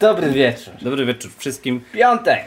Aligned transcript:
Dobry 0.00 0.30
wieczór. 0.30 0.74
Dobry 0.82 1.06
wieczór 1.06 1.30
wszystkim. 1.38 1.80
Piątek. 1.92 2.44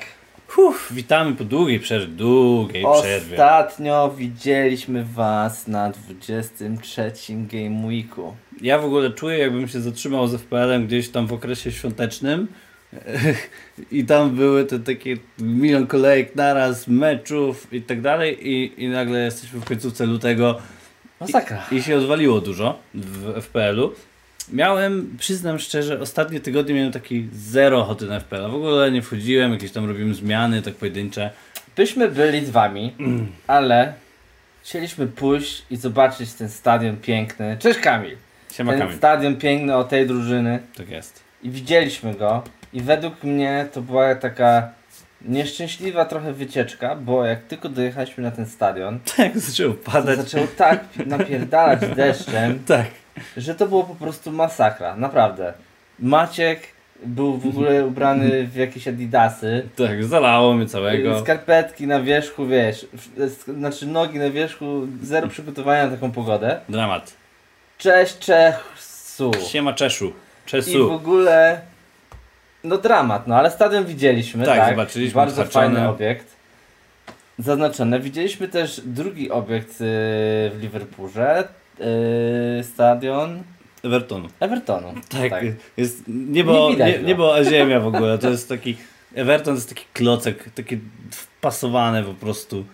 Uf, 0.57 0.90
witamy 0.92 1.35
po 1.35 1.43
długiej 1.43 1.79
przerwie, 1.79 2.07
długiej 2.07 2.83
przerwie. 3.01 3.33
Ostatnio 3.33 4.13
widzieliśmy 4.17 5.03
was 5.03 5.67
na 5.67 5.89
23 5.89 7.12
Game 7.29 7.88
Weeku. 7.88 8.35
Ja 8.62 8.79
w 8.79 8.85
ogóle 8.85 9.12
czuję, 9.12 9.38
jakbym 9.38 9.67
się 9.67 9.81
zatrzymał 9.81 10.27
z 10.27 10.35
FPL-em 10.35 10.88
gdzieś 10.88 11.09
tam 11.09 11.27
w 11.27 11.33
okresie 11.33 11.71
świątecznym. 11.71 12.47
I 13.92 14.06
tam 14.06 14.36
były 14.36 14.66
te 14.66 14.79
takie 14.79 15.18
milion 15.40 15.88
kolejek 15.88 16.36
naraz, 16.36 16.88
meczów 16.88 17.73
i 17.73 17.81
tak 17.81 18.02
dalej. 18.02 18.50
I, 18.50 18.84
i 18.84 18.90
nagle 18.90 19.20
jesteśmy 19.20 19.59
w 19.59 19.66
końcówce 19.66 20.05
lutego 20.05 20.58
Masakra. 21.20 21.66
i 21.72 21.81
się 21.81 21.98
odwaliło 21.98 22.41
dużo 22.41 22.80
w 22.94 23.41
FPL-u. 23.41 23.94
Miałem, 24.54 25.16
przyznam 25.20 25.59
szczerze, 25.59 26.00
ostatnie 26.00 26.40
tygodnie 26.40 26.73
miałem 26.73 26.91
taki 26.91 27.27
zero 27.34 27.80
ochoty 27.80 28.05
na 28.05 28.20
FPL. 28.20 28.41
W 28.52 28.55
ogóle 28.55 28.91
nie 28.91 29.02
wchodziłem, 29.02 29.52
jakieś 29.52 29.71
tam 29.71 29.85
robiłem 29.88 30.13
zmiany, 30.13 30.62
tak 30.62 30.73
pojedyncze. 30.76 31.30
Byśmy 31.76 32.07
byli 32.07 32.45
z 32.45 32.49
wami, 32.49 32.93
Mm. 32.99 33.27
ale 33.48 33.93
chcieliśmy 34.63 35.07
pójść 35.07 35.63
i 35.71 35.76
zobaczyć 35.77 36.34
ten 36.34 36.49
stadion 36.49 36.98
piękny. 36.98 37.57
Cześć 37.59 37.80
Kamil. 37.80 38.17
Siema 38.54 38.71
Ten 38.71 38.81
Kamil. 38.81 38.98
stadion 38.98 39.35
piękny 39.35 39.76
o 39.76 39.84
tej 39.84 40.07
drużyny. 40.07 40.59
Tak 40.77 40.90
jest. 40.90 41.23
I 41.43 41.49
widzieliśmy 41.49 42.13
go. 42.13 42.43
I 42.73 42.81
według 42.81 43.23
mnie 43.23 43.66
to 43.73 43.81
była 43.81 44.16
taka 44.16 44.70
nieszczęśliwa 45.21 46.05
trochę 46.05 46.34
wycieczka, 46.34 46.95
bo 46.95 47.26
jak 47.26 47.43
tylko 47.43 47.70
dojechaliśmy 47.70 48.23
na 48.23 48.31
ten 48.31 48.45
stadion, 48.45 48.99
Tak, 49.18 49.40
zaczęło 49.40 49.73
padać. 49.73 50.18
zaczęło 50.18 50.48
tak 50.57 50.84
napierdalać 51.05 51.79
deszczem, 51.95 52.59
Tak. 52.66 52.85
Że 53.37 53.55
to 53.55 53.67
było 53.67 53.83
po 53.83 53.95
prostu 53.95 54.31
masakra, 54.31 54.95
naprawdę. 54.95 55.53
Maciek 55.99 56.59
był 57.05 57.37
w 57.37 57.47
ogóle 57.47 57.85
ubrany 57.85 58.47
w 58.47 58.55
jakieś 58.55 58.87
adidasy, 58.87 59.69
Tak, 59.75 60.03
zalało 60.05 60.53
mnie 60.53 60.65
całego. 60.65 61.19
skarpetki 61.19 61.87
na 61.87 62.01
wierzchu, 62.01 62.48
wiesz, 62.48 62.87
znaczy 63.48 63.87
nogi 63.87 64.20
na 64.20 64.30
wierzchu, 64.30 64.88
zero 65.03 65.28
przygotowania 65.28 65.86
na 65.86 65.92
taką 65.92 66.11
pogodę. 66.11 66.59
Dramat. 66.70 67.14
Cześć 67.78 68.17
Czesu! 68.20 69.31
Siema 69.52 69.73
Czeszu. 69.73 70.06
I 70.08 70.11
w 70.42 70.45
Czesu. 70.52 70.92
ogóle, 70.92 71.61
no 72.64 72.78
dramat, 72.78 73.28
no 73.28 73.36
ale 73.36 73.52
stadion 73.52 73.86
widzieliśmy, 73.86 74.45
Tak, 74.45 74.58
tak, 74.58 74.70
zobaczyliśmy, 74.70 75.16
bardzo 75.16 75.45
fajny 75.45 75.89
obiekt. 75.89 76.39
Zaznaczone. 77.39 78.00
Widzieliśmy 78.00 78.48
też 78.48 78.81
drugi 78.86 79.31
obiekt 79.31 79.72
y, 79.72 79.76
w 80.54 80.58
Liverpoolze, 80.61 81.48
y, 81.82 82.64
stadion 82.64 83.44
Evertonu. 83.84 84.28
Evertonu. 84.40 84.94
Tak, 85.10 85.44
jest 85.78 86.04
niebo, 86.08 86.54
Nie 86.54 86.60
nie 86.66 86.72
widać 86.72 86.96
niebo 87.06 87.36
a 87.36 87.44
ziemia 87.52 87.80
w 87.80 87.88
ogóle. 87.88 88.18
To 88.18 88.30
jest 88.30 88.50
taki, 88.50 88.78
Everton 89.16 89.54
to 89.54 89.58
jest 89.58 89.70
taki 89.70 89.86
klocek, 89.94 90.50
taki 90.56 90.80
wpasowany 91.12 92.04
po 92.04 92.14
prostu. 92.14 92.66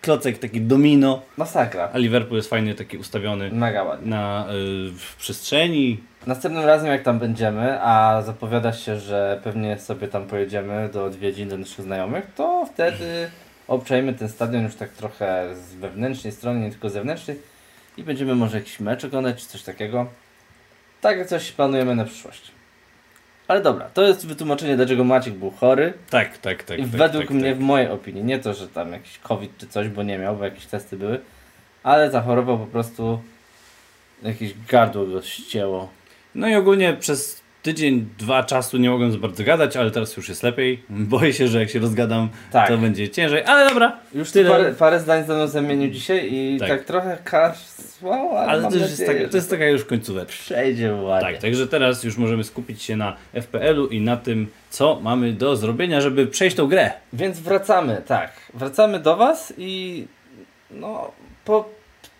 Klocek 0.00 0.38
taki 0.38 0.60
domino, 0.60 1.22
Masakra. 1.36 1.90
a 1.92 1.98
Liverpool 1.98 2.36
jest 2.36 2.50
fajnie 2.50 2.74
taki 2.74 2.98
ustawiony 2.98 3.50
Mega 3.52 3.82
ładnie. 3.82 4.10
na 4.10 4.46
y, 4.48 4.90
w 4.98 5.16
przestrzeni. 5.18 5.98
Następnym 6.26 6.64
razem 6.64 6.88
jak 6.88 7.02
tam 7.02 7.18
będziemy, 7.18 7.82
a 7.82 8.22
zapowiada 8.26 8.72
się, 8.72 8.98
że 9.00 9.40
pewnie 9.44 9.78
sobie 9.78 10.08
tam 10.08 10.26
pojedziemy 10.26 10.88
do 10.92 11.04
odwiedzin 11.04 11.48
do 11.48 11.58
naszych 11.58 11.84
znajomych, 11.84 12.26
to 12.36 12.66
wtedy 12.74 13.30
obczajmy 13.68 14.12
ten 14.14 14.28
stadion 14.28 14.64
już 14.64 14.74
tak 14.74 14.88
trochę 14.90 15.54
z 15.54 15.74
wewnętrznej 15.74 16.32
strony, 16.32 16.60
nie 16.60 16.70
tylko 16.70 16.90
zewnętrznej 16.90 17.38
i 17.96 18.02
będziemy 18.02 18.34
może 18.34 18.56
jakiś 18.56 18.80
mecz 18.80 19.04
oglądać 19.04 19.42
czy 19.42 19.48
coś 19.48 19.62
takiego. 19.62 20.06
Tak 21.00 21.26
coś 21.26 21.52
planujemy 21.52 21.94
na 21.94 22.04
przyszłość. 22.04 22.52
Ale 23.48 23.60
dobra, 23.60 23.90
to 23.94 24.02
jest 24.02 24.26
wytłumaczenie 24.26 24.76
dlaczego 24.76 25.04
Maciek 25.04 25.34
był 25.34 25.50
chory 25.50 25.92
Tak, 26.10 26.38
tak, 26.38 26.62
tak. 26.62 26.78
i 26.78 26.82
tak, 26.82 26.90
według 26.90 27.24
tak, 27.24 27.34
mnie 27.34 27.50
tak. 27.50 27.58
w 27.58 27.60
mojej 27.60 27.88
opinii, 27.88 28.24
nie 28.24 28.38
to, 28.38 28.54
że 28.54 28.68
tam 28.68 28.92
jakiś 28.92 29.18
COVID 29.18 29.58
czy 29.58 29.66
coś, 29.66 29.88
bo 29.88 30.02
nie 30.02 30.18
miał, 30.18 30.36
bo 30.36 30.44
jakieś 30.44 30.66
testy 30.66 30.96
były, 30.96 31.20
ale 31.82 32.10
zachorował 32.10 32.58
po 32.58 32.66
prostu 32.66 33.22
jakieś 34.22 34.54
gardło 34.68 35.06
go 35.06 35.22
ścięło. 35.22 35.88
No 36.34 36.48
i 36.48 36.54
ogólnie 36.54 36.92
przez 36.92 37.41
tydzień, 37.62 38.08
dwa 38.18 38.44
czasu 38.44 38.76
nie 38.78 38.90
mogłem 38.90 39.12
za 39.12 39.18
bardzo 39.18 39.44
gadać, 39.44 39.76
ale 39.76 39.90
teraz 39.90 40.16
już 40.16 40.28
jest 40.28 40.42
lepiej. 40.42 40.82
Boję 40.88 41.32
się, 41.32 41.48
że 41.48 41.60
jak 41.60 41.70
się 41.70 41.78
rozgadam, 41.78 42.28
Tak. 42.52 42.68
to 42.68 42.78
będzie 42.78 43.08
ciężej, 43.08 43.44
ale 43.44 43.68
dobra. 43.68 43.98
Już 44.14 44.30
Tyle. 44.30 44.50
Parę, 44.50 44.72
parę 44.74 45.00
zdań 45.00 45.24
ze 45.26 45.34
mną 45.34 45.46
zamienił 45.48 45.90
dzisiaj 45.90 46.28
i 46.34 46.56
tak, 46.60 46.68
Tak. 46.68 46.84
trochę 46.84 47.18
kaszłał, 47.24 48.36
ale, 48.38 48.50
Ale 48.50 48.62
to 48.70 48.76
jest, 48.76 49.06
taka, 49.06 49.28
to 49.28 49.36
jest 49.36 49.50
taka 49.50 49.66
już 49.66 49.84
końcóweczka. 49.84 50.32
że 50.32 50.42
przejdzie 50.44 50.94
ładnie. 50.94 51.32
Tak, 51.32 51.42
także 51.42 51.66
teraz 51.66 52.04
już 52.04 52.16
możemy 52.16 52.44
skupić 52.44 52.82
się 52.82 52.96
na 52.96 53.16
FPL-u 53.32 53.86
i 53.86 54.00
na 54.00 54.16
tym, 54.16 54.46
co 54.70 55.00
mamy 55.02 55.32
do 55.32 55.56
zrobienia, 55.56 56.00
żeby 56.00 56.26
przejść 56.26 56.56
tą 56.56 56.66
grę. 56.66 56.90
Więc 57.12 57.40
wracamy, 57.40 58.02
tak. 58.06 58.32
Wracamy 58.54 59.00
do 59.00 59.16
Was 59.16 59.52
i 59.58 60.04
no, 60.70 61.10
po, 61.44 61.68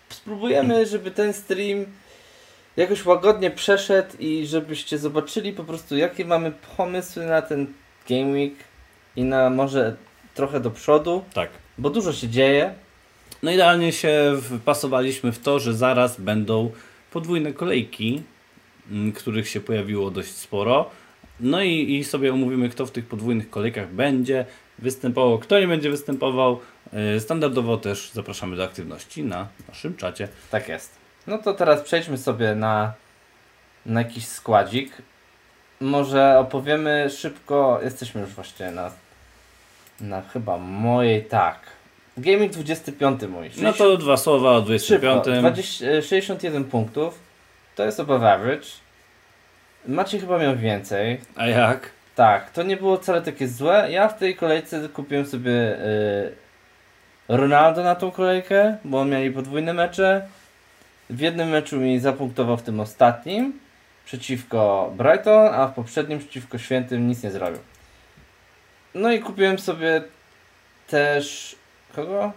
spróbujemy, 0.08 0.86
żeby 0.86 1.10
ten 1.10 1.32
stream 1.32 1.84
jakoś 2.76 3.04
łagodnie 3.06 3.50
przeszedł 3.50 4.16
i 4.18 4.46
żebyście 4.46 4.98
zobaczyli 4.98 5.52
po 5.52 5.64
prostu, 5.64 5.96
jakie 5.96 6.24
mamy 6.24 6.52
pomysły 6.76 7.26
na 7.26 7.42
ten 7.42 7.66
Game 8.08 8.32
Week 8.32 8.54
i 9.16 9.24
na 9.24 9.50
może 9.50 9.96
trochę 10.34 10.60
do 10.60 10.70
przodu, 10.70 11.24
Tak. 11.34 11.50
bo 11.78 11.90
dużo 11.90 12.12
się 12.12 12.28
dzieje. 12.28 12.74
No 13.42 13.50
idealnie 13.50 13.92
się 13.92 14.36
wpasowaliśmy 14.42 15.32
w 15.32 15.38
to, 15.38 15.58
że 15.58 15.74
zaraz 15.74 16.20
będą 16.20 16.70
podwójne 17.10 17.52
kolejki, 17.52 18.22
m, 18.90 19.12
których 19.12 19.48
się 19.48 19.60
pojawiło 19.60 20.10
dość 20.10 20.30
sporo. 20.30 20.90
No 21.40 21.62
i, 21.62 21.94
i 21.96 22.04
sobie 22.04 22.32
omówimy, 22.32 22.68
kto 22.68 22.86
w 22.86 22.90
tych 22.90 23.06
podwójnych 23.06 23.50
kolejkach 23.50 23.92
będzie 23.92 24.46
występował, 24.78 25.38
kto 25.38 25.60
nie 25.60 25.68
będzie 25.68 25.90
występował. 25.90 26.60
Yy, 26.92 27.20
Standardowo 27.20 27.76
też 27.76 28.10
zapraszamy 28.12 28.56
do 28.56 28.64
aktywności 28.64 29.22
na 29.24 29.48
naszym 29.68 29.96
czacie. 29.96 30.28
Tak 30.50 30.68
jest. 30.68 31.01
No 31.26 31.38
to 31.38 31.54
teraz 31.54 31.80
przejdźmy 31.80 32.18
sobie 32.18 32.54
na, 32.54 32.92
na 33.86 34.00
jakiś 34.00 34.26
składzik. 34.26 34.92
Może 35.80 36.38
opowiemy 36.38 37.10
szybko, 37.10 37.80
jesteśmy 37.82 38.20
już 38.20 38.30
właśnie 38.30 38.70
na, 38.70 38.90
na 40.00 40.22
chyba 40.22 40.58
mojej, 40.58 41.24
tak. 41.24 41.58
Gaming 42.16 42.52
25 42.52 43.22
mój. 43.22 43.50
No 43.56 43.72
to 43.72 43.96
dwa 43.96 44.16
słowa 44.16 44.50
o 44.50 44.60
szybko, 44.78 45.20
25. 45.20 45.40
20, 45.40 45.86
e, 45.86 46.02
61 46.02 46.64
punktów. 46.64 47.18
To 47.76 47.84
jest 47.84 48.00
above 48.00 48.24
average. 48.24 48.66
Macie 49.86 50.20
chyba 50.20 50.38
miał 50.38 50.56
więcej. 50.56 51.20
A 51.36 51.46
jak? 51.46 51.90
Tak, 52.14 52.50
to 52.50 52.62
nie 52.62 52.76
było 52.76 52.96
wcale 52.96 53.22
takie 53.22 53.48
złe. 53.48 53.86
Ja 53.90 54.08
w 54.08 54.18
tej 54.18 54.36
kolejce 54.36 54.88
kupiłem 54.88 55.26
sobie 55.26 55.52
y, 55.52 56.32
Ronaldo 57.28 57.82
na 57.82 57.94
tą 57.94 58.10
kolejkę, 58.10 58.76
bo 58.84 59.04
mieli 59.04 59.30
podwójne 59.30 59.72
mecze. 59.72 60.26
W 61.12 61.20
jednym 61.20 61.48
meczu 61.48 61.80
mi 61.80 61.98
zapunktował 61.98 62.56
w 62.56 62.62
tym 62.62 62.80
ostatnim 62.80 63.60
przeciwko 64.04 64.92
Brighton, 64.96 65.54
a 65.54 65.66
w 65.66 65.74
poprzednim 65.74 66.18
przeciwko 66.18 66.58
Świętym 66.58 67.08
nic 67.08 67.22
nie 67.22 67.30
zrobił. 67.30 67.58
No 68.94 69.12
i 69.12 69.20
kupiłem 69.20 69.58
sobie 69.58 70.02
też 70.86 71.56
kogo? 71.94 72.32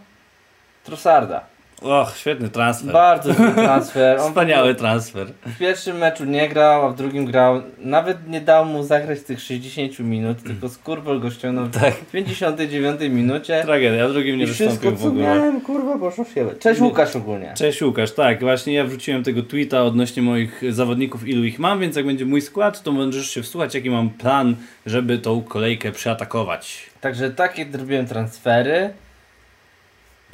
Trossarda. 0.84 1.55
Och, 1.86 2.18
świetny 2.18 2.50
transfer. 2.50 2.94
Bardzo 2.94 3.34
dobry 3.34 3.52
transfer. 3.52 4.20
On 4.20 4.28
Wspaniały 4.28 4.76
transfer. 4.76 5.28
w 5.46 5.58
pierwszym 5.58 5.98
meczu 5.98 6.26
nie 6.26 6.50
grał, 6.50 6.86
a 6.86 6.90
w 6.90 6.96
drugim 6.96 7.26
grał. 7.26 7.62
Nawet 7.80 8.28
nie 8.28 8.42
dał 8.42 8.66
mu 8.66 8.84
zagrać 8.84 9.20
tych 9.22 9.42
60 9.42 10.00
minut, 10.00 10.44
tylko 10.44 10.70
skurwol 10.70 11.20
go 11.20 11.32
ściągnął 11.32 11.70
Tak. 11.70 11.94
w 11.94 12.12
59 12.12 13.02
minucie. 13.10 13.62
Tragedia, 13.64 14.08
w 14.08 14.14
drugim 14.14 14.38
nie 14.38 14.48
wystąpił 14.48 14.96
w 14.96 15.06
ogóle. 15.06 15.24
miałem, 15.24 15.62
kurwa, 15.62 15.98
poszło 15.98 16.26
siebie. 16.36 16.52
Cześć. 16.60 16.82
Łukasz 16.82 17.16
ogólnie. 17.16 17.54
Cześć 17.58 17.82
Łukasz, 17.82 18.12
tak, 18.12 18.40
właśnie 18.40 18.74
ja 18.74 18.84
wrzuciłem 18.86 19.24
tego 19.24 19.44
tweeta 19.44 19.84
odnośnie 19.84 20.24
moich 20.24 20.62
zawodników, 20.70 21.28
ilu 21.28 21.44
ich 21.44 21.60
mam, 21.60 21.80
więc 21.80 21.96
jak 21.96 22.06
będzie 22.06 22.26
mój 22.26 22.42
skład, 22.42 22.84
to 22.84 22.92
możesz 22.92 23.30
się 23.30 23.42
wsłuchać, 23.42 23.76
jaki 23.76 23.90
mam 23.90 24.10
plan, 24.10 24.56
żeby 24.86 25.18
tą 25.18 25.42
kolejkę 25.42 25.92
przeatakować. 25.92 26.90
Także 27.02 27.30
takie 27.32 27.66
zrobiłem 27.72 28.06
transfery. 28.08 28.90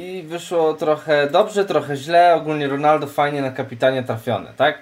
I 0.01 0.23
wyszło 0.23 0.73
trochę 0.73 1.29
dobrze, 1.29 1.65
trochę 1.65 1.95
źle. 1.95 2.35
Ogólnie 2.35 2.67
Ronaldo 2.67 3.07
fajnie 3.07 3.41
na 3.41 3.51
kapitanie 3.51 4.03
trafiony, 4.03 4.49
tak? 4.57 4.81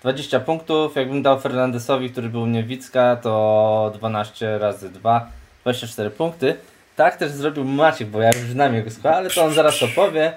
20 0.00 0.40
punktów. 0.40 0.96
Jakbym 0.96 1.22
dał 1.22 1.40
Fernandesowi, 1.40 2.10
który 2.10 2.28
był 2.28 2.42
u 2.42 2.46
mnie 2.46 2.62
Wicka, 2.62 3.16
to 3.16 3.92
12 3.94 4.58
razy 4.58 4.90
2, 4.90 5.26
24 5.62 6.10
punkty. 6.10 6.56
Tak 6.96 7.16
też 7.16 7.30
zrobił 7.30 7.64
Maciek, 7.64 8.08
bo 8.08 8.20
ja 8.20 8.28
już 8.28 8.50
znam 8.50 8.74
jego 8.74 8.90
skład, 8.90 9.14
ale 9.14 9.30
to 9.30 9.44
on 9.44 9.52
zaraz 9.52 9.82
opowie. 9.82 10.32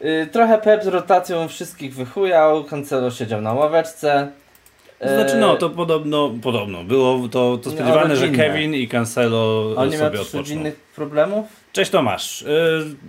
Yy, 0.00 0.26
trochę 0.32 0.58
Pep 0.58 0.84
z 0.84 0.86
rotacją 0.86 1.48
wszystkich 1.48 1.94
wychujał. 1.94 2.64
Cancelo 2.64 3.10
siedział 3.10 3.40
na 3.40 3.52
ławeczce. 3.52 4.28
To 4.98 5.08
znaczy 5.08 5.36
no, 5.36 5.56
to 5.56 5.70
podobno, 5.70 6.30
podobno, 6.42 6.84
było 6.84 7.28
to, 7.28 7.58
to 7.62 7.70
spodziewane, 7.70 8.16
że. 8.16 8.28
Kevin 8.28 8.74
i 8.74 8.88
Cancelo 8.88 9.74
On 9.76 9.88
nie 9.88 9.98
miał 9.98 10.06
sobie 10.06 10.20
odpoczną. 10.20 10.40
rodzinnych 10.40 10.76
problemów? 10.76 11.57
Cześć 11.72 11.90
Tomasz, 11.90 12.42
Y, 12.42 12.46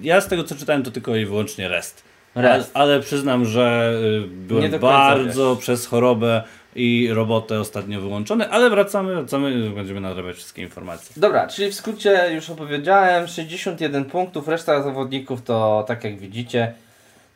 ja 0.02 0.22
z 0.22 0.28
tego 0.28 0.44
co 0.44 0.56
czytałem 0.56 0.84
to 0.84 0.92
tylko 0.92 1.16
i 1.16 1.26
wyłącznie 1.26 1.68
rest. 1.68 2.04
Rest. 2.36 2.72
Ale, 2.74 2.86
ale 2.86 3.00
przyznam, 3.00 3.46
że 3.46 3.94
y, 4.24 4.28
byłem 4.28 4.80
bardzo 4.80 5.56
wiesz. 5.56 5.64
przez 5.64 5.86
chorobę 5.86 6.44
i 6.76 7.10
robotę 7.14 7.60
ostatnio 7.60 8.02
wyłączone, 8.02 8.50
ale 8.50 8.70
wracamy, 8.70 9.16
wracamy, 9.16 9.70
będziemy 9.70 10.02
nadrabiać 10.02 10.36
wszystkie 10.36 10.62
informacje. 10.62 11.14
Dobra, 11.18 11.48
czyli 11.48 11.72
w 11.72 11.76
skrócie 11.76 12.32
już 12.34 12.50
opowiedziałem, 12.50 13.28
61 13.28 14.06
punktów, 14.06 14.48
reszta 14.48 14.84
zawodników 14.84 15.42
to 15.42 15.86
tak 15.88 16.04
jak 16.04 16.20
widzicie. 16.20 16.74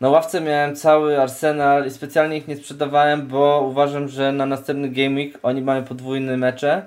Na 0.02 0.10
ławce 0.10 0.42
miałem 0.42 0.76
cały 0.76 1.22
arsenal 1.22 1.88
i 1.88 1.92
specjalnie 1.92 2.38
ich 2.38 2.48
nie 2.48 2.56
sprzedawałem, 2.56 3.28
bo 3.28 3.66
uważam, 3.70 4.08
że 4.08 4.32
na 4.32 4.46
następny 4.46 4.90
Game 4.90 5.16
Week 5.16 5.40
oni 5.44 5.62
mają 5.62 5.84
podwójne 5.84 6.38
mecze 6.38 6.82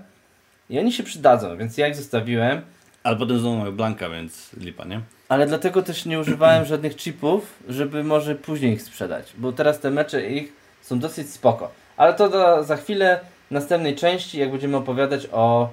i 0.71 0.79
oni 0.79 0.93
się 0.93 1.03
przydadzą, 1.03 1.56
więc 1.56 1.79
ja 1.79 1.89
ich 1.89 1.97
zostawiłem. 1.97 2.61
Ale 3.06 3.17
potem 3.17 3.38
znowu 3.38 3.56
mamy 3.56 3.73
Blanka, 3.73 4.08
więc 4.08 4.53
lipa, 4.56 4.85
nie? 4.85 5.00
Ale 5.29 5.47
dlatego 5.47 5.82
też 5.82 6.06
nie 6.06 6.20
używałem 6.20 6.64
żadnych 6.73 6.97
chipów, 6.97 7.55
żeby 7.69 8.05
może 8.05 8.35
później 8.35 8.73
ich 8.73 8.82
sprzedać, 8.82 9.32
bo 9.38 9.53
teraz 9.53 9.81
te 9.81 9.91
mecze 9.91 10.31
ich 10.31 10.53
są 10.82 10.99
dosyć 10.99 11.31
spoko. 11.31 11.70
Ale 11.97 12.14
to 12.14 12.29
do, 12.29 12.64
za 12.64 12.76
chwilę 12.76 13.20
w 13.49 13.50
następnej 13.50 13.97
części, 13.97 14.38
jak 14.38 14.50
będziemy 14.50 14.76
opowiadać 14.76 15.29
o, 15.32 15.69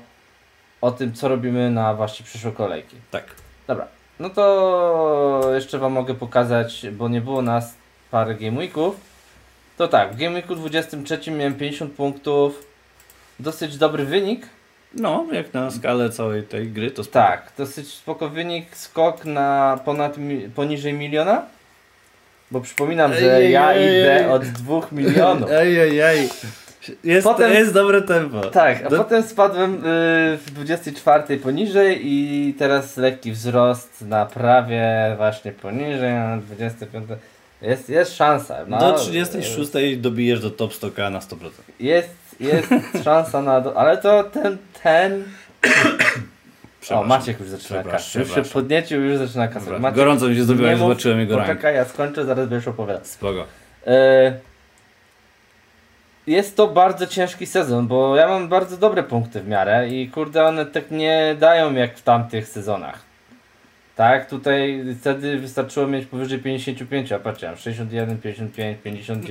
o 0.81 0.91
tym, 0.91 1.13
co 1.13 1.27
robimy 1.27 1.71
na 1.71 1.93
właśnie 1.93 2.25
przyszłe 2.25 2.51
kolejki. 2.51 2.95
Tak. 3.11 3.23
Dobra, 3.67 3.87
no 4.19 4.29
to 4.29 5.51
jeszcze 5.53 5.79
Wam 5.79 5.93
mogę 5.93 6.13
pokazać, 6.13 6.85
bo 6.91 7.09
nie 7.09 7.21
było 7.21 7.41
nas 7.41 7.73
parę 8.11 8.35
Game 8.35 8.57
Weeków. 8.57 8.95
To 9.77 9.87
tak, 9.87 10.13
w 10.13 10.17
Game 10.17 10.35
Weeku 10.35 10.55
23 10.55 11.31
miałem 11.31 11.55
50 11.55 11.93
punktów, 11.93 12.65
dosyć 13.39 13.77
dobry 13.77 14.05
wynik. 14.05 14.49
No, 14.93 15.25
jak 15.31 15.53
na 15.53 15.71
skalę 15.71 16.09
całej 16.09 16.43
tej 16.43 16.67
gry, 16.67 16.91
to 16.91 17.03
spoko. 17.03 17.13
Tak, 17.25 17.51
dosyć 17.57 17.87
spoko 17.93 18.29
wynik, 18.29 18.77
skok 18.77 19.25
na 19.25 19.79
ponad 19.85 20.17
mi, 20.17 20.37
poniżej 20.41 20.93
miliona. 20.93 21.41
Bo 22.51 22.61
przypominam, 22.61 23.13
że 23.13 23.35
Ej, 23.37 23.51
ja 23.51 23.73
ej, 23.73 23.83
idę 23.83 24.19
ej. 24.25 24.29
od 24.31 24.43
2 24.45 24.81
milionów. 24.91 25.49
Ej, 25.51 25.79
ej, 25.79 25.99
ej. 25.99 26.29
Jest, 27.03 27.27
Potem- 27.27 27.53
jest 27.53 27.73
dobre 27.73 28.01
tempo. 28.01 28.41
Tak, 28.41 28.85
a 28.85 28.89
Do- 28.89 28.97
potem 28.97 29.23
spadłem 29.23 29.75
y, 29.75 29.79
w 30.37 30.51
24 30.51 31.37
poniżej 31.37 31.99
i 32.03 32.53
teraz 32.59 32.97
lekki 32.97 33.31
wzrost 33.31 34.01
na 34.01 34.25
prawie 34.25 35.13
właśnie 35.17 35.51
poniżej, 35.51 36.13
na 36.13 36.37
25. 36.37 37.05
Jest, 37.61 37.89
jest 37.89 38.15
szansa. 38.15 38.57
No, 38.67 38.79
Do 38.79 38.93
36 38.93 39.97
dobijesz 39.97 40.39
do 40.41 40.49
top 40.49 40.73
100k 40.73 41.11
na 41.11 41.19
100%. 41.19 41.35
Jest, 41.79 42.09
jest 42.39 42.69
szansa 43.03 43.41
na. 43.41 43.61
Do, 43.61 43.77
ale 43.77 43.97
to 43.97 44.23
ten. 44.23 44.57
ten... 44.83 45.23
O. 46.91 47.03
Maciek 47.03 47.39
już 47.39 47.49
zaczyna 47.49 47.83
kasać. 47.83 48.15
Już 48.15 48.35
się 48.35 48.41
podniecił, 48.53 49.01
już 49.01 49.17
zaczyna. 49.17 49.49
Maciek, 49.79 49.95
Gorąco 49.95 50.27
mi 50.27 50.35
się 50.35 50.43
zrobiło, 50.43 50.67
nie 50.67 50.75
mów, 50.75 50.89
zobaczyłem 50.89 51.19
jego 51.19 51.37
rank. 51.37 51.47
Poczekaj, 51.49 51.75
ja 51.75 51.85
skończę, 51.85 52.25
zaraz 52.25 52.49
będziesz 52.49 52.67
opowiadać. 52.67 53.07
Spoko. 53.07 53.45
E, 53.87 54.33
Jest 56.27 56.57
to 56.57 56.67
bardzo 56.67 57.07
ciężki 57.07 57.45
sezon, 57.45 57.87
bo 57.87 58.15
ja 58.15 58.27
mam 58.27 58.47
bardzo 58.47 58.77
dobre 58.77 59.03
punkty 59.03 59.41
w 59.41 59.47
miarę 59.47 59.89
i 59.89 60.09
kurde 60.09 60.45
one 60.45 60.65
tak 60.65 60.91
nie 60.91 61.35
dają 61.39 61.73
jak 61.73 61.97
w 61.97 62.01
tamtych 62.03 62.47
sezonach. 62.47 62.99
Tak, 63.95 64.29
tutaj 64.29 64.85
wtedy 65.01 65.37
wystarczyło 65.37 65.87
mieć 65.87 66.05
powyżej 66.05 66.39
55, 66.39 67.11
a 67.11 67.19
patrzcie, 67.19 67.47
mam 67.47 67.57
61, 67.57 68.17
55, 68.17 68.77
50, 68.83 69.25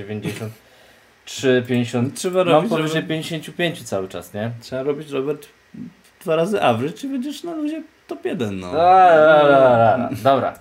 93, 1.25 1.63
50. 1.67 2.15
Trzeba 2.15 2.43
Mam 2.43 2.53
robić, 2.53 2.69
powyżej 2.69 3.01
Robert, 3.01 3.07
55 3.07 3.83
cały 3.83 4.07
czas, 4.07 4.33
nie? 4.33 4.51
trzeba 4.61 4.83
robić, 4.83 5.09
Robert, 5.09 5.47
dwa 6.21 6.35
razy 6.35 6.61
average 6.61 7.07
i 7.07 7.09
będziesz 7.09 7.43
na 7.43 7.53
luzie 7.53 7.83
top 8.07 8.25
1, 8.25 8.59
no. 8.59 8.67
Dobra, 8.67 9.41
dobra, 9.41 9.59
dobra. 9.59 10.09
Dobra. 10.23 10.59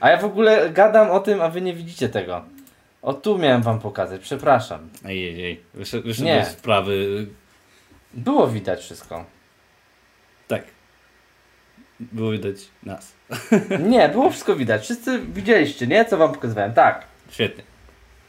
A 0.00 0.10
ja 0.10 0.16
w 0.16 0.24
ogóle 0.24 0.70
gadam 0.70 1.10
o 1.10 1.20
tym, 1.20 1.40
a 1.40 1.48
wy 1.48 1.60
nie 1.60 1.74
widzicie 1.74 2.08
tego. 2.08 2.44
O 3.02 3.14
tu 3.14 3.38
miałem 3.38 3.62
wam 3.62 3.80
pokazać, 3.80 4.20
przepraszam. 4.20 4.88
Ej, 5.04 5.28
ej, 5.28 5.44
ej. 5.44 5.60
Wyszedł, 5.74 6.12
z 6.12 6.48
sprawy. 6.48 7.26
Było 8.14 8.48
widać 8.48 8.80
wszystko. 8.80 9.24
Tak. 10.48 10.62
Było 12.00 12.30
widać 12.30 12.56
nas. 12.82 13.12
Nie, 13.80 14.08
było 14.08 14.30
wszystko 14.30 14.56
widać. 14.56 14.82
Wszyscy 14.82 15.18
widzieliście, 15.18 15.86
nie? 15.86 16.04
Co 16.04 16.16
wam 16.16 16.32
pokazywałem. 16.32 16.72
Tak. 16.72 17.04
Świetnie. 17.30 17.64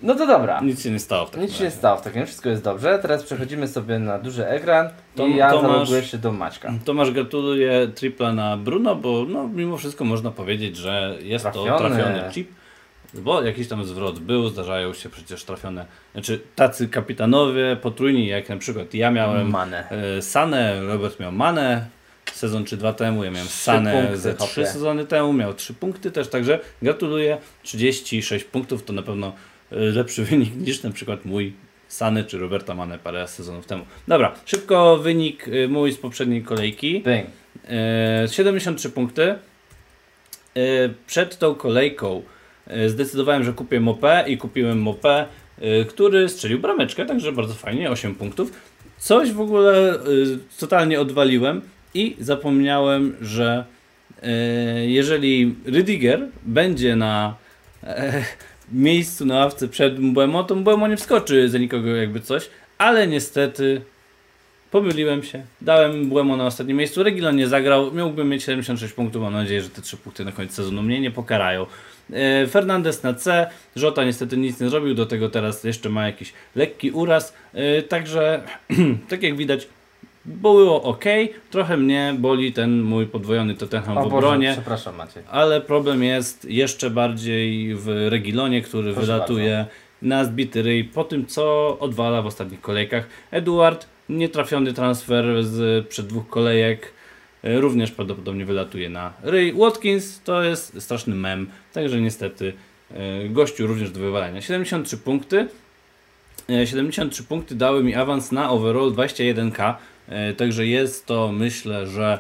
No 0.02 0.16
to 0.16 0.28
dobra. 0.28 0.62
Nic 0.62 0.84
się 0.84 0.92
nie 0.92 1.00
stało 1.00 1.26
w 1.26 1.30
takim 1.30 1.48
Nic 1.48 1.58
się 1.58 1.64
nie 1.64 1.72
stało 1.72 1.98
w 1.98 2.02
takim, 2.02 2.26
wszystko 2.26 2.50
jest 2.50 2.64
dobrze. 2.64 3.00
Teraz 3.02 3.24
przechodzimy 3.24 3.68
sobie 3.68 4.00
na 4.00 4.20
duży 4.20 4.48
ekran 4.48 4.90
i 5.28 5.36
ja 5.36 5.50
zaloguję 5.50 6.04
się 6.04 6.18
do 6.18 6.32
Maćka. 6.32 6.74
Tomasz 6.86 7.12
gratuluję 7.12 7.88
tripla 7.96 8.34
na 8.34 8.58
Bruno, 8.58 8.96
bo 8.96 9.26
no, 9.30 9.48
mimo 9.48 9.78
wszystko 9.78 10.06
można 10.06 10.32
powiedzieć, 10.32 10.78
że 10.78 11.18
jest 11.22 11.46
to 11.46 11.52
Trafiony. 11.52 11.96
trafiony 11.96 12.32
chip. 12.32 12.50
Bo 13.14 13.44
jakiś 13.44 13.68
tam 13.68 13.86
zwrot 13.86 14.20
był, 14.20 14.50
zdarzają 14.50 14.94
się 14.94 15.10
przecież 15.10 15.44
trafione, 15.44 15.86
znaczy 16.14 16.40
tacy 16.56 16.88
kapitanowie 16.88 17.76
potrójni, 17.82 18.28
jak 18.28 18.50
na 18.50 18.58
przykład 18.58 18.94
ja 18.94 19.12
miałem 19.12 19.50
Manę. 19.50 19.90
e, 20.18 20.22
Sanę, 20.22 20.82
Robert 20.82 21.20
miał 21.20 21.32
Manę, 21.32 21.86
sezon 22.34 22.66
czy 22.66 22.78
dwa 22.78 22.94
temu, 22.94 23.24
ja 23.24 23.32
miałem 23.32 23.48
Trzy 23.48 23.58
Sanę 23.58 23.94
punkty, 23.94 24.18
ze 24.18 24.34
trzy 24.34 24.66
sezony 24.66 25.06
temu, 25.06 25.34
miał 25.34 25.54
trzy 25.54 25.74
punkty 25.74 26.12
też, 26.12 26.28
także 26.28 26.60
gratuluję, 26.82 27.38
36 27.64 28.46
punktów 28.46 28.84
to 28.84 28.94
na 28.94 29.02
pewno 29.02 29.34
lepszy 29.72 30.24
wynik 30.30 30.56
niż 30.56 30.84
na 30.84 30.92
przykład 30.92 31.26
mój 31.26 31.54
Sany 31.88 32.24
czy 32.24 32.38
Roberta 32.38 32.76
Manę 32.76 33.00
parę 33.00 33.28
sezonów 33.28 33.66
temu. 33.66 33.86
Dobra, 34.08 34.36
szybko 34.46 34.98
wynik 34.98 35.48
e, 35.48 35.68
mój 35.68 35.92
z 35.92 35.98
poprzedniej 35.98 36.44
kolejki. 36.44 37.04
Bing. 37.04 37.28
E, 38.24 38.28
73 38.28 38.90
punkty. 38.90 39.24
E, 39.24 39.38
Przed 41.08 41.38
tą 41.38 41.56
kolejką 41.56 42.22
zdecydowałem, 42.88 43.44
że 43.44 43.54
kupię 43.54 43.80
mopę 43.80 44.24
i 44.28 44.38
kupiłem 44.38 44.82
mopę, 44.82 45.26
który 45.90 46.30
strzelił 46.30 46.60
brameczkę, 46.60 47.06
także 47.06 47.32
bardzo 47.32 47.54
fajnie, 47.54 47.92
8 47.92 48.16
punktów. 48.16 48.52
Coś 48.98 49.32
w 49.32 49.42
ogóle 49.42 50.00
totalnie 50.60 51.02
odwaliłem 51.02 51.62
i 51.94 52.16
zapomniałem, 52.20 53.16
że 53.22 53.66
jeżeli 54.86 55.56
Rydiger 55.66 56.28
będzie 56.44 56.96
na 56.96 57.36
e, 57.84 58.24
miejscu 58.72 59.26
na 59.26 59.36
ławce 59.36 59.68
przed 59.68 60.00
Mbemo, 60.00 60.44
to 60.44 60.56
Mbemo 60.56 60.88
nie 60.88 60.98
wskoczy 60.98 61.50
za 61.50 61.58
nikogo 61.58 61.96
jakby 61.96 62.20
coś, 62.20 62.50
ale 62.78 63.08
niestety 63.08 63.82
Pomyliłem 64.72 65.24
się. 65.24 65.44
Dałem 65.62 66.10
Błemo 66.10 66.38
na 66.38 66.46
ostatnim 66.46 66.78
miejscu. 66.78 67.04
Regilon 67.04 67.36
nie 67.36 67.48
zagrał. 67.48 67.94
Miałbym 67.94 68.30
mieć 68.30 68.44
76 68.44 68.94
punktów. 68.94 69.22
Mam 69.22 69.34
nadzieję, 69.34 69.62
że 69.62 69.70
te 69.70 69.82
3 69.82 69.98
punkty 69.98 70.26
na 70.26 70.32
koniec 70.32 70.54
sezonu 70.54 70.82
mnie 70.82 71.02
nie 71.02 71.12
pokarają. 71.12 71.66
E, 72.14 72.48
Fernandez 72.48 73.04
na 73.04 73.14
C. 73.14 73.50
Żota 73.76 74.04
niestety 74.04 74.38
nic 74.38 74.60
nie 74.60 74.70
zrobił. 74.70 74.94
Do 74.94 75.06
tego 75.06 75.30
teraz 75.30 75.64
jeszcze 75.64 75.90
ma 75.90 76.06
jakiś 76.06 76.34
lekki 76.56 76.92
uraz. 76.92 77.34
E, 77.54 77.82
Także, 77.82 78.44
tak 79.10 79.24
jak 79.24 79.38
widać, 79.38 79.68
było 80.30 80.84
ok. 80.84 81.06
Trochę 81.50 81.78
mnie 81.78 82.16
boli 82.20 82.54
ten 82.54 82.82
mój 82.82 83.06
podwojony 83.06 83.56
Tottenham 83.56 83.98
O 83.98 84.02
w 84.02 84.04
Boże, 84.04 84.18
obronie. 84.18 84.52
przepraszam 84.54 84.96
Maciej. 84.96 85.24
Ale 85.32 85.62
problem 85.62 86.04
jest 86.04 86.46
jeszcze 86.46 86.90
bardziej 86.90 87.76
w 87.76 87.88
Regilonie, 88.10 88.62
który 88.62 88.94
Proszę 88.94 89.06
wylatuje 89.06 89.66
na 90.02 90.26
zbity 90.26 90.62
ryj 90.62 90.84
po 90.84 91.04
tym, 91.04 91.26
co 91.26 91.78
odwala 91.80 92.22
w 92.22 92.26
ostatnich 92.26 92.62
kolejkach. 92.62 93.08
Eduard, 93.32 93.88
nietrafiony 94.10 94.74
transfer 94.74 95.44
z 95.44 95.88
przed 95.88 96.08
dwóch 96.08 96.30
kolejek, 96.30 96.94
e, 97.44 97.62
również 97.62 97.92
prawdopodobnie 97.92 98.46
wylatuje 98.46 98.90
na 98.90 99.14
ryj. 99.24 99.54
Watkins 99.54 100.22
to 100.24 100.44
jest 100.44 100.82
straszny 100.82 101.16
mem, 101.16 101.50
także 101.74 102.02
niestety 102.02 102.54
e, 102.92 103.30
gościu 103.30 103.68
również 103.68 103.92
do 103.92 104.00
wywalenia. 104.00 104.42
73 104.42 104.98
punkty. 104.98 105.48
E, 106.50 106.68
73 106.68 107.24
punkty 107.24 107.56
dały 107.56 107.84
mi 107.84 107.96
awans 107.96 108.32
na 108.32 108.50
overall 108.50 108.92
21k, 108.92 109.62
e, 109.70 109.76
także 110.38 110.68
jest 110.68 111.06
to 111.06 111.32
myślę, 111.32 111.88
że 111.88 112.20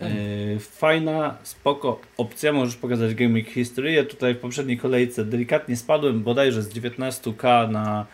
e, 0.00 0.58
fajna, 0.58 1.36
spoko 1.42 2.00
opcja. 2.16 2.52
Możesz 2.52 2.76
pokazać 2.76 3.14
Week 3.20 3.48
History. 3.48 3.92
Ja 3.92 4.04
tutaj 4.04 4.34
w 4.34 4.38
poprzedniej 4.38 4.78
kolejce 4.78 5.24
delikatnie 5.24 5.76
spadłem 5.76 6.22
bodajże 6.22 6.62
z 6.62 6.68
19k 6.68 7.70
na, 7.70 8.06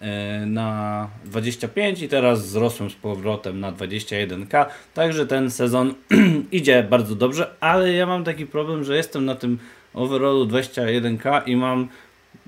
e, 0.00 0.46
na 0.46 1.08
25 1.24 2.02
i 2.02 2.08
teraz 2.08 2.42
wzrosłem 2.42 2.90
z 2.90 2.94
powrotem 2.94 3.60
na 3.60 3.72
21k. 3.72 4.66
Także 4.94 5.26
ten 5.26 5.50
sezon 5.50 5.94
idzie 6.52 6.82
bardzo 6.82 7.14
dobrze, 7.14 7.50
ale 7.60 7.92
ja 7.92 8.06
mam 8.06 8.24
taki 8.24 8.46
problem, 8.46 8.84
że 8.84 8.96
jestem 8.96 9.24
na 9.24 9.34
tym 9.34 9.58
overallu 9.94 10.46
21k 10.46 11.42
i 11.46 11.56
mam 11.56 11.88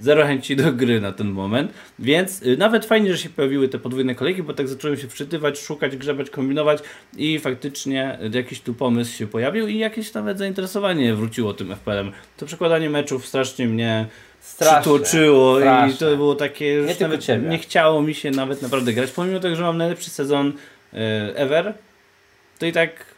zero 0.01 0.27
chęci 0.27 0.57
do 0.57 0.73
gry 0.73 1.01
na 1.01 1.13
ten 1.13 1.29
moment, 1.31 1.73
więc 1.99 2.43
y, 2.43 2.57
nawet 2.57 2.87
fajnie, 2.87 3.13
że 3.13 3.19
się 3.19 3.29
pojawiły 3.29 3.69
te 3.69 3.79
podwójne 3.79 4.15
kolejki, 4.15 4.43
bo 4.43 4.55
tak 4.55 4.69
zacząłem 4.69 4.97
się 4.97 5.09
wczytywać, 5.09 5.59
szukać, 5.59 5.97
grzebać, 5.97 6.31
kombinować 6.31 6.79
i 7.17 7.39
faktycznie 7.39 8.19
y, 8.35 8.37
jakiś 8.37 8.61
tu 8.61 8.75
pomysł 8.75 9.17
się 9.17 9.27
pojawił 9.27 9.69
i 9.69 9.79
jakieś 9.79 10.15
nawet 10.15 10.39
zainteresowanie 10.39 11.15
wróciło 11.15 11.55
tym 11.55 11.73
FPL-em. 11.77 12.13
To 12.37 12.47
przekładanie 12.47 12.91
meczów 12.91 13.27
strasznie 13.27 13.67
mnie 13.67 14.07
Straszne. 14.41 14.81
przytłoczyło 14.81 15.61
i 15.61 15.95
to 15.99 16.17
było 16.17 16.35
takie, 16.35 16.85
Nie 16.87 16.95
nawet 17.01 17.25
ciebie. 17.25 17.49
nie 17.49 17.59
chciało 17.59 18.03
mi 18.03 18.15
się 18.15 18.31
nawet 18.31 18.63
naprawdę 18.63 18.93
grać, 18.93 19.11
pomimo 19.11 19.41
tego, 19.41 19.57
że 19.57 19.63
mam 19.63 19.77
najlepszy 19.79 20.11
sezon 20.11 20.49
y, 20.49 20.97
ever, 21.37 21.75
to 22.59 22.67
i 22.67 22.73
tak 22.73 23.10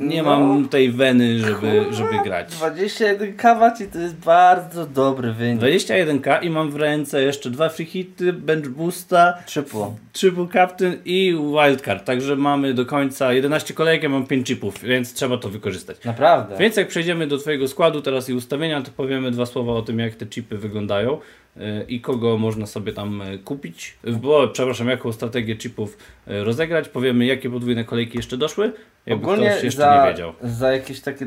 nie 0.00 0.22
No. 0.22 0.40
mam 0.40 0.68
tej 0.68 0.90
weny, 0.90 1.38
żeby, 1.38 1.84
żeby 1.90 2.18
grać. 2.24 2.52
21 2.52 3.36
kawaci 3.36 3.86
to 3.86 3.98
jest 3.98 4.14
bardzo 4.16 4.86
dobry 4.86 5.32
wynik. 5.32 5.62
21k 5.62 6.42
i 6.44 6.50
mam 6.50 6.70
w 6.70 6.76
ręce 6.76 7.22
jeszcze 7.22 7.50
dwa 7.50 7.68
free 7.68 7.86
hity, 7.86 8.32
bench 8.32 8.68
boosta, 8.68 9.34
Triple. 9.46 9.94
triple 10.12 10.46
captain 10.52 10.96
i 11.04 11.36
wildcard. 11.52 12.04
Także 12.04 12.36
mamy 12.36 12.74
do 12.74 12.86
końca 12.86 13.32
11 13.32 13.74
kolejek, 13.74 14.02
ja 14.02 14.08
mam 14.08 14.26
5 14.26 14.46
chipów, 14.46 14.82
więc 14.82 15.12
trzeba 15.14 15.36
to 15.38 15.48
wykorzystać. 15.48 16.04
Naprawdę. 16.04 16.56
Więc 16.58 16.76
jak 16.76 16.88
przejdziemy 16.88 17.26
do 17.26 17.38
Twojego 17.38 17.68
składu 17.68 18.02
teraz 18.02 18.28
i 18.28 18.34
ustawienia, 18.34 18.82
to 18.82 18.90
powiemy 18.96 19.30
dwa 19.30 19.46
słowa 19.46 19.72
o 19.72 19.82
tym, 19.82 19.98
jak 19.98 20.14
te 20.14 20.26
chipy 20.26 20.58
wyglądają 20.58 21.18
yy, 21.56 21.62
i 21.88 22.00
kogo 22.00 22.38
można 22.38 22.66
sobie 22.66 22.92
tam 22.92 23.22
yy, 23.32 23.38
kupić. 23.38 23.96
Bo, 24.20 24.48
przepraszam, 24.48 24.88
jaką 24.88 25.12
strategię 25.12 25.56
chipów 25.56 25.98
yy, 26.26 26.44
rozegrać. 26.44 26.88
Powiemy, 26.88 27.26
jakie 27.26 27.50
podwójne 27.50 27.84
kolejki 27.84 28.16
jeszcze 28.16 28.36
doszły, 28.36 28.72
jakby 29.06 29.24
Ogólnie 29.24 29.50
ktoś 29.50 29.64
jeszcze 29.64 29.78
za, 29.82 30.04
nie 30.04 30.10
wiedział. 30.10 30.32
za 30.42 30.72
jakieś 30.72 31.00
takie 31.00 31.26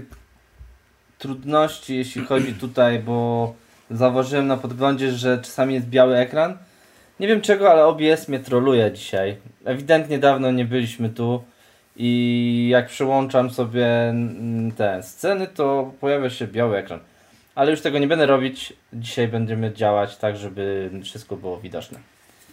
trudności, 1.17 1.97
jeśli 1.97 2.25
chodzi 2.25 2.53
tutaj, 2.53 2.99
bo 2.99 3.53
zauważyłem 3.91 4.47
na 4.47 4.57
podglądzie, 4.57 5.11
że 5.11 5.37
czasami 5.37 5.73
jest 5.73 5.87
biały 5.87 6.17
ekran. 6.17 6.57
Nie 7.19 7.27
wiem 7.27 7.41
czego, 7.41 7.71
ale 7.71 7.85
OBS 7.85 8.27
mnie 8.27 8.39
troluje 8.39 8.91
dzisiaj. 8.91 9.37
Ewidentnie 9.65 10.19
dawno 10.19 10.51
nie 10.51 10.65
byliśmy 10.65 11.09
tu 11.09 11.43
i 11.95 12.67
jak 12.71 12.87
przełączam 12.87 13.49
sobie 13.49 14.13
te 14.77 15.03
sceny, 15.03 15.47
to 15.47 15.91
pojawia 15.99 16.29
się 16.29 16.47
biały 16.47 16.77
ekran. 16.77 16.99
Ale 17.55 17.71
już 17.71 17.81
tego 17.81 17.99
nie 17.99 18.07
będę 18.07 18.25
robić. 18.25 18.73
Dzisiaj 18.93 19.27
będziemy 19.27 19.73
działać 19.73 20.17
tak, 20.17 20.37
żeby 20.37 20.89
wszystko 21.03 21.35
było 21.35 21.59
widoczne. 21.59 21.99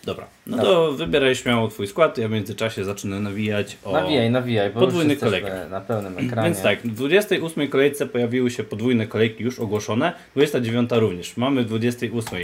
Dobra, 0.04 0.26
no 0.46 0.58
to 0.62 0.92
wybieraj 0.92 1.36
śmiało 1.36 1.68
Twój 1.68 1.86
skład, 1.86 2.18
ja 2.18 2.28
w 2.28 2.30
międzyczasie 2.30 2.84
zacznę 2.84 3.20
nawijać 3.20 3.76
o... 3.84 3.92
Nawijaj, 3.92 4.30
nawijaj, 4.30 4.70
bo 4.70 4.80
podwójny 4.80 5.14
już 5.14 5.22
kolejek. 5.22 5.52
na 5.70 5.80
pełnym 5.80 6.18
ekranie. 6.26 6.48
Więc 6.48 6.62
tak, 6.62 6.82
w 6.82 6.94
28 6.94 7.68
kolejce 7.68 8.06
pojawiły 8.06 8.50
się 8.50 8.64
podwójne 8.64 9.06
kolejki 9.06 9.44
już 9.44 9.58
ogłoszone, 9.58 10.12
29 10.34 10.90
również. 10.92 11.36
Mamy 11.36 11.62
w 11.62 11.66
28 11.66 12.38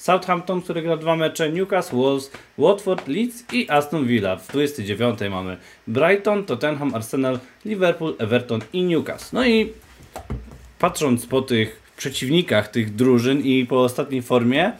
Southampton, 0.00 0.62
który 0.62 0.82
gra 0.82 0.96
dwa 0.96 1.16
mecze, 1.16 1.52
Newcastle, 1.52 1.96
Wolves, 1.96 2.30
Watford, 2.58 3.08
Leeds 3.08 3.44
i 3.52 3.70
Aston 3.70 4.06
Villa. 4.06 4.36
W 4.36 4.48
29 4.48 5.18
mamy 5.30 5.56
Brighton, 5.86 6.44
Tottenham, 6.44 6.94
Arsenal, 6.94 7.38
Liverpool, 7.64 8.14
Everton 8.18 8.60
i 8.72 8.82
Newcastle. 8.82 9.36
No 9.36 9.46
i 9.46 9.72
patrząc 10.78 11.26
po 11.26 11.42
tych 11.42 11.82
przeciwnikach 11.96 12.68
tych 12.68 12.94
drużyn 12.94 13.40
i 13.40 13.66
po 13.66 13.82
ostatniej 13.82 14.22
formie, 14.22 14.72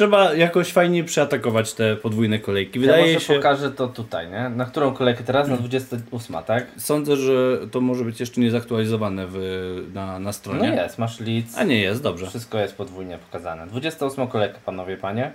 trzeba 0.00 0.34
jakoś 0.34 0.72
fajnie 0.72 1.04
przeatakować 1.04 1.74
te 1.74 1.96
podwójne 1.96 2.38
kolejki. 2.38 2.78
Ja 2.78 2.86
Wydaje 2.86 3.14
może 3.14 3.26
się... 3.26 3.34
pokażę 3.34 3.70
to 3.70 3.88
tutaj, 3.88 4.30
nie? 4.30 4.48
Na 4.48 4.64
którą 4.64 4.92
kolejkę 4.92 5.24
teraz? 5.24 5.48
Na 5.48 5.56
28, 5.56 6.36
tak? 6.46 6.66
Sądzę, 6.76 7.16
że 7.16 7.58
to 7.70 7.80
może 7.80 8.04
być 8.04 8.20
jeszcze 8.20 8.40
nie 8.40 8.50
zaktualizowane 8.50 9.26
w, 9.28 9.36
na, 9.94 10.06
na 10.06 10.18
No 10.18 10.32
stronie. 10.32 10.68
jest, 10.68 10.98
masz 10.98 11.20
Leeds. 11.20 11.58
A 11.58 11.64
nie 11.64 11.80
jest, 11.80 12.02
dobrze. 12.02 12.26
Wszystko 12.26 12.58
jest 12.58 12.76
podwójnie 12.76 13.18
pokazane. 13.18 13.66
28 13.66 14.26
kolejka, 14.28 14.58
panowie, 14.66 14.96
panie. 14.96 15.32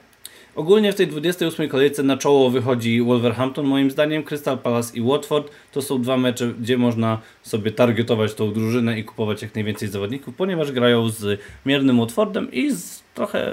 Ogólnie 0.55 0.91
w 0.93 0.95
tej 0.95 1.07
28 1.07 1.69
kolejce 1.69 2.03
na 2.03 2.17
czoło 2.17 2.49
wychodzi 2.49 3.01
Wolverhampton, 3.01 3.65
moim 3.65 3.91
zdaniem, 3.91 4.23
Crystal 4.23 4.57
Palace 4.57 4.97
i 4.97 5.01
Watford. 5.01 5.51
To 5.71 5.81
są 5.81 6.01
dwa 6.01 6.17
mecze, 6.17 6.47
gdzie 6.47 6.77
można 6.77 7.19
sobie 7.43 7.71
targetować 7.71 8.33
tą 8.33 8.53
drużynę 8.53 8.99
i 8.99 9.03
kupować 9.03 9.41
jak 9.41 9.55
najwięcej 9.55 9.87
zawodników, 9.87 10.35
ponieważ 10.35 10.71
grają 10.71 11.09
z 11.09 11.39
miernym 11.65 11.99
Watfordem 11.99 12.51
i 12.51 12.71
z 12.71 13.03
trochę 13.13 13.51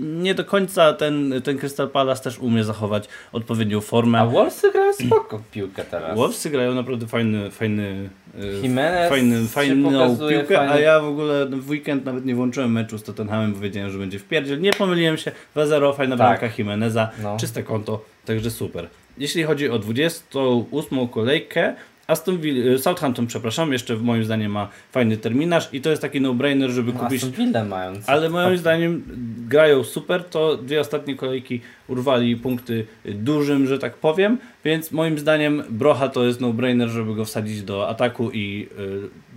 nie 0.00 0.34
do 0.34 0.44
końca 0.44 0.92
ten, 0.92 1.34
ten 1.44 1.58
Crystal 1.58 1.88
Palace 1.90 2.22
też 2.22 2.38
umie 2.38 2.64
zachować 2.64 3.08
odpowiednią 3.32 3.80
formę. 3.80 4.18
A 4.18 4.26
Wolvesy 4.26 4.72
grają 4.72 4.92
spoko 4.92 5.38
w 5.38 5.50
piłkę 5.50 5.84
teraz. 5.90 6.16
Wolvesy 6.16 6.50
grają 6.50 6.74
naprawdę 6.74 7.06
fajny, 7.06 7.50
fajny, 7.50 8.10
e, 8.40 8.46
Jimenez 8.62 9.08
fajny, 9.10 9.46
fajną 9.48 10.16
piłkę, 10.28 10.60
a 10.60 10.66
fajny- 10.68 10.80
ja 10.80 11.00
w 11.00 11.04
ogóle 11.04 11.46
w 11.46 11.70
weekend 11.70 12.04
nawet 12.04 12.24
nie 12.24 12.34
włączyłem 12.34 12.72
meczu 12.72 12.98
z 12.98 13.02
Tottenhamem, 13.02 13.54
bo 13.54 13.60
wiedziałem, 13.60 13.90
że 13.90 13.98
będzie 13.98 14.18
w 14.18 14.24
pierdziel. 14.24 14.60
Nie 14.60 14.72
pomyliłem 14.72 15.16
się, 15.16 15.32
2-0, 15.54 15.92
fajna 15.92 16.16
Tak. 16.16 16.38
bramka 16.40 16.56
Jimeneza, 16.58 17.10
No. 17.22 17.36
czyste 17.40 17.62
konto, 17.62 18.04
także 18.24 18.50
super. 18.50 18.88
Jeśli 19.18 19.42
chodzi 19.42 19.70
o 19.70 19.78
28 19.78 21.08
kolejkę, 21.08 21.74
Aston 22.06 22.38
Villa, 22.38 22.78
Southampton, 22.78 23.26
przepraszam, 23.26 23.72
jeszcze 23.72 23.96
moim 23.96 24.24
zdaniem 24.24 24.52
ma 24.52 24.68
fajny 24.92 25.16
terminarz 25.16 25.68
i 25.72 25.80
to 25.80 25.90
jest 25.90 26.02
taki 26.02 26.20
no-brainer, 26.20 26.70
żeby 26.70 26.92
No, 26.92 27.00
kupić 27.00 27.22
Aston 27.24 27.44
Villa 27.46 27.64
mają. 27.64 27.92
ale 28.06 28.30
moim 28.30 28.56
zdaniem 28.56 29.02
grają 29.48 29.84
super, 29.84 30.24
to 30.24 30.56
dwie 30.56 30.80
ostatnie 30.80 31.16
kolejki 31.16 31.60
urwali 31.88 32.36
punkty 32.36 32.86
dużym, 33.04 33.66
że 33.66 33.78
tak 33.78 33.94
powiem, 33.94 34.38
więc 34.64 34.92
moim 34.92 35.18
zdaniem 35.18 35.62
Brocha 35.68 36.08
to 36.08 36.24
jest 36.24 36.40
no-brainer, 36.40 36.88
żeby 36.88 37.14
go 37.14 37.24
wsadzić 37.24 37.62
do 37.62 37.88
ataku 37.88 38.30
i 38.30 38.68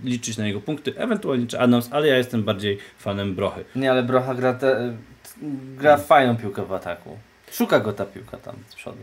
y, 0.04 0.08
liczyć 0.08 0.36
na 0.38 0.46
jego 0.46 0.60
punkty, 0.60 0.96
ewentualnie 0.96 1.46
czy 1.46 1.60
Adams, 1.60 1.88
ale 1.92 2.08
ja 2.08 2.16
jestem 2.16 2.42
bardziej 2.42 2.78
fanem 2.98 3.34
Brochy. 3.34 3.64
Nie, 3.76 3.90
ale 3.90 4.02
Brocha 4.02 4.34
gra, 4.34 4.54
te, 4.54 4.96
gra 5.78 5.96
fajną 5.96 6.36
piłkę 6.36 6.64
w 6.66 6.72
ataku. 6.72 7.18
Szuka 7.52 7.80
go 7.80 7.92
ta 7.92 8.04
piłka 8.04 8.36
tam 8.36 8.54
z 8.68 8.74
przodu. 8.74 8.98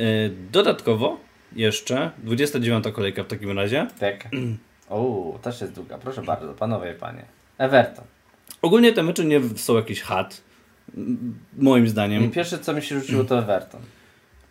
Y, 0.00 0.30
dodatkowo 0.52 1.27
jeszcze 1.52 2.10
29 2.18 2.84
kolejka 2.92 3.24
w 3.24 3.26
takim 3.26 3.58
razie. 3.58 3.86
Tak. 4.00 4.28
O, 4.90 5.38
też 5.42 5.60
jest 5.60 5.72
długa. 5.72 5.98
Proszę 5.98 6.22
bardzo, 6.22 6.54
panowie 6.54 6.92
i 6.92 6.94
panie. 6.94 7.22
Everton. 7.58 8.04
Ogólnie 8.62 8.92
te 8.92 9.02
mecze 9.02 9.24
nie 9.24 9.40
są 9.56 9.76
jakiś 9.76 10.00
hat, 10.00 10.40
moim 11.58 11.84
I 11.84 11.88
zdaniem. 11.88 12.30
pierwsze 12.30 12.58
co 12.58 12.72
mi 12.72 12.82
się 12.82 13.00
rzuciło 13.00 13.24
to 13.24 13.38
Everton. 13.38 13.80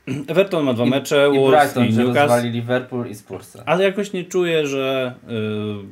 Everton 0.28 0.64
ma 0.66 0.74
dwa 0.74 0.86
I, 0.86 0.90
mecze, 0.90 1.30
i 1.34 1.40
Wolves 1.40 1.74
Brighton, 1.74 1.86
i 1.86 1.94
Newcastle. 2.08 2.52
Liverpool 2.52 3.08
i 3.10 3.16
Spursy. 3.16 3.62
Ale 3.66 3.84
jakoś 3.84 4.14
nie 4.14 4.24
czuję, 4.24 4.68
że 4.68 5.14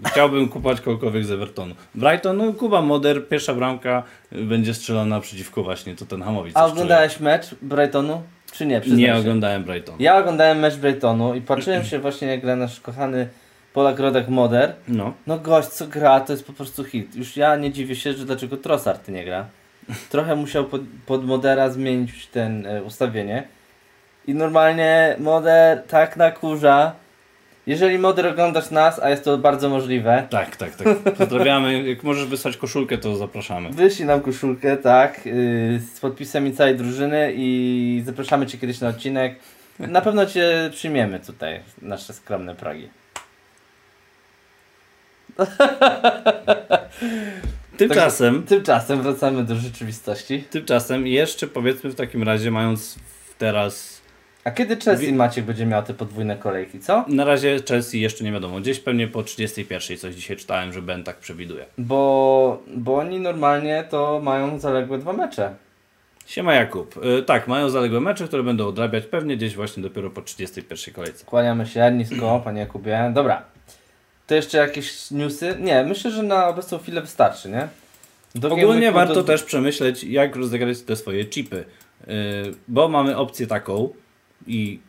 y, 0.06 0.10
chciałbym 0.10 0.50
kupować 0.50 0.82
kogokolwiek 0.82 1.26
z 1.26 1.32
Evertonu. 1.32 1.76
Brighton, 1.96 2.38
no 2.38 2.54
Kuba 2.54 2.82
Moder, 2.82 3.28
pierwsza 3.28 3.54
bramka 3.54 4.04
y, 4.34 4.44
będzie 4.44 4.74
strzelana 4.74 5.20
przeciwko 5.20 5.64
właśnie 5.64 5.96
Tottenhamowi. 5.96 6.52
A 6.54 6.66
oglądałeś 6.66 7.20
mecz 7.20 7.56
Brightonu? 7.62 8.22
Czy 8.58 8.66
nie? 8.66 8.82
Nie 8.88 9.06
się. 9.08 9.16
oglądałem 9.16 9.64
Brighton. 9.64 9.96
Ja 10.00 10.18
oglądałem 10.18 10.60
mecz 10.60 10.76
Brightonu 10.76 11.36
i 11.36 11.42
patrzyłem 11.42 11.84
się 11.84 12.00
właśnie 12.00 12.28
jak 12.28 12.42
gra 12.42 12.56
nasz 12.56 12.80
kochany 12.80 13.28
Polak 13.74 14.00
Rodek 14.00 14.28
Moder. 14.28 14.74
No. 14.88 15.14
No 15.28 15.40
gość 15.40 15.68
co 15.68 15.88
gra 15.88 16.20
to 16.20 16.34
jest 16.34 16.48
po 16.48 16.54
prostu 16.54 16.84
hit. 16.84 17.16
Już 17.16 17.38
ja 17.38 17.56
nie 17.56 17.72
dziwię 17.72 17.96
się, 17.96 18.14
że 18.14 18.26
dlaczego 18.26 18.58
Trossard 18.58 19.08
nie 19.08 19.26
gra. 19.26 19.46
Trochę 20.10 20.36
musiał 20.36 20.66
pod, 20.66 20.82
pod 21.06 21.26
Modera 21.26 21.70
zmienić 21.70 22.28
ten 22.28 22.66
e, 22.68 22.84
ustawienie. 22.84 23.44
I 24.28 24.34
normalnie 24.34 25.16
Moder 25.20 25.84
tak 25.88 26.18
nakurza. 26.18 26.94
Jeżeli 27.68 27.98
Moder 27.98 28.28
oglądasz 28.28 28.72
nas, 28.72 29.00
a 29.00 29.10
jest 29.10 29.24
to 29.24 29.38
bardzo 29.38 29.70
możliwe, 29.70 30.28
Tak, 30.30 30.56
tak, 30.56 30.76
tak. 30.76 30.88
Pozdrawiamy. 31.18 31.84
Jak 31.84 32.04
możesz 32.04 32.26
wysłać 32.28 32.58
koszulkę, 32.58 32.98
to 32.98 33.16
zapraszamy. 33.16 33.70
wyślij 33.70 34.08
nam 34.08 34.22
koszulkę, 34.22 34.78
tak, 34.78 35.26
yy, 35.26 35.34
z 35.96 36.00
podpisem 36.00 36.48
i 36.48 36.54
całej 36.54 36.76
drużyny 36.76 37.34
i 37.36 38.02
zapraszamy 38.06 38.46
Cię 38.48 38.58
kiedyś 38.58 38.80
na 38.80 38.88
odcinek. 38.88 39.40
Na 39.80 40.02
pewno 40.02 40.26
Cię 40.26 40.70
przyjmiemy 40.72 41.20
tutaj, 41.20 41.60
nasze 41.82 42.14
skromne 42.14 42.56
progi. 42.56 42.90
Tymczasem, 47.78 48.44
Tymczasem 48.44 49.02
wracamy 49.02 49.44
do 49.44 49.56
rzeczywistości. 49.56 50.44
tymczasem 50.50 51.08
jeszcze 51.08 51.48
powiedzmy 51.48 51.90
w 51.90 51.96
takim 51.96 52.24
razie, 52.24 52.52
mając 52.52 52.96
teraz 53.38 54.02
A 54.46 54.52
kiedy 54.52 54.76
Chelsea 54.78 55.14
Maciek 55.14 55.46
będzie 55.46 55.66
miał 55.66 55.84
te 55.84 55.94
podwójne 55.94 56.38
kolejki, 56.38 56.80
co? 56.80 57.06
na 57.08 57.26
razie 57.26 57.60
Chelsea 57.70 58.02
jeszcze 58.02 58.24
nie 58.24 58.32
wiadomo. 58.32 58.60
Gdzieś 58.60 58.80
pewnie 58.80 59.08
po 59.08 59.24
31 59.24 59.98
coś 59.98 60.16
dzisiaj 60.16 60.38
czytałem, 60.38 60.74
że 60.74 60.82
Ben 60.82 61.04
tak 61.04 61.18
przewiduje. 61.18 61.66
Bo, 61.78 62.64
bo 62.76 62.96
oni 62.96 63.20
normalnie 63.20 63.84
to 63.90 64.20
mają 64.24 64.60
zaległe 64.60 64.98
dwa 64.98 65.14
mecze. 65.14 65.56
Siema 66.26 66.54
Jakub. 66.54 67.06
Y, 67.20 67.24
tak, 67.24 67.48
mają 67.48 67.70
zaległe 67.70 68.00
mecze, 68.02 68.28
które 68.28 68.44
będą 68.44 68.68
odrabiać 68.68 69.06
pewnie 69.06 69.38
gdzieś 69.38 69.56
właśnie 69.56 69.84
dopiero 69.84 70.10
po 70.10 70.22
31 70.22 70.94
kolejce. 70.94 71.26
Kłaniamy 71.26 71.66
się 71.66 71.92
nisko, 71.92 72.40
panie 72.46 72.60
Jakubie. 72.60 73.12
Dobra. 73.14 73.44
To 74.28 74.36
jeszcze 74.36 74.58
jakieś 74.58 75.12
newsy? 75.12 75.56
Nie, 75.60 75.84
myślę, 75.84 76.12
że 76.12 76.24
na 76.24 76.48
obecną 76.48 76.78
chwilę 76.78 77.02
wystarczy, 77.02 77.50
nie? 77.50 77.68
Do 78.36 78.52
Ogólnie 78.54 78.92
warto 78.92 79.14
do- 79.14 79.24
też 79.24 79.44
przemyśleć, 79.44 80.04
jak 80.04 80.36
rozegrać 80.36 80.82
te 80.82 80.96
swoje 80.96 81.26
chipy. 81.26 81.66
Yy, 82.08 82.14
bo 82.68 82.88
mamy 82.88 83.18
opcję 83.18 83.48
taką 83.48 83.90
i 84.48 84.80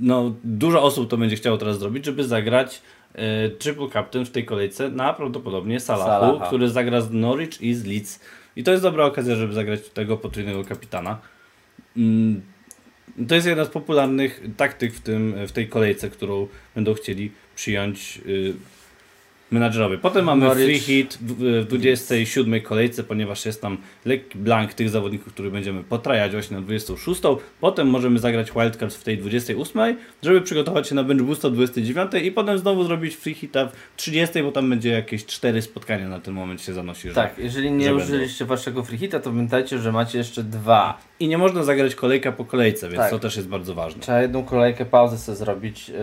no, 0.00 0.34
dużo 0.44 0.82
osób 0.82 1.10
to 1.10 1.16
będzie 1.16 1.36
chciało 1.36 1.58
teraz 1.58 1.78
zrobić, 1.78 2.04
żeby 2.04 2.24
zagrać 2.24 2.82
yy, 3.14 3.22
triple 3.58 3.88
captain 3.92 4.24
w 4.24 4.30
tej 4.30 4.44
kolejce 4.44 4.90
na 4.90 5.12
prawdopodobnie 5.14 5.80
Salahu, 5.80 6.04
Salaha. 6.04 6.46
który 6.46 6.68
zagra 6.68 7.00
z 7.00 7.10
Norwich 7.12 7.60
i 7.62 7.74
z 7.74 7.84
Leeds. 7.84 8.20
I 8.56 8.64
to 8.64 8.70
jest 8.70 8.82
dobra 8.82 9.04
okazja, 9.04 9.36
żeby 9.36 9.52
zagrać 9.52 9.88
tego 9.88 10.16
potrójnego 10.16 10.64
kapitana. 10.64 11.18
Mm, 11.96 12.42
To 13.28 13.34
jest 13.34 13.46
jedna 13.46 13.64
z 13.64 13.68
popularnych 13.68 14.42
taktyk 14.56 14.92
w, 14.94 15.00
tym, 15.00 15.34
w 15.46 15.52
tej 15.52 15.68
kolejce, 15.68 16.10
którą 16.10 16.48
będą 16.74 16.94
chcieli 16.94 17.30
przyjąć 17.54 18.16
yy, 18.26 18.54
menadżerowie. 19.52 19.98
Potem 19.98 20.24
mamy 20.24 20.46
Norwich. 20.46 20.66
free 20.66 20.78
hit 20.78 21.18
w, 21.20 21.62
w 21.62 21.66
27 21.68 22.60
kolejce, 22.60 23.04
ponieważ 23.04 23.46
jest 23.46 23.62
tam 23.62 23.78
lekki 24.04 24.38
blank 24.38 24.74
tych 24.74 24.90
zawodników, 24.90 25.32
których 25.32 25.52
będziemy 25.52 25.84
potrajać 25.84 26.32
właśnie 26.32 26.56
na 26.56 26.62
26. 26.62 27.20
Potem 27.60 27.88
możemy 27.88 28.18
zagrać 28.18 28.52
wildcards 28.52 28.96
w 28.96 29.04
tej 29.04 29.18
28, 29.18 29.96
żeby 30.22 30.40
przygotować 30.40 30.88
się 30.88 30.94
na 30.94 31.04
bench 31.04 31.22
boosta 31.22 31.50
29 31.50 32.12
i 32.22 32.32
potem 32.32 32.58
znowu 32.58 32.84
zrobić 32.84 33.16
free 33.16 33.34
hita 33.34 33.66
w 33.66 33.96
30, 33.96 34.42
bo 34.42 34.52
tam 34.52 34.70
będzie 34.70 34.90
jakieś 34.90 35.26
4 35.26 35.62
spotkania 35.62 36.08
na 36.08 36.20
ten 36.20 36.34
moment 36.34 36.62
się 36.62 36.72
zanosi. 36.72 37.08
Że... 37.08 37.14
Tak, 37.14 37.38
jeżeli 37.38 37.68
że 37.68 37.74
nie 37.74 37.94
użyliście 37.94 38.44
waszego 38.44 38.84
free 38.84 38.98
hita, 38.98 39.20
to 39.20 39.30
pamiętajcie, 39.30 39.78
że 39.78 39.92
macie 39.92 40.18
jeszcze 40.18 40.42
dwa. 40.42 40.98
I 41.20 41.28
nie 41.28 41.38
można 41.38 41.64
zagrać 41.64 41.94
kolejka 41.94 42.32
po 42.32 42.44
kolejce, 42.44 42.88
więc 42.88 43.00
Tak. 43.00 43.10
to 43.10 43.18
też 43.18 43.36
jest 43.36 43.48
bardzo 43.48 43.74
ważne. 43.74 44.02
Trzeba 44.02 44.22
jedną 44.22 44.44
kolejkę 44.44 44.84
pauzę 44.84 45.18
sobie 45.18 45.36
zrobić. 45.36 45.88
Yy... 45.88 45.96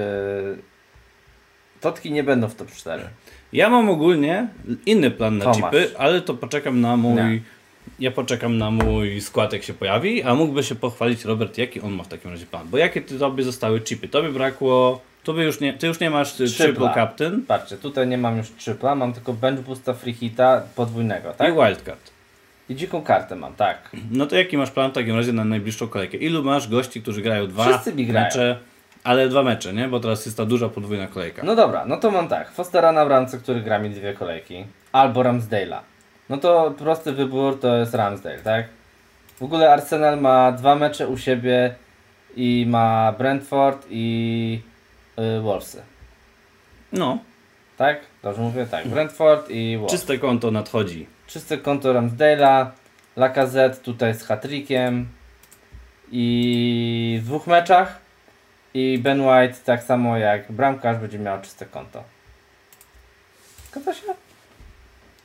Totki 1.81 2.11
nie 2.11 2.23
będą 2.23 2.47
w 2.47 2.55
top 2.55 2.71
4. 2.71 3.03
Ja 3.53 3.69
mam 3.69 3.89
ogólnie 3.89 4.47
inny 4.85 5.11
plan 5.11 5.37
na 5.37 5.45
Tomasz. 5.45 5.59
chipy, 5.61 5.91
ale 5.97 6.21
to 6.21 6.33
poczekam 6.33 6.81
na 6.81 6.97
mój. 6.97 7.15
Nie. 7.15 7.39
Ja 7.99 8.11
poczekam 8.11 8.57
na 8.57 8.71
mój 8.71 9.21
skład, 9.21 9.53
jak 9.53 9.63
się 9.63 9.73
pojawi, 9.73 10.23
a 10.23 10.35
mógłby 10.35 10.63
się 10.63 10.75
pochwalić 10.75 11.25
Robert, 11.25 11.57
jaki 11.57 11.81
on 11.81 11.91
ma 11.93 12.03
w 12.03 12.07
takim 12.07 12.31
razie 12.31 12.45
plan. 12.45 12.67
Bo 12.69 12.77
jakie 12.77 13.01
ty 13.01 13.19
tobie 13.19 13.43
zostały 13.43 13.81
chipy? 13.81 14.07
Tobie 14.07 14.29
brakło. 14.29 15.01
Tobie 15.23 15.43
już 15.43 15.59
nie, 15.59 15.73
ty 15.73 15.87
już 15.87 15.99
nie 15.99 16.09
masz 16.09 16.39
y, 16.39 16.57
triple 16.57 16.91
captain 16.95 17.41
Patrzcie, 17.47 17.77
tutaj 17.77 18.07
nie 18.07 18.17
mam 18.17 18.37
już 18.37 18.49
tripla, 18.49 18.95
mam 18.95 19.13
tylko 19.13 19.33
bench 19.33 19.59
boosta 19.61 19.93
free 19.93 20.13
hita 20.13 20.63
podwójnego, 20.75 21.33
tak? 21.33 21.49
i 21.49 21.53
wildcard. 21.53 22.11
I 22.69 22.75
dziką 22.75 23.01
kartę 23.01 23.35
mam, 23.35 23.53
tak. 23.53 23.89
No 24.11 24.25
to 24.25 24.35
jaki 24.35 24.57
masz 24.57 24.71
plan 24.71 24.91
w 24.91 24.93
takim 24.93 25.15
razie 25.15 25.33
na 25.33 25.45
najbliższą 25.45 25.87
kolejkę? 25.87 26.17
Ilu 26.17 26.43
masz 26.43 26.67
gości, 26.67 27.01
którzy 27.01 27.21
grają 27.21 27.47
dwa 27.47 27.65
Wszyscy 27.69 27.93
mi 27.93 28.05
grają. 28.05 28.25
mecze, 28.25 28.59
ale 29.03 29.29
dwa 29.29 29.43
mecze, 29.43 29.73
nie? 29.73 29.87
Bo 29.87 29.99
teraz 29.99 30.25
jest 30.25 30.37
ta 30.37 30.45
duża 30.45 30.69
podwójna 30.69 31.07
kolejka. 31.07 31.41
No 31.45 31.55
dobra, 31.55 31.85
no 31.85 31.97
to 31.97 32.11
mam 32.11 32.27
tak. 32.27 32.51
Fostera 32.51 32.91
na 32.91 33.05
bramce, 33.05 33.37
który 33.37 33.61
gra 33.61 33.79
mi 33.79 33.89
dwie 33.89 34.13
kolejki. 34.13 34.65
Albo 34.91 35.21
Ramsdale'a. 35.23 35.79
No 36.29 36.37
to 36.37 36.73
prosty 36.77 37.11
wybór 37.13 37.59
to 37.59 37.75
jest 37.75 37.93
Ramsdale, 37.93 38.39
tak? 38.39 38.65
W 39.39 39.43
ogóle 39.43 39.73
Arsenal 39.73 40.21
ma 40.21 40.51
dwa 40.51 40.75
mecze 40.75 41.07
u 41.07 41.17
siebie 41.17 41.75
i 42.35 42.65
ma 42.69 43.11
Brentford 43.17 43.85
i 43.89 44.61
y, 45.37 45.41
Wolvesy. 45.41 45.81
No, 46.93 47.17
Tak? 47.77 47.99
Dobrze 48.23 48.41
mówię? 48.41 48.65
Tak. 48.65 48.87
Brentford 48.87 49.49
i 49.49 49.77
Wolves. 49.77 49.91
czyste 49.99 50.17
konto 50.17 50.51
nadchodzi. 50.51 51.07
Czyste 51.27 51.57
konto 51.57 51.93
Ramsdale'a, 51.93 52.65
Lacazette 53.15 53.75
tutaj 53.83 54.13
z 54.13 54.23
hat-trickiem 54.23 55.05
i 56.11 57.19
w 57.23 57.25
dwóch 57.25 57.47
meczach 57.47 57.99
i 58.73 58.97
Ben 58.97 59.21
White 59.21 59.55
tak 59.65 59.83
samo 59.83 60.17
jak 60.17 60.51
bramkarz 60.51 60.97
będzie 60.97 61.19
miał 61.19 61.41
czyste 61.41 61.65
konto. 61.65 62.03
Zgadza 63.71 63.93
się? 63.93 64.01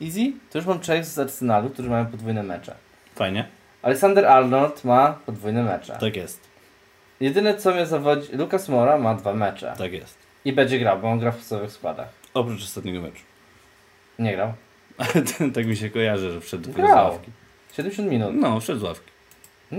Easy? 0.03 0.33
To 0.51 0.59
już 0.59 0.67
mam 0.67 0.81
trzech 0.81 1.05
z 1.05 1.19
Arsenalu, 1.19 1.71
którzy 1.71 1.91
mają 1.91 2.07
podwójne 2.07 2.43
mecze. 2.43 2.75
Fajnie. 3.15 3.49
Alexander 3.83 4.27
Arnold 4.27 4.85
ma 4.85 5.19
podwójne 5.27 5.63
mecze. 5.63 5.97
Tak 6.01 6.17
jest. 6.17 6.41
Jedyne 7.21 7.57
co 7.57 7.73
mnie 7.75 7.87
zawodzi, 7.87 8.37
Lucas 8.37 8.69
Mora 8.69 8.99
ma 8.99 9.15
dwa 9.15 9.35
mecze. 9.35 9.75
Tak 9.79 9.93
jest. 9.93 10.19
I 10.45 10.53
będzie 10.53 10.79
grał, 10.79 10.99
bo 10.99 11.11
on 11.11 11.19
gra 11.19 11.31
w 11.33 11.37
podstawowych 11.37 11.73
składach. 11.73 12.09
Oprócz 12.35 12.63
ostatniego 12.63 13.01
meczu. 13.01 13.23
Nie 14.19 14.33
grał. 14.35 14.53
tak 15.55 15.67
mi 15.67 15.77
się 15.77 15.91
kojarzy, 15.91 16.33
że 16.33 16.41
wszedł 16.41 16.73
Grał. 16.73 16.89
z 16.89 16.93
ławki. 16.95 17.31
70 17.73 18.11
minut. 18.11 18.35
No, 18.35 18.61
wszedł 18.61 18.81
z 18.81 18.83
ławki. 18.83 19.11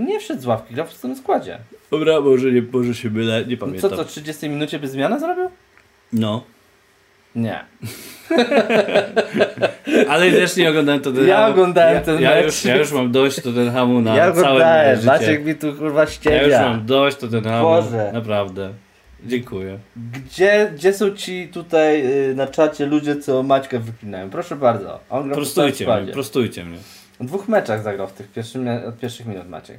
Nie 0.04 0.20
wszedł 0.20 0.42
z 0.42 0.46
ławki, 0.46 0.74
grał 0.74 0.86
w 0.86 0.88
podstawowym 0.88 1.22
składzie. 1.22 1.58
Dobra, 1.90 2.20
może 2.20 2.52
nie, 2.52 2.62
może 2.72 2.94
się 2.94 3.10
mylę, 3.10 3.44
nie 3.46 3.52
No 3.54 3.60
pamiętam. 3.60 3.90
co 3.90 3.96
to, 3.96 4.04
30 4.04 4.48
minucie 4.48 4.78
by 4.78 4.88
zmianę 4.88 5.20
zrobił? 5.20 5.50
No, 6.12 6.44
Nie. 7.34 7.64
ale 10.08 10.30
też 10.30 10.56
nie 10.56 10.70
oglądałem 10.70 11.00
to 11.00 11.10
Ja 11.22 11.46
oglądałem 11.48 12.02
ten 12.02 12.20
ja. 12.20 12.40
Już, 12.40 12.64
ja 12.64 12.76
już 12.76 12.92
mam 12.92 13.12
dość 13.12 13.40
Tottenhamu 13.40 14.00
na 14.00 14.16
ja 14.16 14.32
całe 14.32 14.96
życie. 14.96 15.06
Maciek 15.06 15.44
mi 15.44 15.54
tu 15.54 15.72
kurwa 15.74 16.00
Ja 16.00 16.04
już 16.04 16.12
ściemia. 16.14 16.62
mam 16.68 16.86
dość 16.86 17.16
Tottenhamu. 17.16 17.62
Boże. 17.68 18.10
Naprawdę. 18.14 18.72
Dziękuję. 19.24 19.78
Gdzie, 19.96 20.70
gdzie 20.74 20.92
są 20.92 21.10
ci 21.10 21.48
tutaj 21.48 22.06
y, 22.30 22.34
na 22.34 22.46
czacie 22.46 22.86
ludzie, 22.86 23.16
co 23.16 23.42
Maćka 23.42 23.78
wypinają? 23.78 24.30
Proszę 24.30 24.56
bardzo. 24.56 25.00
On 25.10 25.30
Prostujcie 25.30 26.00
mnie, 26.02 26.12
prostujcie 26.12 26.64
mnie. 26.64 26.78
W 27.20 27.26
dwóch 27.26 27.48
meczach 27.48 27.82
zagrał 27.82 28.06
w 28.06 28.12
tych 28.12 28.32
pierwszych, 28.32 28.62
od 28.88 28.98
pierwszych 28.98 29.26
minut 29.26 29.48
Maciek. 29.48 29.78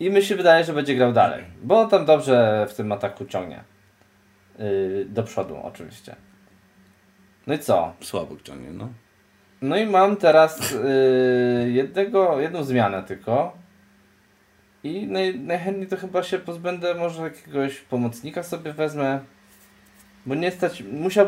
I 0.00 0.10
mi 0.10 0.22
się 0.22 0.36
wydaje, 0.36 0.64
że 0.64 0.72
będzie 0.72 0.94
grał 0.94 1.12
dalej. 1.12 1.44
Bo 1.62 1.80
on 1.80 1.88
tam 1.88 2.04
dobrze 2.04 2.66
w 2.70 2.74
tym 2.74 2.92
ataku 2.92 3.24
ciągnie. 3.24 3.64
Yy, 4.58 5.06
do 5.08 5.22
przodu 5.22 5.56
oczywiście. 5.62 6.16
No 7.46 7.54
i 7.54 7.58
co? 7.58 7.92
Słabo 8.00 8.36
ciągnie, 8.44 8.70
no. 8.70 8.88
No 9.62 9.76
i 9.76 9.86
mam 9.86 10.16
teraz 10.16 10.72
yy, 10.72 11.70
jednego, 11.70 12.40
jedną 12.40 12.64
zmianę 12.64 13.02
tylko. 13.02 13.52
I 14.84 15.06
naj, 15.06 15.40
najchętniej 15.40 15.86
to 15.86 15.96
chyba 15.96 16.22
się 16.22 16.38
pozbędę, 16.38 16.94
może 16.94 17.22
jakiegoś 17.22 17.78
pomocnika 17.78 18.42
sobie 18.42 18.72
wezmę. 18.72 19.20
Bo 20.26 20.34
nie 20.34 20.50
stać, 20.50 20.82
musiał... 20.82 21.26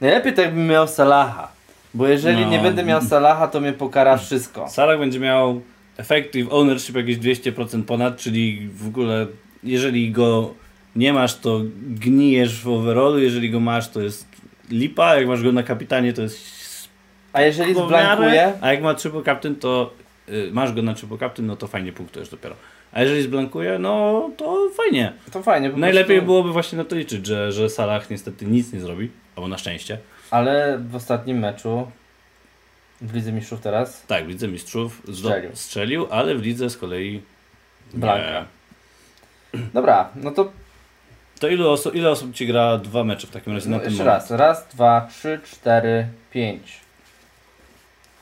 Najlepiej 0.00 0.34
tak 0.34 0.54
bym 0.54 0.66
miał 0.66 0.88
Salaha. 0.88 1.55
Bo 1.94 2.08
jeżeli 2.08 2.42
No. 2.42 2.50
nie 2.50 2.58
będę 2.58 2.84
miał 2.84 3.02
Salaha, 3.02 3.48
to 3.48 3.60
mnie 3.60 3.72
pokara 3.72 4.16
wszystko. 4.16 4.68
Salah 4.68 4.98
będzie 4.98 5.20
miał 5.20 5.60
effective 5.96 6.52
ownership 6.52 6.96
jakieś 6.96 7.16
200% 7.18 7.82
ponad, 7.82 8.16
czyli 8.16 8.68
w 8.68 8.86
ogóle 8.86 9.26
jeżeli 9.64 10.10
go 10.12 10.54
nie 10.96 11.12
masz, 11.12 11.34
to 11.34 11.60
gnijesz 11.82 12.62
w 12.62 12.68
overallu, 12.68 13.18
jeżeli 13.18 13.50
go 13.50 13.60
masz, 13.60 13.88
to 13.88 14.00
jest 14.00 14.26
lipa, 14.70 15.16
jak 15.16 15.26
masz 15.28 15.42
go 15.42 15.52
na 15.52 15.62
kapitanie, 15.62 16.12
to 16.12 16.22
jest 16.22 16.38
A 17.32 17.42
jeżeli 17.42 17.74
zblankuje, 17.74 18.52
a 18.60 18.72
jak 18.72 18.82
ma 18.82 18.94
triple 18.94 19.22
captain, 19.22 19.56
to 19.56 19.90
y, 20.28 20.48
masz 20.52 20.72
go 20.72 20.82
na 20.82 20.94
triple 20.94 21.18
captain, 21.18 21.46
no 21.46 21.56
to 21.56 21.66
fajnie 21.66 21.92
punktujesz 21.92 22.28
dopiero. 22.28 22.54
A 22.92 23.02
jeżeli 23.02 23.22
zblankuje, 23.22 23.78
no 23.78 24.30
to 24.36 24.70
fajnie. 24.76 25.12
to 25.32 25.42
fajnie. 25.42 25.68
Najlepiej 25.68 26.16
prostu, 26.16 26.26
byłoby 26.26 26.52
właśnie 26.52 26.78
na 26.78 26.84
to 26.84 26.96
liczyć, 26.96 27.26
że, 27.26 27.52
że 27.52 27.70
Salah 27.70 28.10
niestety 28.10 28.44
nic 28.46 28.72
nie 28.72 28.80
zrobi, 28.80 29.10
albo 29.36 29.48
na 29.48 29.58
szczęście. 29.58 29.98
Ale 30.30 30.78
w 30.78 30.94
ostatnim 30.96 31.38
meczu 31.38 31.90
w 33.00 33.14
Lidze 33.14 33.32
Mistrzów 33.32 33.60
teraz 33.60 34.06
Tak, 34.06 34.24
w 34.24 34.28
Lidze 34.28 34.48
Mistrzów 34.48 35.02
Strzelił. 35.14 35.50
strzelił, 35.54 36.06
ale 36.10 36.34
w 36.34 36.42
Lidze 36.42 36.70
z 36.70 36.76
kolei 36.76 37.22
Blanka. 37.94 38.44
Dobra, 39.74 40.08
no 40.16 40.30
to 40.30 40.52
To 41.40 41.48
ilu 41.48 41.70
osób, 41.70 41.94
ile 41.94 42.10
osób 42.10 42.34
ci 42.34 42.46
gra 42.46 42.78
dwa 42.78 43.04
mecze 43.04 43.26
w 43.26 43.30
takim 43.30 43.52
razie 43.52 43.68
no 43.70 43.76
na 43.76 43.82
tym 43.82 43.90
jeszcze 43.90 44.04
moment? 44.04 44.20
raz. 44.30 44.30
Raz, 44.30 44.68
dwa, 44.74 45.08
trzy, 45.10 45.40
cztery, 45.52 46.06
pięć. 46.30 46.80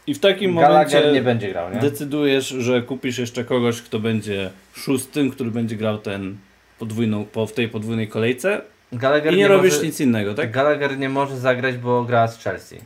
I 0.07 0.15
w 0.15 0.21
takim 0.21 0.55
Gallagher 0.57 0.95
momencie 0.95 1.13
nie 1.13 1.23
będzie 1.23 1.49
grał, 1.53 1.71
nie? 1.75 1.81
decydujesz, 1.81 2.49
że 2.49 2.83
kupisz 2.83 3.19
jeszcze 3.19 3.45
kogoś, 3.45 3.83
kto 3.83 3.99
będzie 3.99 4.51
szóstym, 4.75 5.31
który 5.31 5.51
będzie 5.51 5.77
grał 5.77 5.99
ten 5.99 6.37
podwójną, 6.79 7.25
po, 7.25 7.47
w 7.47 7.53
tej 7.53 7.69
podwójnej 7.69 8.09
kolejce 8.09 8.61
Gallagher 8.93 9.35
i 9.35 9.37
nie, 9.37 9.49
robisz 9.49 9.73
może, 9.73 9.87
nic 9.87 10.01
innego, 10.01 10.35
tak? 10.35 10.51
Gallagher 10.51 10.99
nie 10.99 11.09
może 11.09 11.37
zagrać, 11.37 11.77
bo 11.77 12.05
gra 12.05 12.29
z 12.29 12.43
Chelsea. 12.43 12.77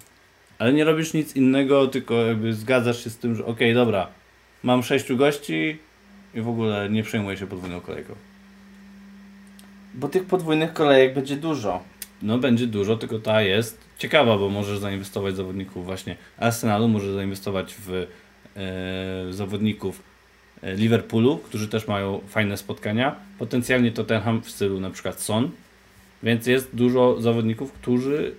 Ale 0.59 0.73
nie 0.73 0.85
robisz 0.85 1.15
nic 1.15 1.37
innego, 1.37 1.87
tylko 1.87 2.15
jakby 2.15 2.55
zgadzasz 2.55 3.05
się 3.05 3.11
z 3.11 3.19
tym, 3.19 3.35
że 3.35 3.47
okej, 3.47 3.75
dobra, 3.75 4.07
mam 4.63 4.83
sześciu 4.83 5.17
gości 5.17 5.79
i 6.35 6.41
w 6.41 6.49
ogóle 6.49 6.91
nie 6.91 7.03
przejmuję 7.03 7.37
się 7.37 7.47
podwójną 7.47 7.81
kolejką. 7.81 8.15
Bo 9.95 10.09
tych 10.09 10.25
podwójnych 10.25 10.73
kolejek 10.73 11.15
będzie 11.15 11.37
dużo. 11.37 11.83
No 12.23 12.39
będzie 12.39 12.67
dużo, 12.67 12.97
tylko 12.97 13.19
ta 13.19 13.43
jest 13.43 13.79
ciekawa, 13.99 14.39
bo 14.39 14.49
możesz 14.49 14.79
zainwestować 14.79 15.35
w 15.35 15.37
zawodników 15.37 15.85
właśnie 15.85 16.17
Arsenalu, 16.39 16.89
możesz 16.89 17.15
zainwestować 17.15 17.75
w 17.75 18.07
e, 18.57 19.33
zawodników 19.33 20.03
e, 20.63 20.75
Liverpoolu, 20.75 21.39
którzy 21.39 21.69
też 21.69 21.89
mają 21.89 22.21
fajne 22.29 22.57
spotkania. 22.57 23.17
Potencjalnie 23.39 23.93
Tottenham 23.93 24.43
w 24.43 24.51
stylu 24.51 24.81
na 24.81 24.91
przykład 24.91 25.21
Son, 25.21 25.51
więc 26.23 26.47
jest 26.47 26.75
dużo 26.75 27.21
zawodników, 27.21 27.73
którzy 27.73 28.35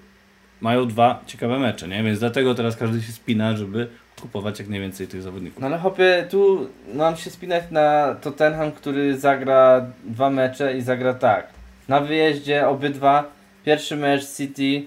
mają 0.61 0.87
dwa 0.87 1.23
ciekawe 1.25 1.59
mecze, 1.59 1.87
nie? 1.87 2.03
Więc 2.03 2.19
dlatego 2.19 2.55
teraz 2.55 2.75
każdy 2.75 3.01
się 3.01 3.11
spina, 3.11 3.57
żeby 3.57 3.87
kupować 4.21 4.59
jak 4.59 4.67
najwięcej 4.67 5.07
tych 5.07 5.21
zawodników. 5.21 5.59
No 5.59 5.67
ale 5.67 5.77
hopie, 5.77 6.27
tu 6.29 6.69
mam 6.93 7.15
się 7.17 7.29
spinać 7.29 7.63
na 7.71 8.15
Tottenham, 8.21 8.71
który 8.71 9.17
zagra 9.17 9.85
dwa 10.03 10.29
mecze 10.29 10.77
i 10.77 10.81
zagra 10.81 11.13
tak. 11.13 11.47
Na 11.87 12.01
wyjeździe 12.01 12.67
obydwa. 12.67 13.31
Pierwszy 13.65 13.95
mecz 13.95 14.35
City, 14.37 14.85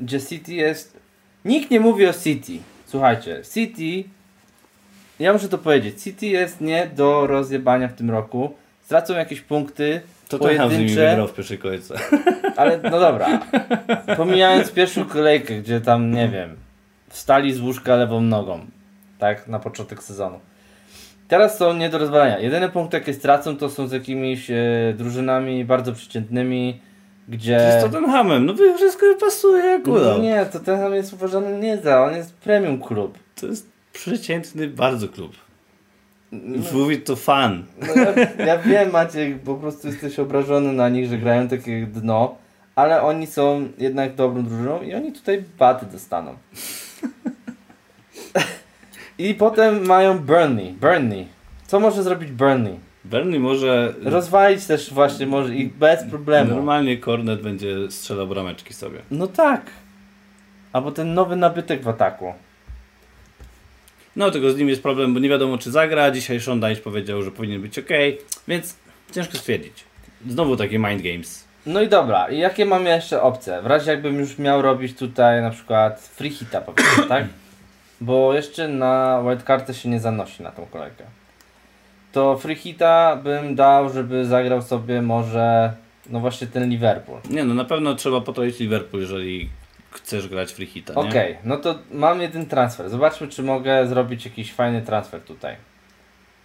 gdzie 0.00 0.20
City 0.20 0.54
jest... 0.54 0.98
Nikt 1.44 1.70
nie 1.70 1.80
mówi 1.80 2.06
o 2.06 2.12
City. 2.12 2.52
Słuchajcie, 2.86 3.42
City... 3.54 4.08
Ja 5.18 5.32
muszę 5.32 5.48
to 5.48 5.58
powiedzieć. 5.58 6.02
City 6.02 6.26
jest 6.26 6.60
nie 6.60 6.86
do 6.96 7.26
rozjebania 7.26 7.88
w 7.88 7.94
tym 7.94 8.10
roku. 8.10 8.54
Stracą 8.82 9.14
jakieś 9.14 9.40
punkty 9.40 10.00
Tottenham 10.38 10.70
z 10.70 10.78
nimi 10.78 10.94
wygrał 10.94 11.28
w 11.28 11.34
pierwszej 11.34 11.58
kolejce. 11.58 11.94
Ale 12.56 12.80
no 12.90 13.00
dobra. 13.00 13.40
Pomijając 14.16 14.72
pierwszą 14.72 15.04
kolejkę, 15.04 15.54
gdzie 15.54 15.80
tam, 15.80 16.10
nie 16.10 16.28
wiem, 16.28 16.56
wstali 17.08 17.52
z 17.52 17.60
łóżka 17.60 17.96
lewą 17.96 18.20
nogą. 18.20 18.66
Tak, 19.18 19.48
na 19.48 19.58
początek 19.58 20.02
sezonu. 20.02 20.40
Teraz 21.28 21.58
są 21.58 21.74
nie 21.74 21.88
do 21.88 21.98
rozwalenia. 21.98 22.38
Jedyne 22.38 22.68
punkty, 22.68 22.96
jakie 22.96 23.14
stracą, 23.14 23.56
to 23.56 23.70
są 23.70 23.86
z 23.86 23.92
jakimiś 23.92 24.50
e, 24.50 24.94
drużynami 24.98 25.64
bardzo 25.64 25.92
przeciętnymi. 25.92 26.80
gdzie... 27.28 27.78
Z 27.80 27.82
Tottenhamem, 27.82 28.46
no 28.46 28.54
wszystko 28.76 29.06
pasuje 29.20 29.64
jak 29.64 29.86
No 29.86 30.18
nie, 30.18 30.46
to 30.46 30.60
ten 30.60 30.94
jest 30.94 31.12
uważany 31.12 31.58
nie 31.58 31.76
za, 31.76 32.04
on 32.04 32.14
jest 32.14 32.34
premium 32.34 32.80
klub. 32.82 33.18
To 33.40 33.46
jest 33.46 33.70
przeciętny 33.92 34.68
bardzo 34.68 35.08
klub. 35.08 35.43
No, 36.42 36.62
Mówi 36.72 36.98
to 36.98 37.16
fan. 37.16 37.64
no 37.80 38.02
ja, 38.02 38.44
ja 38.46 38.58
wiem 38.58 38.90
Maciek, 38.90 39.38
po 39.38 39.54
prostu 39.54 39.86
jesteś 39.88 40.18
obrażony 40.18 40.72
na 40.72 40.88
nich, 40.88 41.08
że 41.08 41.18
grają 41.18 41.48
takie 41.48 41.86
dno, 41.86 42.34
ale 42.76 43.02
oni 43.02 43.26
są 43.26 43.68
jednak 43.78 44.14
dobrą 44.14 44.42
drużyną 44.44 44.82
i 44.82 44.94
oni 44.94 45.12
tutaj 45.12 45.44
baty 45.58 45.86
dostaną. 45.92 46.34
I 49.18 49.34
potem 49.34 49.86
mają 49.86 50.18
Burnley. 50.18 50.72
Burnley. 50.72 51.26
Co 51.66 51.80
może 51.80 52.02
zrobić 52.02 52.30
Burnley? 52.32 52.78
Burnley 53.04 53.40
może 53.40 53.94
Rozwalić 54.04 54.66
też 54.66 54.92
właśnie 54.94 55.26
może 55.26 55.54
ich 55.54 55.74
bez 55.76 56.04
problemu. 56.04 56.54
normalnie 56.54 56.98
Cornet 56.98 57.42
będzie 57.42 57.90
strzelał 57.90 58.26
brameczki 58.26 58.74
sobie. 58.74 58.98
No 59.10 59.26
tak. 59.26 59.62
Albo 60.72 60.92
ten 60.92 61.14
nowy 61.14 61.36
nabytek 61.36 61.82
w 61.82 61.88
ataku. 61.88 62.32
No 64.16 64.30
tylko 64.30 64.50
z 64.50 64.58
nim 64.58 64.68
jest 64.68 64.82
problem, 64.82 65.14
bo 65.14 65.20
nie 65.20 65.28
wiadomo 65.28 65.58
czy 65.58 65.70
zagra. 65.70 66.10
Dzisiaj 66.10 66.40
Sean 66.40 66.60
Dyche 66.60 66.80
powiedział, 66.80 67.22
że 67.22 67.30
powinien 67.30 67.62
być 67.62 67.78
ok, 67.78 67.88
więc 68.48 68.76
ciężko 69.12 69.38
stwierdzić. 69.38 69.84
Znowu 70.28 70.56
takie 70.56 70.78
mind 70.78 71.02
games. 71.02 71.44
No 71.66 71.82
i 71.82 71.88
dobra, 71.88 72.28
i 72.28 72.38
jakie 72.38 72.66
mam 72.66 72.86
jeszcze 72.86 73.22
opcje? 73.22 73.62
W 73.62 73.66
razie 73.66 73.90
jakbym 73.90 74.18
już 74.18 74.38
miał 74.38 74.62
robić 74.62 74.98
tutaj 74.98 75.42
na 75.42 75.50
przykład 75.50 76.00
free 76.00 76.30
hita 76.30 76.60
powiedzmy, 76.60 77.04
tak? 77.08 77.24
Bo 78.00 78.34
jeszcze 78.34 78.68
na 78.68 79.22
wildcardę 79.22 79.74
się 79.74 79.88
nie 79.88 80.00
zanosi 80.00 80.42
na 80.42 80.50
tą 80.50 80.66
kolejkę. 80.66 81.04
To 82.12 82.38
free 82.38 82.56
hita 82.56 83.16
bym 83.16 83.54
dał, 83.54 83.92
żeby 83.92 84.24
zagrał 84.24 84.62
sobie 84.62 85.02
może 85.02 85.72
no 86.10 86.20
właśnie 86.20 86.46
ten 86.46 86.70
Liverpool. 86.70 87.18
Nie 87.30 87.44
no, 87.44 87.54
na 87.54 87.64
pewno 87.64 87.94
trzeba 87.94 88.20
potroić 88.20 88.58
Liverpool, 88.58 89.02
jeżeli 89.02 89.48
chcesz 89.94 90.28
grać 90.28 90.52
free 90.52 90.66
hita? 90.66 90.94
Okej, 90.94 91.38
no 91.44 91.56
to 91.56 91.78
mam 91.90 92.20
jeden 92.20 92.46
transfer. 92.46 92.90
Zobaczmy 92.90 93.28
czy 93.28 93.42
mogę 93.42 93.86
zrobić 93.86 94.24
jakiś 94.24 94.52
fajny 94.52 94.82
transfer 94.82 95.20
tutaj. 95.20 95.56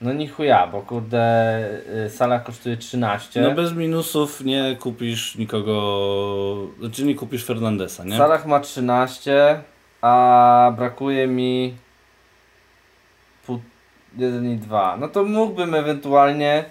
No 0.02 0.14
ni 0.14 0.28
chuja, 0.28 0.68
bo 0.68 0.82
kurde 0.82 1.60
y, 2.06 2.10
sala 2.10 2.40
kosztuje 2.40 2.78
13. 2.78 3.42
No 3.42 3.52
bez 3.52 3.74
minusów 3.74 4.42
nie 4.42 4.78
kupisz 4.80 5.36
nikogo, 5.36 6.68
znaczy 6.80 7.04
nie 7.04 7.16
kupisz 7.16 7.46
Fernandesa, 7.46 8.04
nie? 8.04 8.18
Salah 8.18 8.46
ma 8.46 8.60
13, 8.60 9.62
a 10.02 10.74
brakuje 10.78 11.28
mi 11.28 11.76
1 14.18 14.52
i 14.52 14.58
2. 14.58 14.98
No 14.98 15.08
to 15.08 15.24
mógłbym 15.24 15.76
ewentualnie 15.76 16.66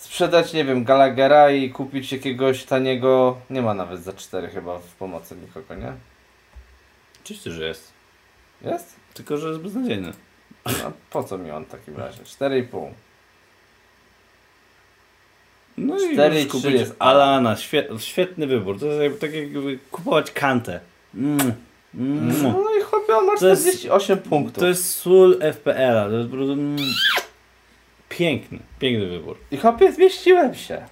sprzedać, 0.00 0.52
nie 0.52 0.64
wiem, 0.64 0.84
Gallaghera 0.84 1.50
i 1.50 1.70
kupić 1.70 2.12
jakiegoś 2.12 2.64
taniego. 2.64 3.38
Nie 3.50 3.62
ma 3.62 3.74
nawet 3.74 4.02
za 4.02 4.12
4 4.12 4.48
chyba 4.48 4.78
w 4.78 4.94
pomocy 4.94 5.36
nikogo, 5.36 5.74
nie? 5.74 5.92
Oczywiście, 7.24 7.50
że 7.50 7.64
jest. 7.66 7.92
Jest? 8.62 8.96
Tylko, 9.14 9.36
że 9.38 9.48
jest 9.48 9.60
beznadziejny. 9.60 10.12
No, 10.66 10.92
po 11.10 11.24
co 11.24 11.38
mi 11.38 11.50
on 11.50 11.64
w 11.64 11.68
takim 11.68 11.96
razie? 11.96 12.22
4,5. 12.22 12.88
No 15.78 15.98
i 15.98 16.12
Cztery 16.12 16.34
i 16.34 16.38
możesz 16.38 16.48
trzy 16.48 16.48
kupić 16.48 16.80
jest 16.80 16.94
Alana, 16.98 17.54
świe- 17.56 17.98
świetny 17.98 18.46
wybór. 18.46 18.80
To 18.80 18.86
jest 18.86 19.00
jakby, 19.02 19.18
tak 19.18 19.32
jakby 19.34 19.78
kupować 19.90 20.30
kantę. 20.30 20.80
Mm. 21.14 21.52
Mm. 21.94 22.42
No 22.42 22.64
i 22.80 22.82
chłopie, 22.82 23.16
on 23.16 23.26
ma 23.26 23.36
To 23.36 23.48
jest- 23.48 23.62
48 23.62 24.18
punktów. 24.18 24.60
To 24.60 24.66
jest 24.68 24.90
sól 24.96 25.38
FPL-a. 25.40 26.04
To 26.08 26.16
jest 26.16 26.32
mm, 26.32 26.76
piękny, 28.10 28.58
piękny 28.78 29.06
wybór. 29.06 29.36
I 29.50 29.56
chłopie, 29.56 29.92
zmieściłem 29.92 30.54
się. 30.54 30.82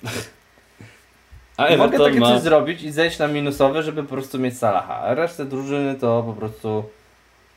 A 1.56 1.76
mogę 1.76 1.98
takie 1.98 2.20
ma... 2.20 2.26
coś 2.26 2.40
zrobić 2.40 2.82
i 2.82 2.90
zejść 2.90 3.18
na 3.18 3.28
minusowy, 3.28 3.82
żeby 3.82 4.02
po 4.02 4.08
prostu 4.08 4.38
mieć 4.38 4.58
Salaha. 4.58 4.94
A 4.94 5.14
resztę 5.14 5.44
drużyny 5.44 5.94
to 5.94 6.22
po 6.22 6.32
prostu 6.32 6.84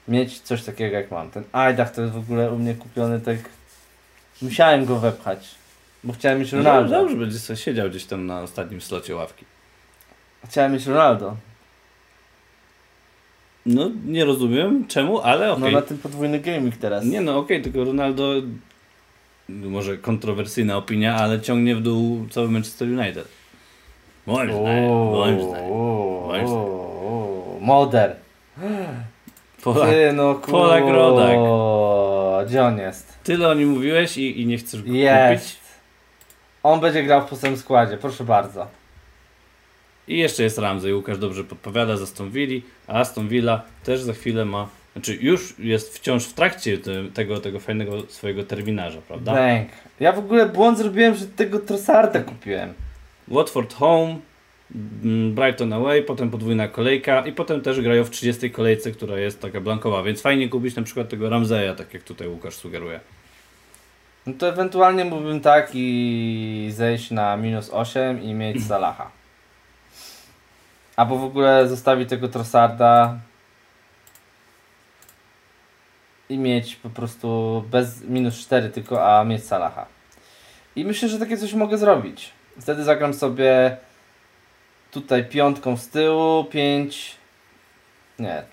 mieć 0.07 0.39
coś 0.39 0.63
takiego 0.63 0.95
jak 0.95 1.11
mam. 1.11 1.31
Ten 1.31 1.43
Ajdach 1.51 1.91
to 1.91 2.01
jest 2.01 2.13
w 2.13 2.17
ogóle 2.17 2.51
u 2.51 2.57
mnie 2.57 2.73
kupiony 2.73 3.19
tak... 3.19 3.37
Musiałem 4.41 4.85
go 4.85 4.99
wepchać. 4.99 5.55
Bo 6.03 6.13
chciałem 6.13 6.39
mieć 6.39 6.51
No, 6.51 6.57
Ronaldo. 6.57 6.89
dobrze, 6.89 7.15
będzie 7.15 7.39
sobie 7.39 7.57
siedział 7.57 7.89
gdzieś 7.89 8.05
tam 8.05 8.25
na 8.25 8.41
ostatnim 8.41 8.81
slocie 8.81 9.15
ławki. 9.15 9.45
Chciałem 10.45 10.73
mieć 10.73 10.85
Ronaldo. 10.85 11.35
No, 13.65 13.91
nie 14.05 14.25
rozumiem 14.25 14.87
czemu, 14.87 15.19
ale 15.19 15.51
okej. 15.51 15.63
No 15.63 15.79
na 15.79 15.85
tym 15.85 15.97
podwójny 15.97 16.39
gaming 16.39 16.77
teraz. 16.77 17.05
Nie 17.05 17.21
no, 17.21 17.37
okej, 17.37 17.61
tylko 17.61 17.83
Ronaldo, 17.83 18.33
może 19.51 19.97
kontrowersyjna 19.97 20.77
opinia, 20.77 21.15
ale 21.15 21.41
ciągnie 21.41 21.75
w 21.75 21.81
dół 21.81 22.27
cały 22.29 22.49
Manchester 22.51 22.87
United. 22.87 23.27
Moim 24.25 24.51
zdaniem, 24.51 24.89
moim 24.89 25.41
zdaniem. 25.41 25.69
Moim 26.27 26.47
zdaniem. 26.47 26.59
Uuu, 26.61 27.59
Moder. 27.61 28.15
Polak, 29.63 29.89
Ty 29.89 30.13
no 30.13 30.35
kur... 30.35 30.51
Polak 30.51 30.83
rodak. 30.83 31.37
Gdzie 32.47 32.63
on 32.63 32.77
jest? 32.77 33.11
tyle 33.23 33.49
o 33.49 33.53
nim 33.53 33.69
mówiłeś 33.69 34.17
i, 34.17 34.41
i 34.41 34.45
nie 34.45 34.57
chcesz 34.57 34.81
go 34.81 34.87
kupić. 34.87 35.01
Jest. 35.01 35.61
On 36.63 36.79
będzie 36.79 37.03
grał 37.03 37.21
w 37.21 37.29
poslednim 37.29 37.59
składzie, 37.59 37.97
proszę 37.97 38.23
bardzo. 38.23 38.67
I 40.07 40.17
jeszcze 40.17 40.43
jest 40.43 40.57
Ramsey, 40.57 40.93
Łukasz 40.93 41.17
dobrze 41.17 41.43
podpowiada 41.43 41.97
z 41.97 42.01
Aston 42.01 42.31
Villa, 42.31 42.61
a 42.87 42.99
Aston 42.99 43.27
Villa 43.27 43.61
też 43.83 44.01
za 44.01 44.13
chwilę 44.13 44.45
ma, 44.45 44.67
znaczy 44.93 45.15
już 45.21 45.59
jest 45.59 45.97
wciąż 45.97 46.25
w 46.25 46.33
trakcie 46.33 46.77
te, 46.77 47.03
tego, 47.13 47.39
tego 47.39 47.59
fajnego 47.59 48.01
swojego 48.07 48.43
terminarza, 48.43 49.01
prawda? 49.07 49.33
Bank. 49.33 49.69
Ja 49.99 50.11
w 50.11 50.19
ogóle 50.19 50.49
błąd 50.49 50.77
zrobiłem, 50.77 51.15
że 51.15 51.25
tego 51.25 51.59
Trossarda 51.59 52.19
kupiłem. 52.19 52.73
Watford 53.27 53.73
home, 53.73 54.15
mm, 55.03 55.35
Brighton 55.35 55.73
away, 55.73 56.03
potem 56.03 56.31
podwójna 56.31 56.67
kolejka 56.67 57.21
i 57.21 57.31
potem 57.31 57.61
też 57.61 57.81
grają 57.81 58.03
w 58.03 58.09
30 58.09 58.51
kolejce, 58.51 58.91
która 58.91 59.19
jest 59.19 59.41
taka 59.41 59.61
blankowa, 59.61 60.03
więc 60.03 60.21
fajnie 60.21 60.49
kupić 60.49 60.75
na 60.75 60.83
przykład 60.83 61.09
tego 61.09 61.29
Ramzeja, 61.29 61.75
tak 61.75 61.93
jak 61.93 62.03
tutaj 62.03 62.27
Łukasz 62.27 62.55
sugeruje. 62.55 62.99
No 64.25 64.33
to 64.37 64.49
ewentualnie 64.49 65.05
mógłbym 65.05 65.41
tak 65.41 65.69
i 65.73 66.69
zejść 66.73 67.11
na 67.11 67.37
minus 67.37 67.69
8 67.73 68.23
i 68.23 68.33
mieć 68.33 68.67
Salaha. 68.67 69.11
Albo 70.95 71.17
w 71.17 71.23
ogóle 71.23 71.67
zostawić 71.67 72.09
tego 72.09 72.27
Trossarda 72.27 73.19
i 76.31 76.37
mieć 76.37 76.75
po 76.75 76.89
prostu 76.89 77.63
bez 77.71 78.01
minus 78.01 78.39
4 78.39 78.69
tylko, 78.69 79.17
a 79.17 79.23
mieć 79.23 79.45
Salaha. 79.45 79.85
I 80.75 80.85
myślę, 80.85 81.09
że 81.09 81.19
takie 81.19 81.37
coś 81.37 81.53
mogę 81.53 81.77
zrobić. 81.77 82.29
Wtedy 82.61 82.83
zagram 82.83 83.13
sobie 83.13 83.77
tutaj 84.91 85.25
piątką 85.25 85.77
z 85.77 85.89
tyłu, 85.89 86.43
5 86.43 87.15
nie, 88.19 88.43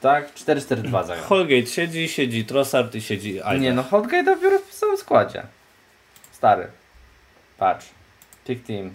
tak, 0.00 0.34
4-4-2 0.34 1.06
zagram. 1.06 1.24
Holgate 1.24 1.66
siedzi, 1.66 2.08
siedzi 2.08 2.44
Trossard 2.44 2.94
i 2.94 3.02
siedzi 3.02 3.42
Aida. 3.42 3.62
Nie 3.62 3.72
no, 3.72 3.82
Hotgate 3.82 4.24
dopiero 4.24 4.58
w 4.58 4.74
samym 4.74 4.96
składzie. 4.96 5.42
Stary. 6.32 6.66
Patrz. 7.58 7.86
Pick 8.46 8.66
team. 8.66 8.94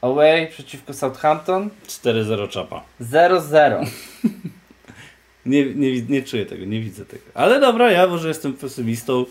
Away 0.00 0.46
przeciwko 0.46 0.94
Southampton 0.94 1.70
4-0 1.86 2.48
czapa. 2.48 2.82
0-0. 3.00 3.86
Nie, 5.46 5.74
nie, 5.74 6.02
nie 6.02 6.22
czuję 6.22 6.46
tego, 6.46 6.64
nie 6.64 6.80
widzę 6.80 7.04
tego. 7.04 7.22
Ale 7.34 7.60
dobra, 7.60 7.90
ja 7.90 8.06
może 8.06 8.28
jestem 8.28 8.52
pesymistą, 8.52 9.24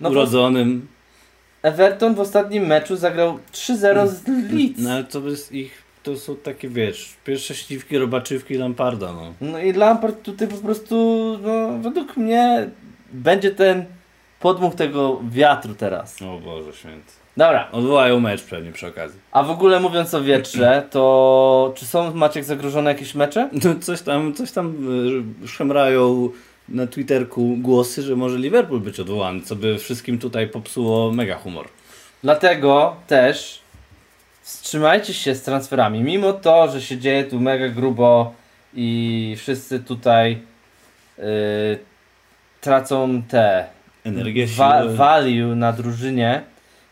No 0.00 0.10
urodzonym. 0.10 0.86
Everton 1.62 2.14
w 2.14 2.20
ostatnim 2.20 2.66
meczu 2.66 2.96
zagrał 2.96 3.38
3-0 3.52 4.08
z 4.08 4.28
Leeds. 4.52 4.78
No 4.78 4.92
ale 4.92 5.04
to 5.04 5.28
jest 5.28 5.52
ich, 5.52 5.82
to 6.02 6.16
są 6.16 6.36
takie 6.36 6.68
wiesz, 6.68 7.14
pierwsze 7.24 7.54
śliwki, 7.54 7.98
robaczywki 7.98 8.54
Lamparda, 8.54 9.12
no. 9.12 9.34
No 9.40 9.58
i 9.58 9.72
Lampard 9.72 10.22
tutaj 10.22 10.48
po 10.48 10.56
prostu, 10.56 10.96
no 11.42 11.78
według 11.78 12.16
mnie 12.16 12.70
będzie 13.12 13.50
ten 13.50 13.84
podmuch 14.40 14.74
tego 14.74 15.20
wiatru 15.30 15.74
teraz. 15.74 16.22
O 16.22 16.38
Boże 16.38 16.72
święty. 16.72 17.12
Dobra, 17.38 17.68
Odwołają 17.72 18.20
mecz 18.20 18.42
pewnie 18.42 18.72
przy 18.72 18.86
okazji. 18.86 19.20
a 19.32 19.42
w 19.42 19.50
ogóle 19.50 19.80
mówiąc 19.80 20.14
o 20.14 20.22
wietrze, 20.22 20.82
to 20.90 21.72
czy 21.76 21.86
są 21.86 22.14
Maciek 22.14 22.44
zagrożone 22.44 22.90
jakieś 22.90 23.14
mecze? 23.14 23.48
No 23.52 23.74
coś 23.80 24.02
tam, 24.02 24.34
coś 24.34 24.52
tam 24.52 24.74
y, 25.44 25.48
szemrają 25.48 26.28
na 26.68 26.86
Twitterku 26.86 27.56
głosy, 27.58 28.02
że 28.02 28.16
może 28.16 28.38
Liverpool 28.38 28.80
być 28.80 29.00
odwołany, 29.00 29.40
co 29.40 29.56
by 29.56 29.78
wszystkim 29.78 30.18
tutaj 30.18 30.48
popsuło 30.48 31.10
mega 31.12 31.36
humor. 31.36 31.68
Dlatego 32.22 32.96
też 33.06 33.60
wstrzymajcie 34.42 35.14
się 35.14 35.34
z 35.34 35.42
transferami. 35.42 36.00
Mimo 36.02 36.32
to, 36.32 36.70
że 36.70 36.82
się 36.82 36.98
dzieje 36.98 37.24
tu 37.24 37.40
mega 37.40 37.68
grubo 37.68 38.32
i 38.74 39.34
wszyscy 39.38 39.80
tutaj 39.80 40.38
yy, 41.18 41.24
tracą 42.60 43.22
te 43.28 43.66
Energię, 44.04 44.46
wa- 44.46 44.84
value 44.86 45.54
na 45.56 45.72
drużynie, 45.72 46.42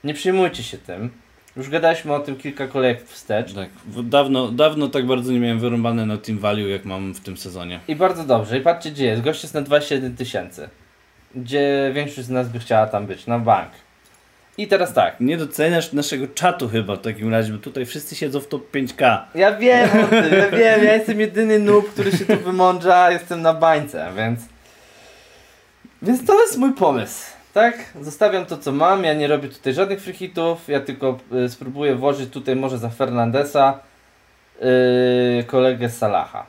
nie 0.07 0.15
przejmujcie 0.15 0.63
się 0.63 0.79
tym. 0.79 1.11
Już 1.57 1.71
gadaliśmy 1.71 2.15
o 2.15 2.21
tym 2.21 2.37
kilka 2.37 2.67
kolejek 2.67 3.05
wstecz. 3.09 3.55
Tak, 3.55 3.69
dawno, 3.87 4.49
dawno 4.49 4.89
tak 4.89 5.07
bardzo 5.07 5.33
nie 5.33 5.41
miałem 5.41 5.61
wyrąbane 5.61 6.07
na 6.07 6.17
Team 6.17 6.39
Value, 6.39 6.69
jak 6.69 6.85
mam 6.85 7.13
w 7.13 7.21
tym 7.21 7.37
sezonie. 7.37 7.81
I 7.89 7.97
bardzo 7.97 8.25
dobrze. 8.25 8.59
I 8.59 8.61
patrzcie 8.61 8.91
gdzie 8.91 9.05
jest. 9.05 9.23
Gość 9.23 9.43
jest 9.43 9.55
na 9.55 9.63
21 9.63 10.17
tysięcy. 10.17 10.69
Gdzie 11.35 11.91
większość 11.95 12.27
z 12.27 12.31
nas 12.31 12.49
by 12.49 12.59
chciała 12.59 12.87
tam 12.87 13.07
być. 13.07 13.27
Na 13.27 13.39
bank. 13.39 13.71
I 14.59 14.67
teraz 14.69 14.95
tak. 14.95 15.21
Nie 15.21 15.37
doceniasz 15.37 15.93
naszego 15.93 16.27
czatu 16.35 16.69
chyba 16.69 16.97
w 16.97 17.01
takim 17.01 17.31
razie, 17.31 17.53
bo 17.53 17.59
tutaj 17.59 17.87
wszyscy 17.87 18.17
siedzą 18.17 18.41
w 18.41 18.49
top 18.49 18.75
5K. 18.75 19.19
Ja 19.35 19.57
wiem 19.57 19.89
o 20.05 20.07
tym, 20.07 20.39
ja 20.39 20.51
wiem, 20.51 20.85
ja 20.85 20.95
jestem 20.95 21.21
jedyny 21.21 21.59
noob, 21.59 21.91
który 21.91 22.13
się 22.13 22.25
tu 22.25 22.37
wymądrza, 22.37 23.11
jestem 23.11 23.43
na 23.43 23.55
bańce, 23.55 24.11
więc... 24.17 24.41
Więc 26.03 26.25
to 26.27 26.41
jest 26.41 26.59
mój 26.59 26.73
pomysł, 26.73 27.36
tak? 27.57 27.93
Zostawiam 28.01 28.47
to 28.47 28.57
co 28.57 28.73
mam, 28.73 29.05
ja 29.05 29.15
nie 29.15 29.29
robię 29.29 29.49
tutaj 29.49 29.75
żadnych 29.75 30.01
free 30.01 30.15
hitów, 30.15 30.69
ja 30.69 30.81
tylko 30.81 31.19
y, 31.45 31.49
spróbuję 31.49 31.95
włożyć 31.95 32.31
tutaj 32.31 32.57
może 32.57 32.79
za 32.79 32.91
Fernandesa 32.91 33.79
yy, 34.61 35.45
kolegę 35.45 35.91
Salaha. 35.91 36.47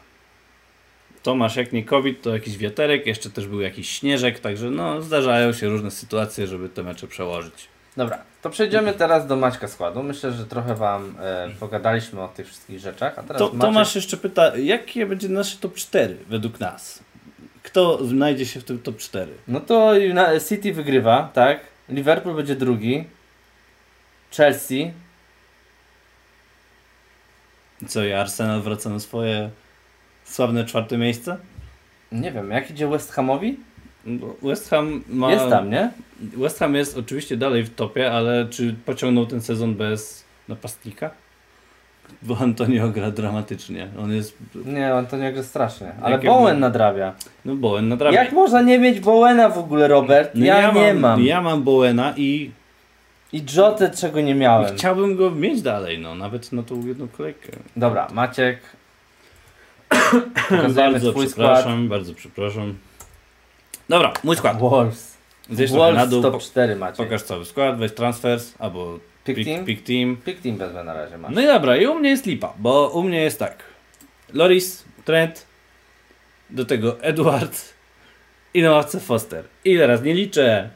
Tomasz, 1.24 1.56
jak 1.56 1.74
nie 1.74 1.84
COVID, 1.84 2.22
to 2.22 2.34
jakiś 2.34 2.58
wiaterek, 2.58 3.06
jeszcze 3.06 3.30
też 3.30 3.48
był 3.48 3.62
jakiś 3.62 3.90
śnieżek, 3.90 4.40
także 4.40 4.70
no 4.70 5.02
zdarzają 5.02 5.54
się 5.54 5.68
różne 5.68 5.92
sytuacje, 5.92 6.48
żeby 6.48 6.70
te 6.70 6.84
mecze 6.84 7.08
przełożyć. 7.08 7.68
Dobra, 7.98 8.18
to 8.42 8.50
przejdziemy 8.50 8.94
teraz 8.94 9.28
do 9.28 9.36
Maćka 9.36 9.68
składu. 9.68 10.04
Myślę, 10.04 10.32
że 10.32 10.46
trochę 10.46 10.76
Wam 10.76 11.16
e, 11.20 11.50
pogadaliśmy 11.60 12.22
o 12.22 12.28
tych 12.28 12.48
wszystkich 12.48 12.80
rzeczach, 12.80 13.20
a 13.20 13.24
teraz 13.24 13.38
To, 13.38 13.46
Maciek... 13.46 13.62
Tomasz 13.62 13.96
jeszcze 13.96 14.18
pyta, 14.18 14.58
jakie 14.58 15.06
będzie 15.06 15.30
nasze 15.30 15.58
top 15.58 15.76
4 15.76 16.18
według 16.30 16.60
nas? 16.60 17.04
Kto 17.68 18.06
znajdzie 18.06 18.46
się 18.46 18.60
w 18.60 18.64
tym 18.64 18.80
top 18.80 18.98
4? 18.98 19.32
No 19.48 19.60
to 19.60 19.94
City 20.50 20.74
wygrywa, 20.74 21.32
tak? 21.34 21.60
Liverpool 21.90 22.36
będzie 22.36 22.56
drugi. 22.56 23.04
Chelsea. 24.32 24.92
Co, 27.88 28.06
i 28.06 28.14
Arsenal 28.14 28.62
wraca 28.62 28.90
na 28.90 29.00
swoje 29.00 29.50
sławne 30.24 30.66
czwarte 30.66 30.98
miejsce? 30.98 31.38
Nie 32.12 32.32
wiem, 32.32 32.52
jak 32.52 32.72
idzie 32.72 32.88
West 32.88 33.12
Hamowi? 33.12 33.60
West 34.42 34.70
Ham 34.70 35.04
ma... 35.08 35.32
Jest 35.32 35.50
tam, 35.50 35.70
nie? 35.70 35.92
West 36.20 36.60
Ham 36.60 36.76
jest 36.76 36.98
oczywiście 36.98 37.38
dalej 37.38 37.64
w 37.64 37.76
topie, 37.76 38.12
ale 38.12 38.48
czy 38.50 38.76
pociągnął 38.86 39.26
ten 39.26 39.42
sezon 39.42 39.76
bez 39.76 40.26
napastnika? 40.48 41.12
Bo 42.22 42.38
Antonio 42.42 42.90
gra 42.90 43.12
dramatycznie. 43.12 43.88
On 44.00 44.12
jest... 44.12 44.38
Nie, 44.66 44.94
on 44.94 45.08
to 45.08 45.18
nie 45.18 45.34
gra 45.34 45.44
strasznie. 45.44 45.92
Ale 46.02 46.16
Jakie- 46.16 46.28
Bowen 46.28 46.60
nadrabia. 46.60 47.14
No 47.46 47.56
Bowen 47.56 47.88
nadrabia. 47.88 48.24
Jak 48.24 48.34
można 48.34 48.62
nie 48.62 48.80
mieć 48.80 49.00
Bowena 49.00 49.50
w 49.50 49.58
ogóle, 49.58 49.88
Robert? 49.88 50.32
No 50.36 50.46
ja, 50.46 50.72
nie 50.72 50.94
mam. 50.94 51.24
Ja 51.24 51.42
mam 51.42 51.64
Bowena 51.64 52.14
i, 52.18 52.52
I 53.34 53.44
Jotę, 53.56 53.90
czego 53.90 54.22
nie 54.22 54.32
i 54.32 54.36
miałem. 54.36 54.76
chciałbym 54.78 55.16
go 55.16 55.32
mieć 55.32 55.62
dalej, 55.62 56.00
no 56.00 56.16
nawet 56.16 56.52
na 56.52 56.64
tą 56.64 56.86
jedną 56.86 57.08
kolejkę. 57.08 57.50
Dobra, 57.76 58.08
Maciek. 58.14 58.60
Bardzo 60.76 61.12
twój 61.12 61.28
przepraszam, 61.28 61.88
bardzo 61.90 62.14
przepraszam. 62.14 62.76
Dobra, 63.90 64.14
mój 64.24 64.36
skład. 64.36 64.56
skład. 64.58 64.72
Wolves. 64.72 65.18
Zjedź 65.50 65.72
trochę 65.72 65.86
na 65.86 65.94
Wolves 65.94 66.10
dół, 66.10 66.22
top 66.22 66.34
po, 66.34 66.40
4 66.40 66.76
Maciek. 66.76 66.98
pokaż 67.06 67.22
cały 67.24 67.46
skład, 67.46 67.78
weź 67.78 67.92
transfers, 67.94 68.54
albo 68.60 69.00
Pick 69.36 69.48
team? 69.48 69.66
pick 69.66 69.84
team. 69.84 70.18
Pick 70.26 70.42
team 70.42 70.58
wezmę 70.58 70.84
na 70.84 70.94
razie, 70.94 71.18
masz. 71.18 71.36
No 71.36 71.42
i 71.42 71.46
dobra, 71.46 71.78
i 71.78 71.86
u 71.86 72.00
mnie 72.00 72.10
jest 72.10 72.26
lipa, 72.26 72.54
bo 72.60 72.90
u 72.90 73.04
mnie 73.04 73.22
jest 73.22 73.40
tak. 73.40 73.64
Loris, 74.34 74.86
Trent, 75.06 75.46
do 76.50 76.66
tego 76.66 77.02
Edward 77.02 77.74
i 78.54 78.62
na 78.62 78.72
ławce 78.72 79.00
Foster. 79.00 79.44
I 79.66 79.78
teraz 79.78 80.04
nie 80.04 80.14
liczę 80.14 80.70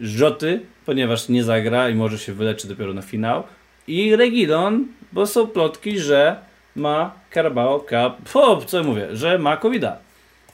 Rzoty, 0.00 0.60
ponieważ 0.86 1.28
nie 1.28 1.44
zagra 1.44 1.88
i 1.88 1.94
może 1.94 2.18
się 2.18 2.32
wyleczy 2.32 2.68
dopiero 2.68 2.94
na 2.94 3.02
finał. 3.02 3.42
I 3.86 4.16
Regilon, 4.16 4.86
bo 5.12 5.26
są 5.26 5.46
plotki, 5.46 5.98
że 5.98 6.36
ma 6.76 7.14
Carabao 7.34 7.80
Cup, 7.80 8.36
o, 8.36 8.56
co 8.56 8.76
ja 8.76 8.82
mówię, 8.82 9.08
że 9.12 9.38
ma 9.38 9.56
covid 9.56 9.84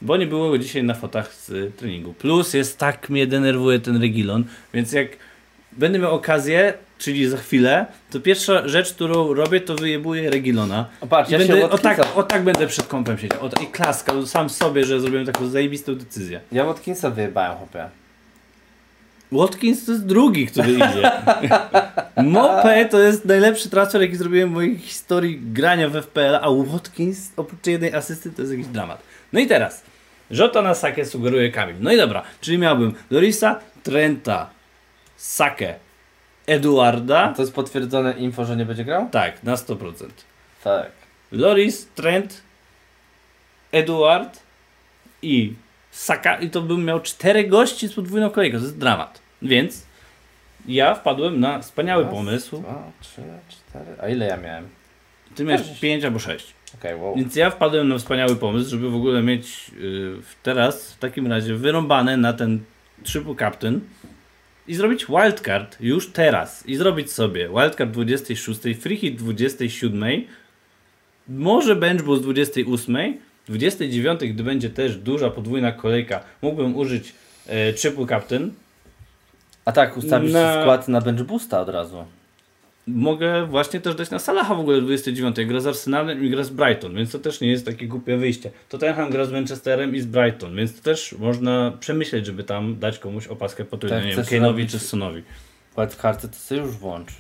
Bo 0.02 0.16
nie 0.16 0.26
było 0.26 0.50
go 0.50 0.58
dzisiaj 0.58 0.84
na 0.84 0.94
fotach 0.94 1.34
z 1.34 1.76
treningu. 1.76 2.12
Plus 2.12 2.54
jest 2.54 2.78
tak 2.78 3.10
mnie 3.10 3.26
denerwuje 3.26 3.78
ten 3.80 4.00
Regilon, 4.00 4.44
więc 4.74 4.92
jak 4.92 5.08
będę 5.72 5.98
miał 5.98 6.14
okazję, 6.14 6.74
czyli 6.98 7.28
za 7.28 7.36
chwilę, 7.36 7.86
to 8.10 8.20
pierwsza 8.20 8.68
rzecz, 8.68 8.94
którą 8.94 9.34
robię, 9.34 9.60
to 9.60 9.74
wyjebuję 9.74 10.30
Regilona. 10.30 10.86
O, 11.00 11.06
patrz, 11.06 11.30
I 11.30 11.32
ja 11.32 11.38
będę, 11.38 11.70
o, 11.70 11.78
tak, 11.78 12.16
o 12.16 12.22
tak 12.22 12.44
będę 12.44 12.66
przed 12.66 12.86
kąpem 12.86 13.18
siedział. 13.18 13.46
O, 13.46 13.62
I 13.62 13.66
klaskał 13.66 14.26
sam 14.26 14.50
sobie, 14.50 14.84
że 14.84 15.00
zrobiłem 15.00 15.26
taką 15.26 15.48
zajebistą 15.48 15.94
decyzję. 15.94 16.40
ja 16.52 16.64
Watkinsa 16.64 17.10
wyjebałem, 17.10 17.58
chłopie. 17.58 17.88
Watkins 19.32 19.84
to 19.84 19.92
jest 19.92 20.06
drugi, 20.06 20.46
który 20.46 20.72
idzie. 20.72 21.10
Mopé 22.16 22.88
to 22.88 23.00
jest 23.00 23.24
najlepszy 23.24 23.70
transfer, 23.70 24.00
jaki 24.00 24.16
zrobiłem 24.16 24.50
w 24.50 24.52
mojej 24.52 24.78
historii 24.78 25.40
grania 25.40 25.88
w 25.88 26.02
FPL, 26.02 26.36
a 26.36 26.50
Watkins 26.66 27.30
oprócz 27.36 27.66
jednej 27.66 27.94
asysty 27.94 28.30
to 28.30 28.42
jest 28.42 28.52
jakiś 28.52 28.66
dramat. 28.66 29.02
No 29.32 29.40
i 29.40 29.46
teraz. 29.46 29.82
Żota 30.30 30.62
na 30.62 30.74
Sakę 30.74 31.04
sugeruje 31.04 31.52
Kamil. 31.52 31.76
No 31.80 31.92
i 31.92 31.96
dobra, 31.96 32.22
czyli 32.40 32.58
miałbym 32.58 32.94
Lorisa, 33.10 33.60
Trenta, 33.82 34.50
Sakę, 35.16 35.74
Eduarda. 36.48 37.32
To 37.36 37.42
jest 37.42 37.54
potwierdzone 37.54 38.12
info, 38.12 38.44
że 38.44 38.56
nie 38.56 38.64
będzie 38.66 38.84
grał? 38.84 39.08
Tak, 39.10 39.42
na 39.42 39.54
100%. 39.54 39.92
Tak. 40.64 40.90
Loris, 41.32 41.88
Trent, 41.94 42.42
Eduard 43.72 44.40
i 45.22 45.52
Saka 45.90 46.36
i 46.40 46.50
to 46.50 46.62
bym 46.62 46.84
miał 46.84 47.00
czterech 47.00 47.48
gości 47.48 47.88
z 47.88 47.94
podwójną 47.94 48.30
kolejką. 48.30 48.58
To 48.58 48.64
jest 48.64 48.78
dramat. 48.78 49.20
Więc 49.42 49.86
ja 50.66 50.94
wpadłem 50.94 51.40
na 51.40 51.60
wspaniały 51.60 52.02
Raz, 52.04 52.12
pomysł. 52.12 52.58
Dwa, 52.58 52.82
trzy, 53.00 53.22
cztery. 53.48 53.96
A 54.02 54.08
ile 54.08 54.26
ja 54.26 54.36
miałem? 54.36 54.68
Ty 55.34 55.44
miałeś 55.44 55.66
Sześć. 55.66 55.80
pięć 55.80 56.04
albo 56.04 56.18
sześć. 56.18 56.54
Okej, 56.74 56.96
wow. 56.96 57.16
Więc 57.16 57.36
ja 57.36 57.50
wpadłem 57.50 57.88
na 57.88 57.98
wspaniały 57.98 58.36
pomysł, 58.36 58.70
żeby 58.70 58.90
w 58.90 58.94
ogóle 58.94 59.22
mieć 59.22 59.70
yy, 59.80 60.16
teraz 60.42 60.92
w 60.92 60.98
takim 60.98 61.26
razie 61.26 61.54
wyrąbane 61.54 62.16
na 62.16 62.32
ten 62.32 62.60
triple 63.04 63.34
captain 63.36 63.80
i 64.68 64.74
zrobić 64.74 65.06
wildcard 65.06 65.76
już 65.80 66.12
teraz 66.12 66.66
i 66.66 66.76
zrobić 66.76 67.12
sobie 67.12 67.48
wildcard 67.48 67.90
26, 67.90 68.60
free 68.80 68.96
hit 68.96 69.16
27, 69.16 70.24
może 71.28 71.76
bench 71.76 72.02
boost 72.02 72.22
28, 72.22 72.96
29, 73.48 74.20
gdy 74.20 74.42
będzie 74.42 74.70
też 74.70 74.96
duża 74.96 75.30
podwójna 75.30 75.72
kolejka, 75.72 76.20
mógłbym 76.42 76.76
użyć 76.76 77.12
e, 77.46 77.72
triple 77.72 78.06
captain. 78.06 78.50
A 79.64 79.72
tak, 79.72 79.96
ustawisz 79.96 80.32
Na- 80.32 80.54
na... 80.54 80.62
skład 80.62 80.88
na 80.88 81.00
bench 81.00 81.22
boosta 81.22 81.60
od 81.60 81.68
razu. 81.68 82.04
Mogę 82.88 83.46
właśnie 83.46 83.80
też 83.80 83.94
dać 83.94 84.10
na 84.10 84.18
Salaha 84.18 84.54
w 84.54 84.60
ogóle 84.60 84.80
29. 84.80 85.36
Gra 85.46 85.60
z 85.60 85.66
Arsenalem 85.66 86.24
i 86.24 86.30
gra 86.30 86.44
z 86.44 86.50
Brighton, 86.50 86.94
więc 86.94 87.12
to 87.12 87.18
też 87.18 87.40
nie 87.40 87.48
jest 87.48 87.66
takie 87.66 87.86
głupie 87.86 88.16
wyjście. 88.16 88.50
Tottenham 88.68 89.10
gra 89.10 89.24
z 89.24 89.32
Manchesterem 89.32 89.94
i 89.94 90.00
z 90.00 90.06
Brighton, 90.06 90.56
więc 90.56 90.76
to 90.76 90.82
też 90.82 91.14
można 91.18 91.72
przemyśleć, 91.80 92.26
żeby 92.26 92.44
tam 92.44 92.78
dać 92.78 92.98
komuś 92.98 93.26
opaskę 93.26 93.64
potrójną, 93.64 93.96
Tak, 93.96 94.06
nie 94.06 94.16
wiem, 94.16 94.24
Kane'owi 94.24 94.70
czy 94.70 94.78
Sonowi. 94.78 95.22
Wildcardy 95.78 96.28
to 96.28 96.34
sobie 96.34 96.60
już 96.60 96.70
włącz. 96.70 97.12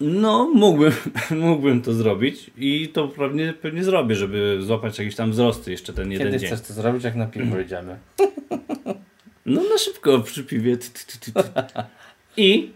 No, 0.00 0.50
mógłbym, 0.54 0.92
mógłbym 1.46 1.82
to 1.82 1.92
zrobić 1.92 2.50
i 2.56 2.88
to 2.88 3.08
pewnie, 3.08 3.52
pewnie 3.52 3.84
zrobię, 3.84 4.14
żeby 4.14 4.58
złapać 4.60 4.98
jakieś 4.98 5.16
tam 5.16 5.30
wzrosty 5.30 5.70
jeszcze 5.70 5.92
ten 5.92 6.12
jeden 6.12 6.26
Kiedy 6.26 6.38
dzień. 6.38 6.48
chcesz 6.48 6.66
to 6.66 6.72
zrobić, 6.72 7.04
jak 7.04 7.14
na 7.14 7.26
piwo 7.26 7.60
idziemy? 7.60 7.98
No 9.46 9.62
na 9.62 9.78
szybko 9.78 10.20
przy 10.20 10.44
piwie. 10.44 10.76
I 12.36 12.70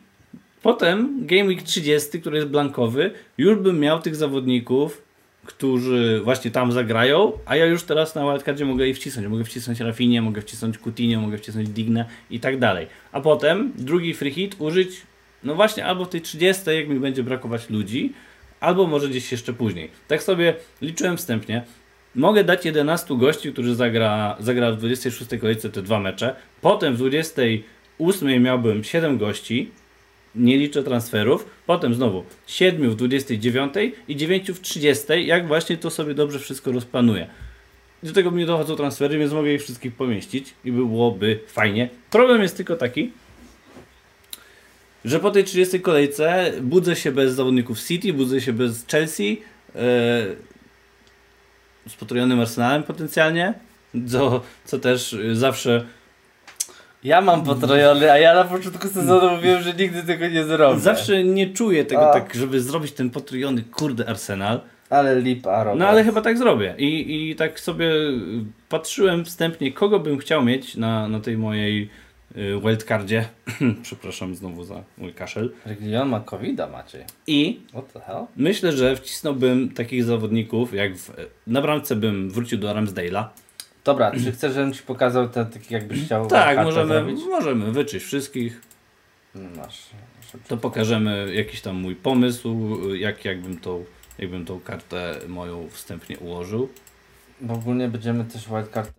potem 0.64 1.26
Game 1.26 1.44
Week 1.44 1.62
30, 1.62 2.20
który 2.20 2.36
jest 2.36 2.48
blankowy, 2.48 3.10
już 3.38 3.58
bym 3.58 3.80
miał 3.80 4.00
tych 4.00 4.16
zawodników, 4.16 5.02
którzy 5.46 6.20
właśnie 6.24 6.50
tam 6.50 6.72
zagrają, 6.72 7.32
a 7.46 7.56
ja 7.56 7.66
już 7.66 7.82
teraz 7.82 8.14
na 8.14 8.22
wildcardzie 8.22 8.64
mogę 8.64 8.88
ich 8.88 8.96
wcisnąć. 8.96 9.28
Mogę 9.28 9.44
wcisnąć 9.44 9.80
Rafinie, 9.80 10.22
mogę 10.22 10.42
wcisnąć 10.42 10.78
Coutinho, 10.78 11.20
mogę 11.20 11.38
wcisnąć 11.38 11.68
Dignę 11.68 12.04
i 12.30 12.40
tak 12.40 12.58
dalej. 12.58 12.86
A 13.12 13.20
potem 13.20 13.72
drugi 13.76 14.14
free 14.14 14.30
hit 14.30 14.56
użyć, 14.58 15.02
no 15.42 15.54
właśnie 15.54 15.86
albo 15.86 16.04
w 16.04 16.08
tej 16.08 16.20
30, 16.20 16.70
jak 16.70 16.88
mi 16.88 17.00
będzie 17.00 17.22
brakować 17.22 17.70
ludzi, 17.70 18.12
albo 18.60 18.86
może 18.86 19.08
gdzieś 19.08 19.32
jeszcze 19.32 19.52
później. 19.52 19.90
Tak 20.08 20.22
sobie 20.22 20.54
liczyłem 20.82 21.16
wstępnie. 21.16 21.64
Mogę 22.14 22.44
dać 22.44 22.64
11 22.64 23.18
gości, 23.18 23.52
którzy 23.52 23.74
zagra, 23.74 24.36
zagra 24.40 24.72
w 24.72 24.76
26 24.76 25.30
kolejce 25.40 25.70
te 25.70 25.82
dwa 25.82 26.00
mecze. 26.00 26.36
Potem 26.60 26.94
w 26.94 26.98
28 26.98 28.42
miałbym 28.42 28.84
7 28.84 29.18
gości, 29.18 29.70
nie 30.36 30.58
liczę 30.58 30.82
transferów. 30.82 31.46
Potem 31.66 31.94
znowu 31.94 32.24
7 32.46 32.90
w 32.90 32.96
29 32.96 33.74
i 34.08 34.16
9 34.16 34.50
w 34.50 34.60
30, 34.60 35.26
jak 35.26 35.46
właśnie 35.46 35.76
to 35.76 35.90
sobie 35.90 36.14
dobrze 36.14 36.38
wszystko 36.38 36.72
rozplanuję. 36.72 37.26
Do 38.02 38.12
tego 38.12 38.30
mi 38.30 38.46
dochodzą 38.46 38.76
transfery, 38.76 39.18
więc 39.18 39.32
mogę 39.32 39.54
ich 39.54 39.62
wszystkich 39.62 39.94
pomieścić 39.94 40.54
i 40.64 40.72
byłoby 40.72 41.40
fajnie. 41.46 41.88
Problem 42.10 42.42
jest 42.42 42.56
tylko 42.56 42.76
taki, 42.76 43.10
że 45.04 45.20
po 45.20 45.30
tej 45.30 45.44
30 45.44 45.80
kolejce 45.80 46.52
budzę 46.62 46.96
się 46.96 47.12
bez 47.12 47.34
zawodników 47.34 47.82
City, 47.82 48.12
budzę 48.12 48.40
się 48.40 48.52
bez 48.52 48.86
Chelsea, 48.86 49.42
e, 49.74 49.80
z 51.88 51.94
potrojonym 51.98 52.40
Arsenalem 52.40 52.82
potencjalnie, 52.82 53.54
co, 54.08 54.42
co 54.64 54.78
też 54.78 55.16
zawsze 55.32 55.84
Ja 57.04 57.20
mam 57.20 57.44
potrojony, 57.44 58.12
a 58.12 58.18
ja 58.18 58.34
na 58.34 58.44
początku 58.44 58.88
sezonu 58.88 59.30
mówiłem, 59.36 59.62
że 59.62 59.74
nigdy 59.74 60.02
tego 60.02 60.28
nie 60.28 60.44
zrobię. 60.44 60.80
zawsze 60.80 61.24
nie 61.24 61.46
czuję 61.52 61.84
tego 61.84 62.10
A. 62.10 62.12
tak, 62.12 62.34
żeby 62.34 62.60
zrobić 62.60 62.92
ten 62.92 63.10
potrojony 63.10 63.62
kurde 63.62 64.08
Arsenal. 64.08 64.60
Ale 64.90 65.20
lipa, 65.20 65.64
Robert. 65.64 65.78
No 65.80 65.88
ale 65.88 66.04
chyba 66.04 66.20
tak 66.20 66.38
zrobię. 66.38 66.74
I, 66.78 67.30
i 67.30 67.36
tak 67.36 67.60
sobie 67.60 67.90
patrzyłem 68.68 69.24
wstępnie, 69.24 69.72
kogo 69.72 70.00
bym 70.00 70.18
chciał 70.18 70.44
mieć 70.44 70.76
na, 70.76 71.08
na 71.08 71.20
tej 71.20 71.38
mojej 71.38 71.90
y, 72.36 72.60
wildcardzie. 72.64 73.24
Przepraszam 73.82 74.34
znowu 74.34 74.64
za 74.64 74.82
mój 74.98 75.12
kaszel. 75.12 75.52
Region 75.66 76.08
ma 76.08 76.20
covid 76.20 76.58
Maciej. 76.72 77.04
I 77.26 77.60
What 77.72 77.92
the 77.92 78.00
hell? 78.00 78.24
myślę, 78.36 78.72
że 78.72 78.96
wcisnąłbym 78.96 79.68
takich 79.68 80.04
zawodników, 80.04 80.74
jak 80.74 80.96
w, 80.96 81.10
na 81.46 81.62
bramce 81.62 81.96
bym 81.96 82.30
wrócił 82.30 82.58
do 82.58 82.74
Ramsdale'a. 82.74 83.24
Dobra, 83.84 84.12
czy 84.12 84.32
chcesz, 84.32 84.54
żebym 84.54 84.72
ci 84.72 84.82
pokazał 84.82 85.28
te 85.28 85.46
takie 85.46 85.74
jakbyś 85.74 86.04
chciał 86.04 86.26
Tak, 86.26 86.64
możemy, 86.64 86.94
zrobić? 86.94 87.20
możemy 87.30 87.72
wyczyść 87.72 88.06
wszystkich. 88.06 88.60
Masz. 89.56 89.78
szybko. 90.32 90.48
To 90.48 90.56
pokażemy 90.56 91.34
jakiś 91.34 91.60
tam 91.60 91.76
mój 91.76 91.96
pomysł, 91.96 92.78
jak, 92.94 93.24
jakbym, 93.24 93.60
tą, 93.60 93.84
jakbym 94.18 94.44
tą 94.44 94.60
kartę 94.60 95.14
moją 95.28 95.68
wstępnie 95.68 96.18
ułożył. 96.18 96.68
Bo 97.40 97.54
ogólnie 97.54 97.88
będziemy 97.88 98.24
też 98.24 98.48
wildcard. 98.48 98.92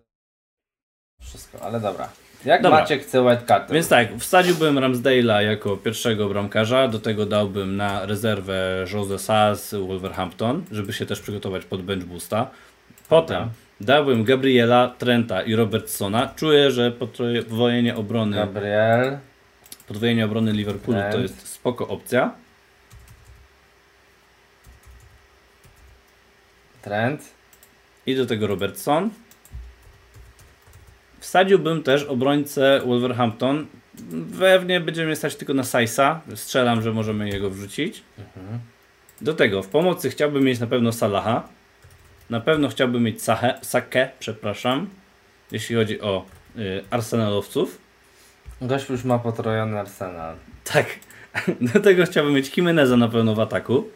Wszystko, 1.22 1.62
ale 1.62 1.80
dobra. 1.80 2.08
Jak 2.44 2.62
Dobra. 2.62 2.80
Maciek 2.80 3.02
chce 3.02 3.22
wildcard? 3.22 3.72
Więc 3.72 3.88
tak, 3.88 4.08
wsadziłbym 4.18 4.76
Ramsdale'a 4.76 5.40
jako 5.40 5.76
pierwszego 5.76 6.28
bramkarza, 6.28 6.88
do 6.88 6.98
tego 6.98 7.26
dałbym 7.26 7.76
na 7.76 8.06
rezerwę 8.06 8.84
Jose 8.92 9.18
Sa 9.18 9.54
z 9.54 9.74
Wolverhampton, 9.74 10.64
żeby 10.72 10.92
się 10.92 11.06
też 11.06 11.20
przygotować 11.20 11.64
pod 11.64 11.82
bench 11.82 12.04
boosta. 12.04 12.50
Potem. 13.08 13.48
Dałbym 13.80 14.24
Gabriela, 14.24 14.94
Trenta 14.98 15.42
i 15.42 15.54
Robertsona. 15.54 16.32
Czuję, 16.36 16.70
że 16.70 16.90
podwojenie 16.90 17.96
obrony, 17.96 18.36
Gabriel. 18.36 19.18
podwojenie 19.88 20.24
obrony 20.24 20.52
Liverpoolu 20.52 21.00
to 21.00 21.10
Trent. 21.10 21.22
jest 21.22 21.48
spoko 21.48 21.88
opcja. 21.88 22.34
Trent. 26.82 27.22
I 28.06 28.16
do 28.16 28.26
tego 28.26 28.46
Robertson. 28.46 29.10
Wsadziłbym 31.20 31.82
też 31.82 32.04
obrońcę 32.04 32.80
Wolverhampton. 32.86 33.66
Pewnie 34.38 34.80
będziemy 34.80 35.16
stać 35.16 35.36
tylko 35.36 35.54
na 35.54 35.64
Saisa. 35.64 36.20
Strzelam, 36.34 36.82
że 36.82 36.92
możemy 36.92 37.28
jego 37.28 37.50
wrzucić. 37.50 38.02
Mhm. 38.18 38.58
Do 39.20 39.34
tego 39.34 39.62
w 39.62 39.68
pomocy 39.68 40.10
chciałbym 40.10 40.44
mieć 40.44 40.60
na 40.60 40.66
pewno 40.66 40.92
Salaha. 40.92 41.48
Na 42.30 42.40
pewno 42.40 42.68
chciałbym 42.68 43.02
mieć 43.02 43.22
Sahę, 43.22 43.58
Sakę, 43.62 44.08
przepraszam, 44.18 44.90
jeśli 45.52 45.76
chodzi 45.76 46.00
o 46.00 46.24
y, 46.58 46.84
Arsenalowców. 46.90 47.78
Gość 48.60 48.88
już 48.88 49.04
ma 49.04 49.18
potrojony 49.18 49.80
arsenal. 49.80 50.36
Tak. 50.64 50.86
Do 51.74 51.80
tego 51.80 52.06
chciałbym 52.06 52.34
mieć 52.34 52.56
Jimeneza 52.56 52.96
na 52.96 53.08
pewno 53.08 53.34
w 53.34 53.40
ataku. 53.40 53.88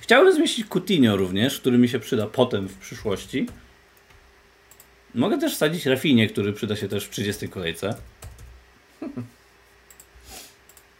Chciałbym 0.00 0.34
zmieścić 0.34 0.66
Coutinho 0.68 1.16
również, 1.16 1.60
który 1.60 1.78
mi 1.78 1.88
się 1.88 1.98
przyda 1.98 2.26
potem 2.26 2.68
w 2.68 2.78
przyszłości. 2.78 3.46
Mogę 5.14 5.38
też 5.38 5.54
wsadzić 5.54 5.86
Rafinie, 5.86 6.28
który 6.28 6.52
przyda 6.52 6.76
się 6.76 6.88
też 6.88 7.04
w 7.04 7.10
30 7.10 7.48
kolejce. 7.48 7.94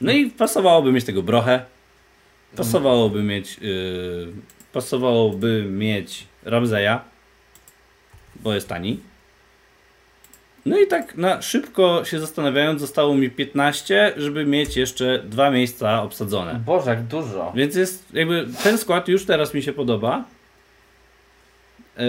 No 0.01 0.13
i 0.13 0.31
pasowałoby 0.31 0.93
mieć 0.93 1.05
tego 1.05 1.23
Brochę. 1.23 1.65
Pasowałoby 2.57 3.23
mieć 3.23 3.59
yy, 3.59 4.33
pasowałoby 4.75 5.65
mieć 5.69 6.27
Ramzeja, 6.45 7.05
bo 8.37 8.55
jest 8.55 8.69
tani. 8.69 9.01
No 10.67 10.79
i 10.79 10.87
tak 10.87 11.17
na 11.17 11.43
szybko 11.43 12.05
się 12.05 12.21
zastanawiając, 12.21 12.81
zostało 12.81 13.15
mi 13.15 13.31
15, 13.31 14.15
żeby 14.17 14.45
mieć 14.45 14.77
jeszcze 14.77 15.23
dwa 15.25 15.51
miejsca 15.51 16.03
obsadzone. 16.03 16.61
Boże, 16.67 16.91
jak 16.91 17.03
dużo. 17.03 17.53
Więc 17.57 17.75
jest 17.75 18.15
jakby 18.15 18.47
ten 18.63 18.79
skład 18.79 19.09
już 19.09 19.27
teraz 19.27 19.55
mi 19.55 19.63
się 19.63 19.73
podoba. 19.73 20.25
Yy, 21.97 22.05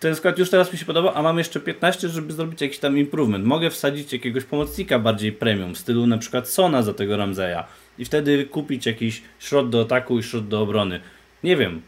ten 0.00 0.16
skład 0.16 0.38
już 0.38 0.50
teraz 0.50 0.72
mi 0.72 0.78
się 0.78 0.84
podoba, 0.84 1.14
a 1.14 1.22
mam 1.22 1.38
jeszcze 1.38 1.60
15, 1.60 2.08
żeby 2.08 2.32
zrobić 2.32 2.60
jakiś 2.60 2.78
tam 2.78 2.98
improvement. 2.98 3.44
Mogę 3.44 3.70
wsadzić 3.70 4.12
jakiegoś 4.12 4.44
pomocnika 4.44 4.98
bardziej 4.98 5.32
premium, 5.32 5.74
w 5.74 5.78
stylu 5.78 6.06
na 6.06 6.18
przykład 6.18 6.48
Sona 6.48 6.82
za 6.82 6.94
tego 6.94 7.16
Ramzeja. 7.16 7.66
I 7.98 8.04
wtedy 8.04 8.44
kupić 8.44 8.86
jakiś 8.86 9.22
środ 9.38 9.70
do 9.70 9.80
ataku 9.80 10.18
i 10.18 10.22
środ 10.22 10.48
do 10.48 10.60
obrony. 10.60 11.00
Nie 11.44 11.56
wiem. 11.56 11.82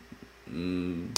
Mm. 0.49 1.09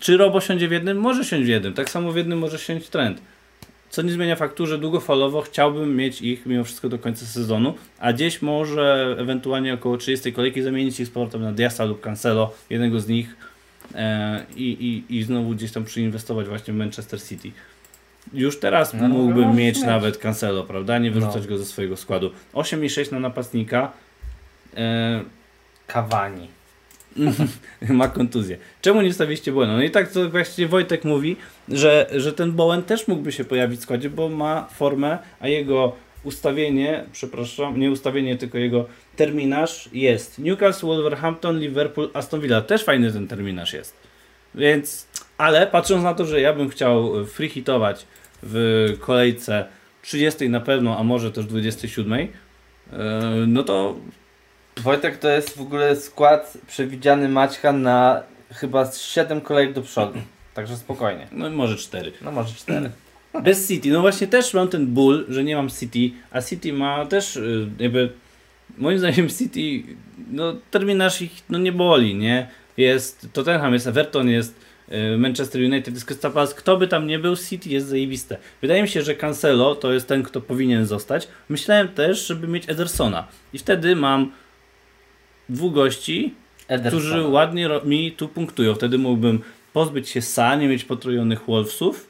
Czy 0.00 0.16
Robo 0.16 0.40
siądzie 0.40 0.68
w 0.68 0.72
jednym? 0.72 1.00
Może 1.00 1.24
siąść 1.24 1.44
w 1.44 1.48
jednym. 1.48 1.74
Tak 1.74 1.90
samo 1.90 2.12
w 2.12 2.16
jednym 2.16 2.38
może 2.38 2.58
siąść 2.58 2.88
trend. 2.88 3.20
Co 3.90 4.02
nie 4.02 4.12
zmienia 4.12 4.36
faktu, 4.36 4.66
że 4.66 4.78
długofalowo 4.78 5.42
chciałbym 5.42 5.96
mieć 5.96 6.22
ich 6.22 6.46
mimo 6.46 6.64
wszystko 6.64 6.88
do 6.88 6.98
końca 6.98 7.26
sezonu, 7.26 7.74
a 7.98 8.12
gdzieś 8.12 8.42
może 8.42 9.16
ewentualnie 9.18 9.74
około 9.74 9.96
30 9.96 10.32
kolejki 10.32 10.62
zamienić 10.62 11.00
ich 11.00 11.06
z 11.06 11.10
powrotem 11.10 11.42
na 11.42 11.52
Diasa 11.52 11.84
lub 11.84 12.00
Cancelo, 12.00 12.54
jednego 12.70 13.00
z 13.00 13.08
nich 13.08 13.36
e, 13.94 14.44
i, 14.56 15.02
i, 15.08 15.16
i 15.16 15.22
znowu 15.22 15.50
gdzieś 15.50 15.72
tam 15.72 15.84
przyinwestować 15.84 16.48
właśnie 16.48 16.74
w 16.74 16.76
Manchester 16.76 17.22
City. 17.22 17.50
Już 18.32 18.60
teraz 18.60 18.94
No, 18.94 19.08
mógłbym 19.08 19.42
możesz 19.44 19.58
mieć 19.58 19.76
mieć. 19.76 19.86
nawet 19.86 20.18
Cancelo, 20.18 20.64
prawda? 20.64 20.98
Nie 20.98 21.10
wyrzucać 21.10 21.42
No. 21.42 21.48
go 21.48 21.58
ze 21.58 21.64
swojego 21.64 21.96
składu. 21.96 22.30
8,6 22.54 23.12
na 23.12 23.18
napastnika. 23.20 23.92
E, 24.76 25.20
Kawani. 25.86 26.48
ma 27.88 28.08
kontuzję. 28.08 28.58
Czemu 28.82 29.02
nie 29.02 29.12
stawiliście 29.12 29.52
Bołena? 29.52 29.76
No 29.76 29.82
i 29.82 29.90
tak 29.90 30.12
to 30.12 30.28
właściwie 30.30 30.68
Wojtek 30.68 31.04
mówi, 31.04 31.36
że, 31.68 32.10
że 32.16 32.32
ten 32.32 32.52
Bowen 32.52 32.82
też 32.82 33.08
mógłby 33.08 33.32
się 33.32 33.44
pojawić 33.44 33.80
w 33.80 33.82
składzie, 33.82 34.10
bo 34.10 34.28
ma 34.28 34.68
formę, 34.74 35.18
a 35.40 35.48
jego 35.48 35.92
ustawienie, 36.24 37.04
przepraszam, 37.12 37.80
nie 37.80 37.90
ustawienie, 37.90 38.36
tylko 38.36 38.58
jego 38.58 38.86
terminarz 39.16 39.88
jest 39.92 40.38
Newcastle, 40.38 40.86
Wolverhampton, 40.86 41.58
Liverpool, 41.60 42.10
Aston 42.14 42.40
Villa. 42.40 42.60
Też 42.62 42.84
fajny 42.84 43.12
ten 43.12 43.28
terminarz 43.28 43.72
jest. 43.72 43.94
Więc, 44.54 45.06
ale 45.40 45.66
patrząc 45.66 46.04
na 46.04 46.14
to, 46.14 46.24
że 46.24 46.40
ja 46.40 46.52
bym 46.52 46.68
chciał 46.68 47.26
free 47.26 47.48
hitować 47.48 48.06
w 48.42 48.86
kolejce 49.00 49.64
30 50.02 50.48
na 50.48 50.60
pewno, 50.60 50.98
a 50.98 51.02
może 51.02 51.32
też 51.32 51.46
27, 51.46 52.18
yy, 52.18 52.28
no 53.46 53.62
to 53.62 53.96
Wojtek 54.76 55.18
to 55.18 55.28
jest 55.28 55.56
w 55.56 55.60
ogóle 55.60 55.96
skład 55.96 56.58
przewidziany 56.66 57.28
Maćka 57.28 57.72
na 57.72 58.22
chyba 58.50 58.84
z 58.84 59.02
7 59.02 59.40
kolejek 59.40 59.72
do 59.72 59.82
przodu. 59.82 60.18
Także 60.54 60.76
spokojnie. 60.76 61.26
no 61.32 61.50
może 61.50 61.76
4. 61.76 62.12
No 62.22 62.32
może 62.32 62.54
4. 62.54 62.90
Bez 63.44 63.68
City, 63.68 63.90
no 63.90 64.00
właśnie 64.00 64.26
też 64.26 64.54
mam 64.54 64.68
ten 64.68 64.86
ból, 64.86 65.26
że 65.28 65.44
nie 65.44 65.56
mam 65.56 65.70
City, 65.70 66.10
a 66.30 66.42
City 66.42 66.72
ma 66.72 67.06
też 67.06 67.36
y, 67.36 67.68
jakby 67.78 68.12
moim 68.78 68.98
zdaniem 68.98 69.28
City, 69.28 69.96
no 70.32 70.54
terminarz 70.70 71.22
ich 71.22 71.42
no 71.48 71.58
nie 71.58 71.72
boli, 71.72 72.14
nie? 72.14 72.48
Jest 72.76 73.28
Tottenham, 73.32 73.72
jest 73.72 73.86
Everton, 73.86 74.28
jest 74.28 74.69
Manchester 75.18 75.62
United, 75.62 75.94
jest 75.94 76.06
Crystal 76.06 76.32
Palace, 76.32 76.54
kto 76.54 76.76
by 76.76 76.88
tam 76.88 77.06
nie 77.06 77.18
był, 77.18 77.36
City 77.36 77.68
jest 77.68 77.86
zajebiste. 77.86 78.36
Wydaje 78.62 78.82
mi 78.82 78.88
się, 78.88 79.02
że 79.02 79.14
Cancelo 79.14 79.74
to 79.74 79.92
jest 79.92 80.08
ten, 80.08 80.22
kto 80.22 80.40
powinien 80.40 80.86
zostać. 80.86 81.28
Myślałem 81.48 81.88
też, 81.88 82.26
żeby 82.26 82.48
mieć 82.48 82.70
Edersona 82.70 83.26
i 83.52 83.58
wtedy 83.58 83.96
mam 83.96 84.32
dwóch 85.48 85.72
gości, 85.74 86.34
którzy 86.88 87.22
ładnie 87.22 87.68
mi 87.84 88.12
tu 88.12 88.28
punktują. 88.28 88.74
Wtedy 88.74 88.98
mógłbym 88.98 89.40
pozbyć 89.72 90.08
się 90.08 90.20
Sa, 90.20 90.56
nie 90.56 90.68
mieć 90.68 90.84
potrojonych 90.84 91.44
Wolvesów, 91.46 92.06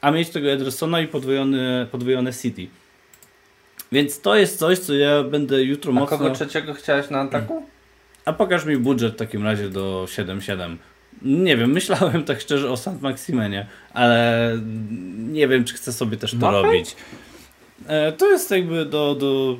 a 0.00 0.10
mieć 0.10 0.30
tego 0.30 0.50
Edersona 0.50 1.00
i 1.00 1.08
podwojone, 1.08 1.86
podwojone 1.90 2.32
City. 2.32 2.66
Więc 3.92 4.20
to 4.20 4.36
jest 4.36 4.58
coś, 4.58 4.78
co 4.78 4.94
ja 4.94 5.22
będę 5.22 5.62
jutro 5.62 5.92
A 5.92 5.94
mocno... 5.94 6.18
kogo 6.18 6.30
trzeciego 6.30 6.74
chciałeś 6.74 7.10
na 7.10 7.20
ataku? 7.20 7.66
A 8.24 8.32
pokaż 8.32 8.64
mi 8.64 8.76
budżet 8.76 9.12
w 9.12 9.16
takim 9.16 9.44
razie 9.44 9.68
do 9.68 10.06
7-7. 10.08 10.76
Nie 11.24 11.56
wiem, 11.56 11.72
myślałem 11.72 12.24
tak 12.24 12.40
szczerze 12.40 12.70
o 12.70 12.76
St. 12.76 13.00
Maximenie, 13.00 13.66
ale 13.94 14.58
nie 15.16 15.48
wiem, 15.48 15.64
czy 15.64 15.74
chcę 15.74 15.92
sobie 15.92 16.16
też 16.16 16.36
to 16.40 16.50
robić. 16.50 16.96
E, 17.86 18.12
to 18.12 18.30
jest 18.30 18.50
jakby 18.50 18.84
do, 18.84 19.14
do 19.14 19.56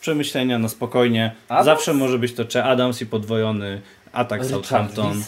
przemyślenia 0.00 0.58
na 0.58 0.68
spokojnie. 0.68 1.32
Adams? 1.48 1.64
Zawsze 1.64 1.94
może 1.94 2.18
być 2.18 2.34
to 2.34 2.44
Cze 2.44 2.64
Adams 2.64 3.02
i 3.02 3.06
podwojony 3.06 3.80
atak 4.12 4.44
Southampton. 4.44 5.22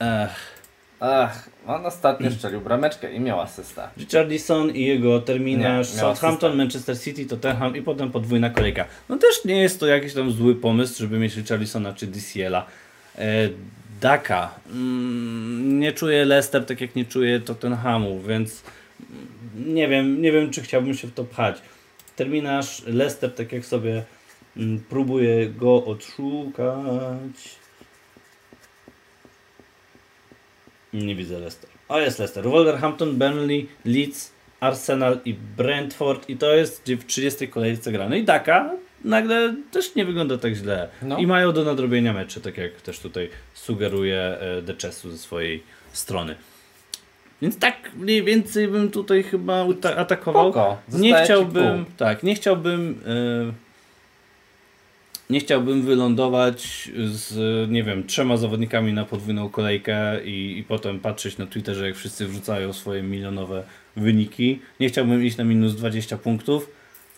Ech, 0.00 0.58
Ach, 1.00 1.48
on 1.66 1.86
ostatnio 1.86 2.30
szczelił 2.30 2.60
brameczkę 2.60 3.12
i 3.12 3.20
miał 3.20 3.40
asysta. 3.40 3.90
Richardson 3.96 4.70
i 4.70 4.84
jego 4.84 5.20
terminarz 5.20 5.92
Nie, 5.92 6.00
Southampton, 6.00 6.50
asystę. 6.50 6.56
Manchester 6.56 7.00
City, 7.00 7.26
Tottenham 7.26 7.76
i 7.76 7.82
potem 7.82 8.10
podwójna 8.10 8.50
kolejka. 8.50 8.84
No 9.08 9.16
też 9.16 9.44
nie 9.44 9.62
jest 9.62 9.80
to 9.80 9.86
jakiś 9.86 10.14
tam 10.14 10.30
zły 10.32 10.54
pomysł, 10.54 10.98
żeby 10.98 11.18
mieć 11.18 11.36
Richarlisona 11.36 11.92
czy 11.92 12.06
DCL-a. 12.06 12.66
E, 13.18 13.48
Daka. 14.00 14.54
Mm, 14.70 15.80
nie 15.80 15.92
czuję 15.92 16.24
Leicester 16.24 16.66
tak 16.66 16.80
jak 16.80 16.96
nie 16.96 17.04
czuję 17.04 17.40
Tottenhamu, 17.40 18.20
więc 18.20 18.62
nie 19.66 19.88
wiem, 19.88 20.22
nie 20.22 20.32
wiem 20.32 20.50
czy 20.50 20.62
chciałbym 20.62 20.94
się 20.94 21.08
w 21.08 21.14
to 21.14 21.24
pchać. 21.24 21.62
Terminarz 22.16 22.82
Leicester 22.86 23.34
tak 23.34 23.52
jak 23.52 23.66
sobie 23.66 24.04
mm, 24.56 24.82
próbuję 24.88 25.48
go 25.48 25.84
odszukać. 25.84 27.58
Nie 30.92 31.14
widzę 31.14 31.38
Leicester. 31.38 31.70
O, 31.88 32.00
jest 32.00 32.18
Leicester. 32.18 32.44
Wolverhampton, 32.44 33.18
Burnley, 33.18 33.68
Leeds, 33.84 34.32
Arsenal 34.60 35.18
i 35.24 35.34
Brentford. 35.34 36.30
I 36.30 36.36
to 36.36 36.54
jest 36.54 36.92
w 36.92 37.06
30 37.06 37.48
kolejce 37.48 37.92
grane. 37.92 38.18
I 38.18 38.24
Daka 38.24 38.70
nagle 39.04 39.54
też 39.70 39.94
nie 39.94 40.04
wygląda 40.04 40.38
tak 40.38 40.54
źle. 40.54 40.88
No. 41.02 41.18
I 41.18 41.26
mają 41.26 41.52
do 41.52 41.64
nadrobienia 41.64 42.12
mecze, 42.12 42.40
tak 42.40 42.56
jak 42.56 42.80
też 42.80 42.98
tutaj 42.98 43.30
sugeruje 43.54 44.20
e, 44.20 44.62
The 44.62 44.74
Chessu 44.74 45.10
ze 45.10 45.18
swojej 45.18 45.62
strony. 45.92 46.34
Więc 47.42 47.58
tak 47.58 47.90
mniej 47.96 48.22
więcej 48.22 48.68
bym 48.68 48.90
tutaj 48.90 49.22
chyba 49.22 49.66
atakował. 49.96 50.76
Nie 50.92 51.14
chciałbym, 51.24 51.84
tak, 51.96 52.22
nie 52.22 52.34
chciałbym, 52.34 53.00
e, 53.06 53.52
nie 55.30 55.40
chciałbym 55.40 55.82
wylądować 55.82 56.90
z, 57.04 57.70
nie 57.70 57.82
wiem, 57.82 58.06
trzema 58.06 58.36
zawodnikami 58.36 58.92
na 58.92 59.04
podwójną 59.04 59.48
kolejkę 59.48 60.24
i, 60.24 60.58
i 60.58 60.64
potem 60.64 61.00
patrzeć 61.00 61.38
na 61.38 61.46
Twitterze, 61.46 61.86
jak 61.86 61.96
wszyscy 61.96 62.26
wrzucają 62.26 62.72
swoje 62.72 63.02
milionowe 63.02 63.64
wyniki. 63.96 64.60
Nie 64.80 64.88
chciałbym 64.88 65.24
iść 65.24 65.36
na 65.36 65.44
minus 65.44 65.74
20 65.74 66.18
punktów, 66.18 66.70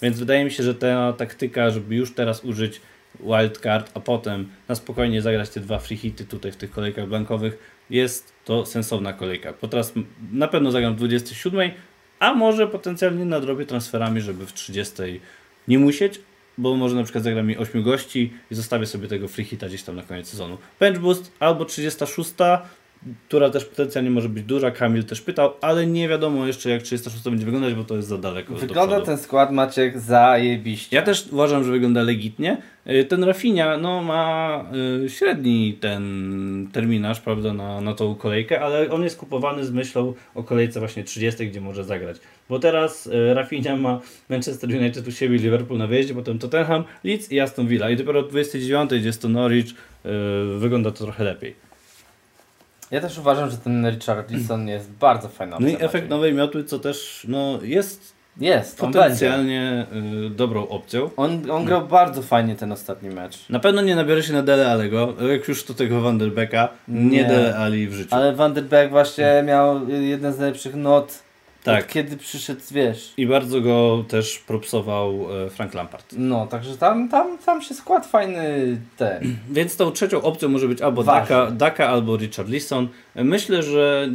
więc 0.03 0.19
wydaje 0.19 0.45
mi 0.45 0.51
się, 0.51 0.63
że 0.63 0.75
ta 0.75 1.13
taktyka, 1.13 1.71
żeby 1.71 1.95
już 1.95 2.15
teraz 2.15 2.45
użyć 2.45 2.81
wildcard, 3.21 3.91
a 3.95 4.01
potem 4.01 4.49
na 4.69 4.75
spokojnie 4.75 5.23
zagrać 5.23 5.51
te 5.51 5.61
dwa 5.61 5.79
free 5.79 5.97
hity 5.97 6.25
tutaj 6.25 6.53
w 6.53 6.57
tych 6.57 6.71
kolejkach 6.71 7.09
blankowych, 7.09 7.59
jest 7.91 8.33
to 8.45 8.67
sensowna 8.67 9.13
kolejka. 9.13 9.55
Bo 9.63 9.69
teraz 9.69 9.93
na 10.33 10.49
pewno 10.49 10.71
zagram 10.71 10.95
w 10.95 10.97
27, 10.97 11.71
a 12.19 12.35
może 12.35 12.69
potencjalnie 12.69 13.25
nadrobię 13.25 13.67
transferami, 13.67 14.21
żeby 14.21 14.47
w 14.47 14.53
30 14.53 15.21
nie 15.69 15.79
musieć, 15.79 16.21
bo 16.59 16.77
może 16.77 16.97
na 16.97 17.03
przykład 17.03 17.25
zagram 17.25 17.47
mi 17.47 17.57
8 17.57 17.83
gości 17.83 18.33
i 18.51 18.55
zostawię 18.55 18.87
sobie 18.87 19.09
tego 19.09 19.29
free 19.29 19.45
hita 19.45 19.69
gdzieś 19.69 19.83
tam 19.83 19.97
na 19.97 20.03
koniec 20.03 20.29
sezonu. 20.29 20.59
Bench 20.81 20.99
boost 20.99 21.33
albo 21.41 21.65
36, 21.65 22.35
która 23.29 23.51
też 23.51 23.65
potencjalnie 23.65 24.11
może 24.11 24.29
być 24.29 24.45
duża, 24.45 24.71
Kamil 24.71 25.05
też 25.05 25.21
pytał, 25.21 25.53
ale 25.61 25.87
nie 25.87 26.09
wiadomo 26.09 26.47
jeszcze 26.47 26.71
jak 26.71 26.83
36 26.83 27.25
będzie 27.25 27.45
wyglądać, 27.45 27.75
bo 27.75 27.85
to 27.85 27.97
jest 27.97 28.09
za 28.09 28.19
daleko 28.19 28.55
Wygląda 28.55 29.01
ten 29.01 29.19
skład 29.19 29.53
Maciek 29.53 29.99
zajebiście. 29.99 30.97
Ja 30.97 31.03
też 31.03 31.29
uważam, 31.33 31.65
że 31.65 31.71
wygląda 31.71 32.03
legitnie. 32.03 32.63
Y, 32.87 33.05
Ten 33.05 33.25
Rafinha 33.25 33.77
no, 33.77 34.03
ma 34.03 34.65
y, 35.05 35.09
średni 35.09 35.79
ten 35.81 36.69
terminarz 36.73 37.21
prawda, 37.21 37.55
na, 37.55 37.81
na 37.81 37.95
tą 37.95 38.15
kolejkę, 38.15 38.61
ale 38.61 38.91
on 38.91 39.03
jest 39.03 39.17
kupowany 39.17 39.65
z 39.65 39.71
myślą 39.71 40.15
o 40.35 40.43
kolejce 40.43 40.81
właśnie 40.81 41.05
30, 41.05 41.49
gdzie 41.49 41.61
może 41.61 41.85
zagrać. 41.85 42.17
Bo 42.49 42.59
teraz 42.59 43.07
y, 43.07 43.35
Rafinha 43.35 43.77
ma 43.77 44.01
Manchester 44.29 44.71
United 44.71 45.09
u 45.09 45.13
siebie, 45.13 45.39
Liverpool 45.39 45.79
na 45.79 45.87
wyjeździe, 45.87 46.15
potem 46.15 46.39
Tottenham, 46.39 46.85
Leeds 47.05 47.33
i 47.33 47.41
Aston 47.41 47.67
Villa. 47.67 47.91
I 47.91 47.97
dopiero 47.97 48.21
od 48.21 48.31
29, 48.31 48.91
gdzie 48.91 49.07
jest 49.07 49.23
to 49.23 49.29
Norwich, 49.29 49.75
wygląda 50.59 50.91
to 50.91 51.05
trochę 51.05 51.25
lepiej. 51.25 51.70
Ja 52.91 53.01
też 53.01 53.19
uważam, 53.19 53.51
że 53.51 53.57
ten 53.57 53.91
Richard 53.91 54.31
Leeson 54.31 54.69
jest 54.69 54.91
bardzo 54.91 55.29
fajną 55.29 55.57
No 55.61 55.69
i 55.69 55.77
efekt 55.79 56.09
nowej 56.09 56.35
miotły, 56.35 56.65
co 56.65 56.79
też 56.79 57.27
no, 57.29 57.59
jest 57.63 58.21
Jest, 58.41 58.79
potencjalnie 58.79 59.87
y, 60.27 60.31
dobrą 60.31 60.69
opcją. 60.69 61.11
On, 61.17 61.51
on 61.51 61.65
grał 61.65 61.87
bardzo 61.87 62.23
fajnie 62.23 62.57
ten 62.57 62.73
ostatni 62.73 63.11
mecz. 63.11 63.49
Na 63.49 63.61
pewno 63.61 63.83
nie 63.83 63.97
nabiorę 63.97 64.23
się 64.23 64.33
na 64.33 64.43
Dele 64.43 64.73
Alego, 64.73 65.15
jak 65.33 65.49
już 65.49 65.65
to 65.65 65.75
tego 65.75 66.01
Vanderbecka, 66.01 66.69
nie, 66.89 67.11
Nie. 67.11 67.25
Dele 67.25 67.57
Ali 67.57 67.89
w 67.89 67.93
życiu. 67.93 68.15
Ale 68.15 68.33
Van 68.33 68.55
der 68.55 68.65
Beek 68.65 68.91
właśnie 68.91 69.43
miał 69.47 69.89
jeden 69.89 70.33
z 70.33 70.39
najlepszych 70.39 70.75
not, 70.75 71.23
Tak. 71.65 71.85
od 71.85 71.91
kiedy 71.91 72.17
przyszedł, 72.17 72.61
wiesz. 72.71 73.13
I 73.17 73.27
bardzo 73.27 73.61
go 73.61 74.05
też 74.09 74.39
propsował 74.39 75.27
e, 75.47 75.51
Frank 75.51 75.75
Lampard. 75.75 76.15
No, 76.19 76.47
także 76.47 76.77
tam, 76.77 77.09
tam, 77.09 77.39
tam 77.39 77.63
się 77.63 77.75
skład 77.75 78.07
fajny 78.07 78.77
ten. 78.97 79.37
Więc 79.51 79.77
tą 79.77 79.91
trzecią 79.91 80.23
opcją 80.23 80.49
może 80.49 80.69
być 80.69 80.83
albo. 80.83 81.05
Daka, 81.05 81.51
Daka 81.51 81.89
albo 81.89 82.17
Richard 82.17 82.49
Lisson. 82.49 82.89
Myślę, 83.15 83.63
że 83.63 84.09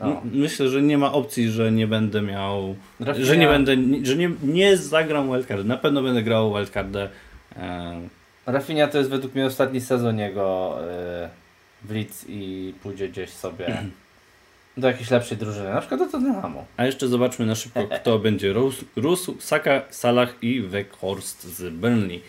No. 0.00 0.22
myślę, 0.32 0.68
że 0.68 0.82
nie 0.82 0.98
ma 0.98 1.12
opcji, 1.12 1.50
że 1.50 1.72
nie 1.72 1.86
będę 1.86 2.22
miał, 2.22 2.74
Rafinha- 3.00 3.24
że 3.24 3.36
nie 3.36 3.46
będę, 3.46 3.76
że 4.02 4.16
nie, 4.16 4.30
nie 4.42 4.76
zagram 4.76 5.32
wildcardy. 5.32 5.64
Na 5.64 5.76
pewno 5.76 6.02
będę 6.02 6.22
grał 6.22 6.54
wildcardę. 6.54 7.08
E, 7.56 8.00
Rafinha 8.46 8.86
to 8.86 8.98
jest 8.98 9.10
według 9.10 9.34
mnie 9.34 9.46
ostatni 9.46 9.80
sezon 9.80 10.18
jego 10.18 10.78
y, 10.80 11.86
w 11.88 11.90
Leeds 11.94 12.24
i 12.28 12.74
pójdzie 12.82 13.08
gdzieś 13.08 13.30
sobie 13.30 13.66
do 14.76 14.88
jakiejś 14.88 15.10
lepszej 15.10 15.38
drużyny, 15.38 15.70
na 15.70 15.80
przykład 15.80 16.00
do 16.00 16.06
Tottenhamu. 16.06 16.64
a 16.76 16.86
jeszcze 16.86 17.08
zobaczmy 17.08 17.46
na 17.46 17.54
szybko, 17.54 17.86
kto 18.00 18.18
będzie 18.28 18.52
Rus 18.96 19.30
Saka, 19.38 19.82
Salah 19.90 20.34
i 20.42 20.60
Weghorst 20.60 21.42
z 21.44 21.74
Burnley. 21.74 22.20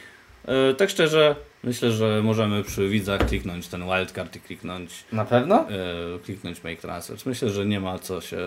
E, 0.47 0.73
tak 0.73 0.89
szczerze, 0.89 1.35
myślę, 1.63 1.91
że 1.91 2.21
możemy 2.23 2.63
przy 2.63 2.89
widzach 2.89 3.25
kliknąć 3.27 3.67
ten 3.67 3.83
wildcard 3.83 4.35
i 4.35 4.39
kliknąć 4.39 4.91
Na 5.11 5.25
pewno? 5.25 5.69
e, 5.69 6.19
kliknąć 6.25 6.63
make 6.63 6.79
transfers. 6.81 7.25
Myślę, 7.25 7.49
że 7.49 7.65
nie 7.65 7.79
ma 7.79 7.99
co 7.99 8.21
się 8.21 8.37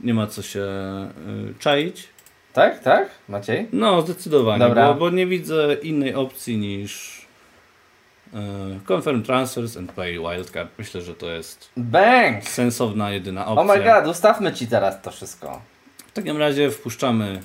nie 0.00 0.14
ma 0.14 0.26
co 0.26 0.42
się 0.42 0.60
e, 0.60 1.10
czaić. 1.58 2.08
Tak, 2.52 2.82
tak? 2.82 3.08
Maciej? 3.28 3.66
No, 3.72 4.02
zdecydowanie, 4.02 4.58
Dobra. 4.58 4.88
bo, 4.92 5.00
bo 5.00 5.10
nie 5.10 5.26
widzę 5.26 5.76
innej 5.82 6.14
opcji 6.14 6.58
niż 6.58 7.15
confirm 8.88 9.22
transfers 9.22 9.76
and 9.76 9.92
play 9.92 10.18
wildcard. 10.18 10.68
Myślę, 10.78 11.00
że 11.02 11.14
to 11.14 11.30
jest 11.30 11.70
Bang! 11.76 12.44
sensowna 12.48 13.10
jedyna 13.10 13.46
Oh 13.46 13.60
opcja. 13.62 13.76
my 13.76 13.84
god, 13.84 14.10
ustawmy 14.10 14.52
ci 14.52 14.66
teraz 14.66 15.02
to 15.02 15.10
wszystko. 15.10 15.60
W 16.06 16.12
takim 16.12 16.36
razie 16.36 16.70
wpuszczamy 16.70 17.40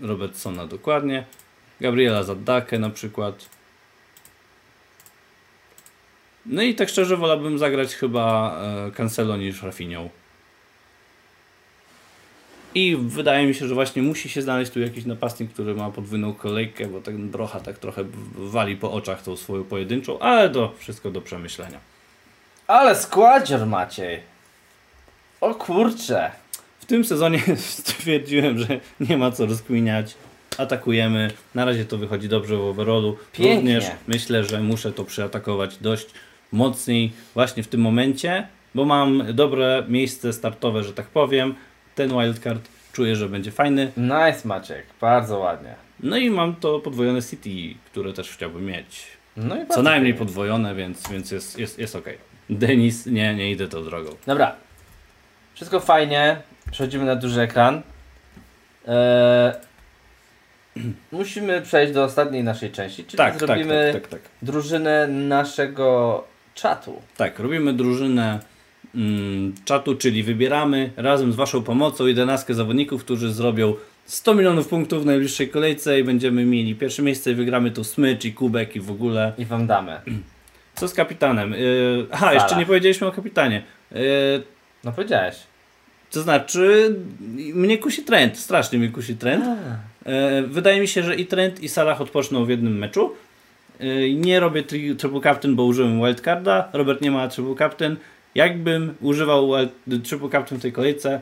Robertsona 0.00 0.66
dokładnie, 0.66 1.24
Gabriela 1.80 2.22
Zaddakę 2.22 2.78
na 2.78 2.90
przykład. 2.90 3.34
No 6.46 6.62
i 6.62 6.74
tak 6.74 6.88
szczerze 6.88 7.16
wolałbym 7.16 7.58
zagrać 7.58 7.94
chyba 7.94 8.56
e, 8.88 8.90
Cancelo 8.90 9.36
niż 9.36 9.62
Rafinią. 9.62 10.08
I 12.74 12.96
wydaje 12.96 13.46
mi 13.46 13.54
się, 13.54 13.68
że 13.68 13.74
właśnie 13.74 14.02
musi 14.02 14.28
się 14.28 14.42
znaleźć 14.42 14.72
tu 14.72 14.80
jakiś 14.80 15.04
napastnik, 15.04 15.52
który 15.52 15.74
ma 15.74 15.90
podwójną 15.90 16.34
kolejkę, 16.34 16.86
bo 16.86 17.00
ten 17.00 17.30
Brocha 17.30 17.60
tak 17.60 17.78
trochę 17.78 18.04
wali 18.34 18.76
po 18.76 18.92
oczach 18.92 19.22
tą 19.22 19.36
swoją 19.36 19.64
pojedynczą, 19.64 20.18
ale 20.18 20.50
to 20.50 20.72
wszystko 20.78 21.10
do 21.10 21.20
przemyślenia. 21.20 21.78
Ale 22.66 22.94
składzior 22.94 23.66
Maciej. 23.66 24.20
O 25.40 25.54
kurcze. 25.54 26.30
W 26.80 26.86
tym 26.86 27.04
sezonie 27.04 27.42
stwierdziłem, 27.80 28.58
że 28.58 28.80
nie 29.00 29.16
ma 29.16 29.30
co 29.30 29.46
rozkminiać. 29.46 30.14
Atakujemy. 30.58 31.30
Na 31.54 31.64
razie 31.64 31.84
to 31.84 31.98
wychodzi 31.98 32.28
dobrze 32.28 32.56
w 32.56 32.60
overallu. 32.60 33.16
Pięknie. 33.32 33.74
Również 33.74 33.96
myślę, 34.06 34.44
że 34.44 34.60
muszę 34.60 34.92
to 34.92 35.04
przeatakować 35.04 35.76
dość 35.78 36.06
mocniej 36.52 37.12
właśnie 37.34 37.62
w 37.62 37.68
tym 37.68 37.80
momencie, 37.80 38.48
bo 38.74 38.84
mam 38.84 39.22
dobre 39.34 39.84
miejsce 39.88 40.32
startowe, 40.32 40.84
że 40.84 40.92
tak 40.92 41.06
powiem. 41.06 41.54
Ten 41.94 42.10
wildcard 42.10 42.68
czuję, 42.92 43.16
że 43.16 43.28
będzie 43.28 43.50
fajny. 43.52 43.92
Nice 43.96 44.48
Maciek, 44.48 44.86
bardzo 45.00 45.38
ładnie. 45.38 45.74
No 46.00 46.16
i 46.16 46.30
mam 46.30 46.56
to 46.56 46.80
podwojone 46.80 47.22
City, 47.22 47.78
które 47.86 48.12
też 48.12 48.30
chciałbym 48.30 48.64
mieć. 48.66 49.06
No 49.36 49.56
i 49.62 49.66
Co 49.66 49.82
najmniej 49.82 50.12
fajnie. 50.12 50.26
podwojone, 50.26 50.74
więc, 50.74 51.08
więc 51.10 51.30
jest, 51.30 51.58
jest, 51.58 51.78
jest 51.78 51.96
ok. 51.96 52.04
Denis, 52.50 53.06
nie, 53.06 53.34
nie 53.34 53.50
idę 53.50 53.68
tą 53.68 53.84
drogą. 53.84 54.10
Dobra. 54.26 54.56
Wszystko 55.54 55.80
fajnie. 55.80 56.36
Przechodzimy 56.70 57.04
na 57.04 57.16
duży 57.16 57.40
ekran. 57.40 57.82
Eee, 58.88 59.52
musimy 61.12 61.62
przejść 61.62 61.92
do 61.92 62.04
ostatniej 62.04 62.44
naszej 62.44 62.70
części, 62.72 63.04
czyli 63.04 63.16
Tak, 63.18 63.30
tak, 63.32 63.40
zrobimy 63.40 63.90
tak, 63.92 64.02
tak, 64.02 64.10
tak. 64.10 64.30
drużynę 64.42 65.06
naszego 65.08 66.24
czatu. 66.54 67.02
Tak, 67.16 67.38
robimy 67.38 67.72
drużynę 67.72 68.40
czatu, 69.64 69.94
czyli 69.94 70.22
wybieramy 70.22 70.90
razem 70.96 71.32
z 71.32 71.36
Waszą 71.36 71.62
pomocą 71.62 72.06
11 72.06 72.54
zawodników, 72.54 73.04
którzy 73.04 73.32
zrobią 73.32 73.74
100 74.06 74.34
milionów 74.34 74.68
punktów 74.68 75.02
w 75.02 75.06
najbliższej 75.06 75.48
kolejce 75.48 76.00
i 76.00 76.04
będziemy 76.04 76.44
mieli 76.44 76.74
pierwsze 76.74 77.02
miejsce 77.02 77.30
i 77.32 77.34
wygramy 77.34 77.70
tu 77.70 77.84
smycz 77.84 78.24
i 78.24 78.32
kubek 78.32 78.76
i 78.76 78.80
w 78.80 78.90
ogóle. 78.90 79.32
I 79.38 79.44
wam 79.44 79.66
damy. 79.66 80.00
Co 80.74 80.88
z 80.88 80.94
kapitanem? 80.94 81.50
Yy, 81.52 82.06
aha, 82.10 82.32
jeszcze 82.34 82.48
Salah. 82.48 82.60
nie 82.60 82.66
powiedzieliśmy 82.66 83.06
o 83.06 83.12
kapitanie. 83.12 83.62
Yy, 83.92 83.98
No 84.84 84.92
powiedziałeś. 84.92 85.36
to 86.10 86.22
znaczy, 86.22 86.96
mnie 87.54 87.78
kusi 87.78 88.02
trend, 88.02 88.38
strasznie 88.38 88.78
mnie 88.78 88.88
kusi 88.88 89.16
trend. 89.16 89.44
E, 90.06 90.42
Wydaje 90.42 90.80
mi 90.80 90.88
się, 90.88 91.02
że 91.02 91.16
i 91.16 91.26
Trent 91.26 91.62
i 91.62 91.68
Salah 91.68 92.00
odpoczną 92.00 92.44
w 92.44 92.48
jednym 92.48 92.78
meczu. 92.78 93.12
E, 93.80 94.10
Nie 94.10 94.40
robię 94.40 94.62
tri- 94.62 94.96
triple 94.96 95.20
captain, 95.20 95.54
bo 95.56 95.64
użyłem 95.64 95.98
wildcarda. 96.04 96.68
Robert 96.72 97.00
nie 97.00 97.10
ma 97.10 97.28
triple 97.28 97.54
captain. 97.58 97.96
Jakbym 98.34 98.94
używał 99.00 99.50
triple 100.04 100.28
captain 100.28 100.58
w 100.58 100.62
tej 100.62 100.72
kolejce, 100.72 101.20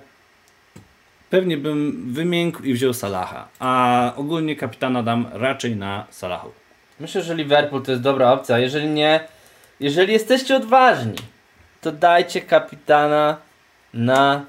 pewnie 1.30 1.56
bym 1.56 2.04
wymiękł 2.12 2.62
i 2.62 2.74
wziął 2.74 2.92
Salaha. 2.92 3.48
A 3.58 4.12
ogólnie 4.16 4.56
kapitana 4.56 5.02
dam 5.02 5.26
raczej 5.32 5.76
na 5.76 6.06
Salahu. 6.10 6.50
Myślę, 7.00 7.22
że 7.22 7.34
Liverpool 7.34 7.82
to 7.82 7.90
jest 7.90 8.02
dobra 8.02 8.32
opcja. 8.32 8.58
Jeżeli 8.58 8.86
nie, 8.86 9.20
jeżeli 9.80 10.12
jesteście 10.12 10.56
odważni, 10.56 11.16
to 11.80 11.92
dajcie 11.92 12.40
kapitana 12.40 13.36
na 13.94 14.44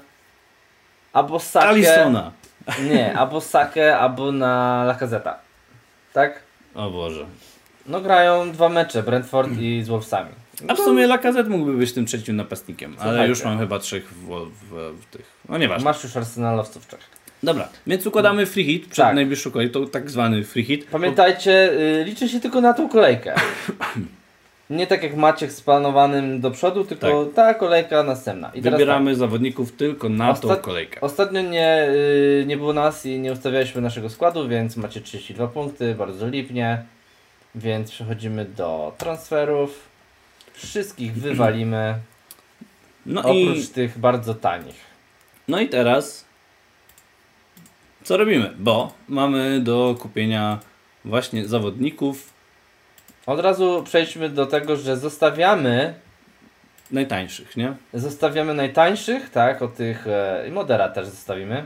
albo 1.12 1.40
Sakę. 1.40 1.68
Alisona. 1.68 2.32
Nie, 2.90 3.18
albo 3.18 3.40
Sakę, 3.40 3.98
albo 3.98 4.32
na 4.32 4.84
Lacazeta. 4.84 5.38
Tak? 6.12 6.42
O 6.74 6.90
Boże. 6.90 7.26
No 7.86 8.00
grają 8.00 8.52
dwa 8.52 8.68
mecze, 8.68 9.02
Brentford 9.02 9.50
i 9.58 9.82
z 9.82 9.88
Wolvesami. 9.88 10.30
A 10.68 10.74
w 10.74 10.78
sumie 10.78 11.06
Lacazette 11.06 11.50
mógłby 11.50 11.72
być 11.76 11.92
tym 11.92 12.06
trzecim 12.06 12.36
napastnikiem, 12.36 12.90
ale 12.98 13.10
Słuchajcie. 13.10 13.28
już 13.28 13.44
mam 13.44 13.58
chyba 13.58 13.78
trzech 13.78 14.08
w, 14.08 14.28
w, 14.70 14.94
w 15.02 15.06
tych. 15.06 15.26
No 15.48 15.58
nieważne. 15.58 15.84
Masz 15.84 16.04
już 16.04 16.16
arsenalowców 16.16 16.84
w 16.84 16.88
Czech. 16.88 17.00
Dobra, 17.42 17.68
więc 17.86 18.06
układamy 18.06 18.46
free 18.46 18.64
hit 18.64 18.82
przed 18.86 19.04
Tak. 19.04 19.14
najbliższą 19.14 19.50
kolejką, 19.50 19.86
tak 19.88 20.10
zwany 20.10 20.44
free 20.44 20.64
hit. 20.64 20.86
Pamiętajcie, 20.90 21.72
y, 22.00 22.04
liczy 22.04 22.28
się 22.28 22.40
tylko 22.40 22.60
na 22.60 22.74
tą 22.74 22.88
kolejkę. 22.88 23.34
Nie 24.70 24.86
tak 24.86 25.02
jak 25.02 25.16
Maciek 25.16 25.52
z 25.52 25.60
planowanym 25.60 26.40
do 26.40 26.50
przodu, 26.50 26.84
tylko 26.84 27.24
ta 27.24 27.54
kolejka 27.54 28.02
następna. 28.02 28.50
I 28.54 28.60
Wybieramy 28.60 29.14
zawodników 29.16 29.72
tylko 29.72 30.08
na 30.08 30.34
tą 30.34 30.48
Ostat- 30.48 30.60
kolejkę. 30.60 30.94
tak. 30.94 31.04
Ostatnio 31.04 31.40
nie, 31.42 31.86
y, 31.88 32.44
nie 32.46 32.56
było 32.56 32.72
nas 32.72 33.06
i 33.06 33.18
nie 33.20 33.32
ustawialiśmy 33.32 33.80
naszego 33.82 34.10
składu, 34.10 34.48
więc 34.48 34.76
macie 34.76 35.00
32 35.00 35.48
punkty, 35.48 35.94
bardzo 35.94 36.28
lipnie. 36.28 36.82
Więc 37.54 37.90
przechodzimy 37.90 38.44
do 38.44 38.92
transferów. 38.98 39.93
Wszystkich 40.54 41.12
wywalimy, 41.14 41.94
No 43.06 43.20
oprócz 43.20 43.58
i, 43.58 43.68
tych 43.68 43.98
bardzo 43.98 44.34
tanich. 44.34 44.76
no 45.48 45.60
i 45.60 45.68
teraz 45.68 46.24
co 48.04 48.16
robimy? 48.16 48.54
Bo 48.58 48.92
mamy 49.08 49.60
do 49.60 49.96
kupienia 50.00 50.58
właśnie 51.04 51.48
zawodników 51.48 52.32
Od 53.26 53.40
razu 53.40 53.82
przejdźmy 53.86 54.28
do 54.28 54.46
tego, 54.46 54.76
że 54.76 54.96
zostawiamy 54.96 55.94
najtańszych, 56.90 57.56
nie? 57.56 57.74
Zostawiamy 57.94 58.54
najtańszych, 58.54 59.30
tak, 59.30 59.62
o 59.62 59.68
tych 59.68 60.06
e, 60.06 60.44
i 60.48 60.50
modera 60.50 60.88
też 60.88 61.06
zostawimy. 61.06 61.64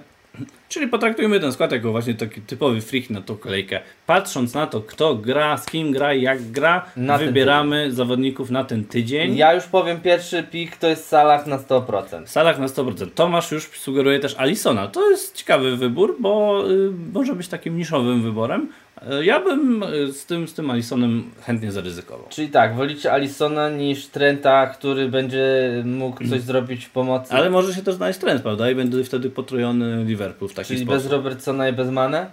Czyli 0.68 0.88
potraktujmy 0.88 1.40
ten 1.40 1.52
skład 1.52 1.72
jako 1.72 1.90
właśnie 1.90 2.14
taki 2.14 2.40
typowy 2.40 2.80
hit 2.80 3.10
na 3.10 3.20
tą 3.20 3.36
kolejkę. 3.36 3.80
Patrząc 4.06 4.54
na 4.54 4.66
to, 4.66 4.80
kto 4.80 5.14
gra, 5.14 5.56
z 5.56 5.66
kim 5.66 5.92
gra 5.92 6.14
jak 6.14 6.42
gra, 6.42 6.86
Na 6.96 7.18
wybieramy 7.18 7.92
zawodników 7.92 8.50
na 8.50 8.64
ten 8.64 8.84
tydzień. 8.84 9.36
Ja 9.36 9.54
już 9.54 9.64
powiem 9.64 10.00
pierwszy 10.00 10.42
pik 10.42 10.76
to 10.76 10.88
jest 10.88 11.08
Salah 11.08 11.46
na 11.46 11.58
100%. 11.58 12.26
W 12.26 12.30
salach 12.30 12.58
na 12.58 12.66
100%. 12.66 13.10
Tomasz 13.14 13.52
już 13.52 13.64
sugeruje 13.68 14.20
też 14.20 14.34
Alisona. 14.38 14.88
To 14.88 15.10
jest 15.10 15.36
ciekawy 15.36 15.76
wybór, 15.76 16.16
bo 16.20 16.62
y, 16.70 16.90
może 17.12 17.34
być 17.34 17.48
takim 17.48 17.76
niszowym 17.76 18.22
wyborem. 18.22 18.68
Y, 19.02 19.24
ja 19.24 19.40
bym 19.40 19.82
y, 19.82 20.12
z 20.12 20.26
tym, 20.26 20.48
z 20.48 20.54
tym 20.54 20.70
Alisonem 20.70 21.30
chętnie 21.42 21.72
zaryzykował. 21.72 22.26
Czyli 22.28 22.48
tak, 22.48 22.74
wolicie 22.74 23.12
Alisona 23.12 23.70
niż 23.70 24.06
Trenta, 24.06 24.66
który 24.66 25.08
będzie 25.08 25.70
mógł 25.84 26.28
coś 26.28 26.40
zrobić 26.40 26.84
w 26.84 26.90
pomocy. 26.90 27.34
Ale 27.34 27.50
może 27.50 27.74
się 27.74 27.82
też 27.82 27.94
znaleźć 27.94 28.18
trend, 28.18 28.42
prawda? 28.42 28.70
I 28.70 28.74
będzie 28.74 29.04
wtedy 29.04 29.30
potrojony 29.30 30.04
Liverpool 30.04 30.50
w 30.50 30.54
taki 30.54 30.68
Czyli 30.68 30.80
sposób. 30.80 31.02
bez 31.02 31.12
Robertsona 31.12 31.68
i 31.68 31.72
bez 31.72 31.90
Mane? 31.90 32.30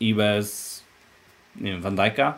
I 0.00 0.14
bez, 0.14 0.82
nie 1.60 1.70
wiem, 1.72 1.82
Van 1.82 1.96
Dijk'a. 1.96 2.32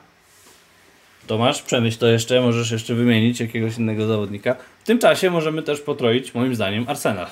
Tomasz, 1.26 1.62
przemyśl 1.62 1.98
to 1.98 2.06
jeszcze, 2.06 2.40
możesz 2.40 2.70
jeszcze 2.70 2.94
wymienić 2.94 3.40
jakiegoś 3.40 3.78
innego 3.78 4.06
zawodnika. 4.06 4.56
W 4.82 4.86
tym 4.86 4.98
czasie 4.98 5.30
możemy 5.30 5.62
też 5.62 5.80
potroić, 5.80 6.34
moim 6.34 6.54
zdaniem, 6.54 6.84
Arsenal. 6.88 7.26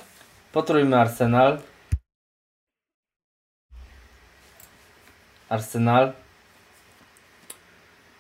Potrójmy 0.53 0.97
Arsenal. 0.97 1.59
Arsenal. 5.53 6.13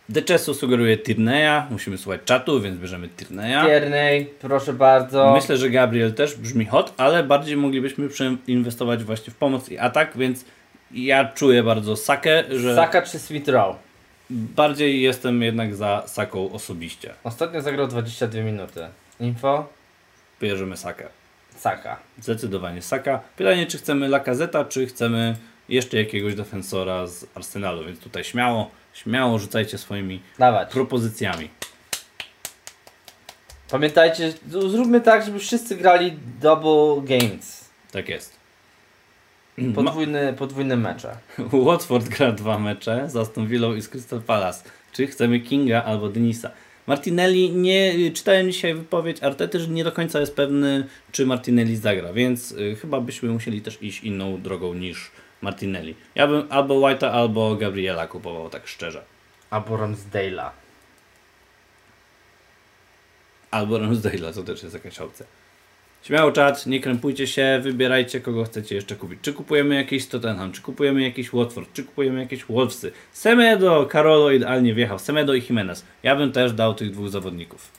Decesu 0.08 0.54
sugeruje 0.54 0.96
Tierney'a, 0.96 1.70
musimy 1.70 1.98
słuchać 1.98 2.20
czatu, 2.24 2.60
więc 2.60 2.78
bierzemy 2.78 3.08
Tierney'a. 3.08 3.66
Tierney, 3.66 4.24
proszę 4.40 4.72
bardzo. 4.72 5.32
Myślę, 5.34 5.56
że 5.56 5.70
Gabriel 5.70 6.14
też 6.14 6.36
brzmi 6.36 6.64
hot, 6.64 6.94
ale 6.96 7.24
bardziej 7.24 7.56
moglibyśmy 7.56 8.08
przeinwestować 8.08 9.04
właśnie 9.04 9.32
w 9.32 9.36
pomoc 9.36 9.68
i 9.68 9.78
atak, 9.78 10.16
więc 10.16 10.44
ja 10.90 11.24
czuję 11.24 11.62
bardzo 11.62 11.96
Sakę, 11.96 12.44
że 12.58 12.76
Saka 12.76 13.02
czy 13.02 13.18
Smith 13.18 13.48
Rowe? 13.48 13.78
bardziej 14.30 15.02
jestem 15.02 15.42
jednak 15.42 15.74
za 15.74 16.02
Saką 16.06 16.52
osobiście. 16.52 17.14
Ostatnio 17.24 17.60
zagrał 17.60 17.88
22 17.88 18.42
minuty. 18.42 18.86
Info? 19.20 19.68
Bierzemy 20.40 20.76
Sakę. 20.76 21.08
Saka. 21.56 21.96
Zdecydowanie 22.20 22.82
Saka. 22.82 23.20
Pytanie, 23.36 23.66
czy 23.66 23.78
chcemy 23.78 24.08
Lacazeta, 24.08 24.64
czy 24.64 24.86
chcemy 24.86 25.36
jeszcze 25.68 25.96
jakiegoś 25.96 26.34
defensora 26.34 27.06
z 27.06 27.26
Arsenalu, 27.34 27.84
więc 27.84 27.98
tutaj 27.98 28.24
śmiało, 28.24 28.70
śmiało 28.94 29.38
rzucajcie 29.38 29.78
swoimi 29.78 30.20
Dawać. 30.38 30.72
propozycjami. 30.72 31.48
Pamiętajcie, 33.70 34.32
zróbmy 34.48 35.00
tak, 35.00 35.24
żeby 35.24 35.38
wszyscy 35.38 35.76
grali 35.76 36.12
double 36.40 37.18
games. 37.18 37.64
Tak 37.92 38.08
jest. 38.08 38.36
Podwójny, 39.74 40.34
podwójne 40.38 40.76
mecze. 40.76 41.16
Watford 41.66 42.08
gra 42.08 42.32
dwa 42.32 42.58
mecze 42.58 43.10
z 43.10 43.16
Aston 43.16 43.46
Villą 43.46 43.74
i 43.74 43.82
z 43.82 43.88
Crystal 43.88 44.22
Palace. 44.22 44.70
Czy 44.92 45.06
chcemy 45.06 45.40
Kinga 45.40 45.82
albo 45.82 46.08
Denisa? 46.08 46.50
Martinelli, 46.86 47.50
nie 47.50 48.10
czytałem 48.10 48.52
dzisiaj 48.52 48.74
wypowiedź 48.74 49.22
Artety, 49.22 49.60
że 49.60 49.68
nie 49.68 49.84
do 49.84 49.92
końca 49.92 50.20
jest 50.20 50.36
pewny, 50.36 50.86
czy 51.12 51.26
Martinelli 51.26 51.76
zagra, 51.76 52.12
więc 52.12 52.52
y, 52.52 52.76
chyba 52.80 53.00
byśmy 53.00 53.28
musieli 53.28 53.62
też 53.62 53.78
iść 53.82 54.04
inną 54.04 54.42
drogą 54.42 54.74
niż 54.74 55.10
Martinelli. 55.42 55.94
Ja 56.14 56.26
bym 56.26 56.46
albo 56.50 56.74
White'a, 56.74 57.06
albo 57.06 57.56
Gabriela 57.56 58.06
kupował, 58.06 58.50
tak 58.50 58.66
szczerze. 58.66 59.02
Albo 59.50 59.76
Ramsdale'a. 59.76 60.50
Albo 63.50 63.78
Ramsdale'a, 63.78 64.34
to 64.34 64.42
też 64.42 64.62
jest 64.62 64.74
jakaś 64.74 64.98
opcja. 64.98 65.26
Śmiało 66.02 66.32
czat, 66.32 66.66
nie 66.66 66.80
krępujcie 66.80 67.26
się, 67.26 67.60
wybierajcie 67.62 68.20
kogo 68.20 68.44
chcecie 68.44 68.74
jeszcze 68.74 68.96
kupić. 68.96 69.18
Czy 69.22 69.32
kupujemy 69.32 69.74
jakiś 69.74 70.06
Tottenham, 70.06 70.52
czy 70.52 70.62
kupujemy 70.62 71.02
jakiś 71.02 71.32
Watford, 71.32 71.72
czy 71.72 71.84
kupujemy 71.84 72.20
jakieś 72.20 72.44
Wolvesy. 72.44 72.92
Semedo, 73.12 73.86
Karolo 73.86 74.30
idealnie 74.30 74.74
wjechał, 74.74 74.98
Semedo 74.98 75.34
i 75.34 75.42
Jimenez. 75.42 75.84
Ja 76.02 76.16
bym 76.16 76.32
też 76.32 76.52
dał 76.52 76.74
tych 76.74 76.90
dwóch 76.90 77.08
zawodników. 77.08 77.70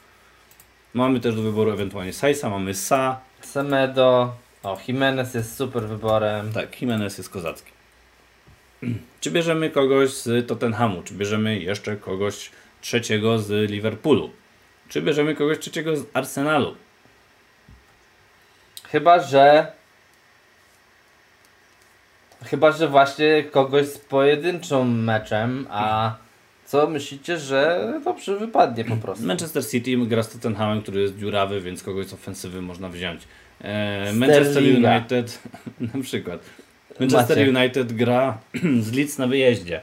Mamy 0.93 1.19
też 1.19 1.35
do 1.35 1.41
wyboru 1.41 1.71
ewentualnie 1.71 2.13
Saisa, 2.13 2.49
mamy 2.49 2.71
Sa. 2.73 3.15
Semedo. 3.41 4.35
O, 4.63 4.77
Jimenez 4.87 5.33
jest 5.33 5.57
super 5.57 5.83
wyborem. 5.83 6.53
Tak, 6.53 6.81
Jimenez 6.81 7.17
jest 7.17 7.29
kozacki. 7.29 7.71
Czy 9.21 9.31
bierzemy 9.31 9.69
kogoś 9.69 10.13
z 10.13 10.47
Tottenhamu, 10.47 11.03
czy 11.03 11.13
bierzemy 11.13 11.59
jeszcze 11.59 11.97
kogoś 11.97 12.51
trzeciego 12.81 13.39
z 13.39 13.71
Liverpoolu, 13.71 14.29
czy 14.89 15.01
bierzemy 15.01 15.35
kogoś 15.35 15.59
trzeciego 15.59 15.97
z 15.97 16.05
Arsenalu. 16.13 16.75
Chyba, 18.83 19.19
że... 19.23 19.71
Chyba, 22.43 22.71
że 22.71 22.87
właśnie 22.87 23.43
kogoś 23.43 23.87
z 23.87 23.97
pojedynczą 23.97 24.83
meczem, 24.83 25.67
a 25.69 26.15
co 26.65 26.87
myślicie, 26.87 27.37
że 27.37 27.93
dobrze 28.05 28.37
wypadnie 28.37 28.85
po 28.85 28.95
prostu? 28.95 29.25
Manchester 29.25 29.69
City 29.69 29.97
gra 29.97 30.23
z 30.23 30.29
Tottenhamem, 30.29 30.81
który 30.81 31.01
jest 31.01 31.17
dziurawy, 31.17 31.61
więc 31.61 31.83
kogoś 31.83 32.05
z 32.05 32.13
ofensywy 32.13 32.61
można 32.61 32.89
wziąć. 32.89 33.21
E, 33.61 34.13
Manchester. 34.13 34.63
United, 34.63 35.39
na 35.95 36.01
przykład. 36.03 36.39
Manchester 36.99 37.37
Maciek. 37.37 37.55
United 37.55 37.93
gra 37.93 38.37
z 38.81 38.91
Leeds 38.93 39.17
na 39.17 39.27
wyjeździe. 39.27 39.81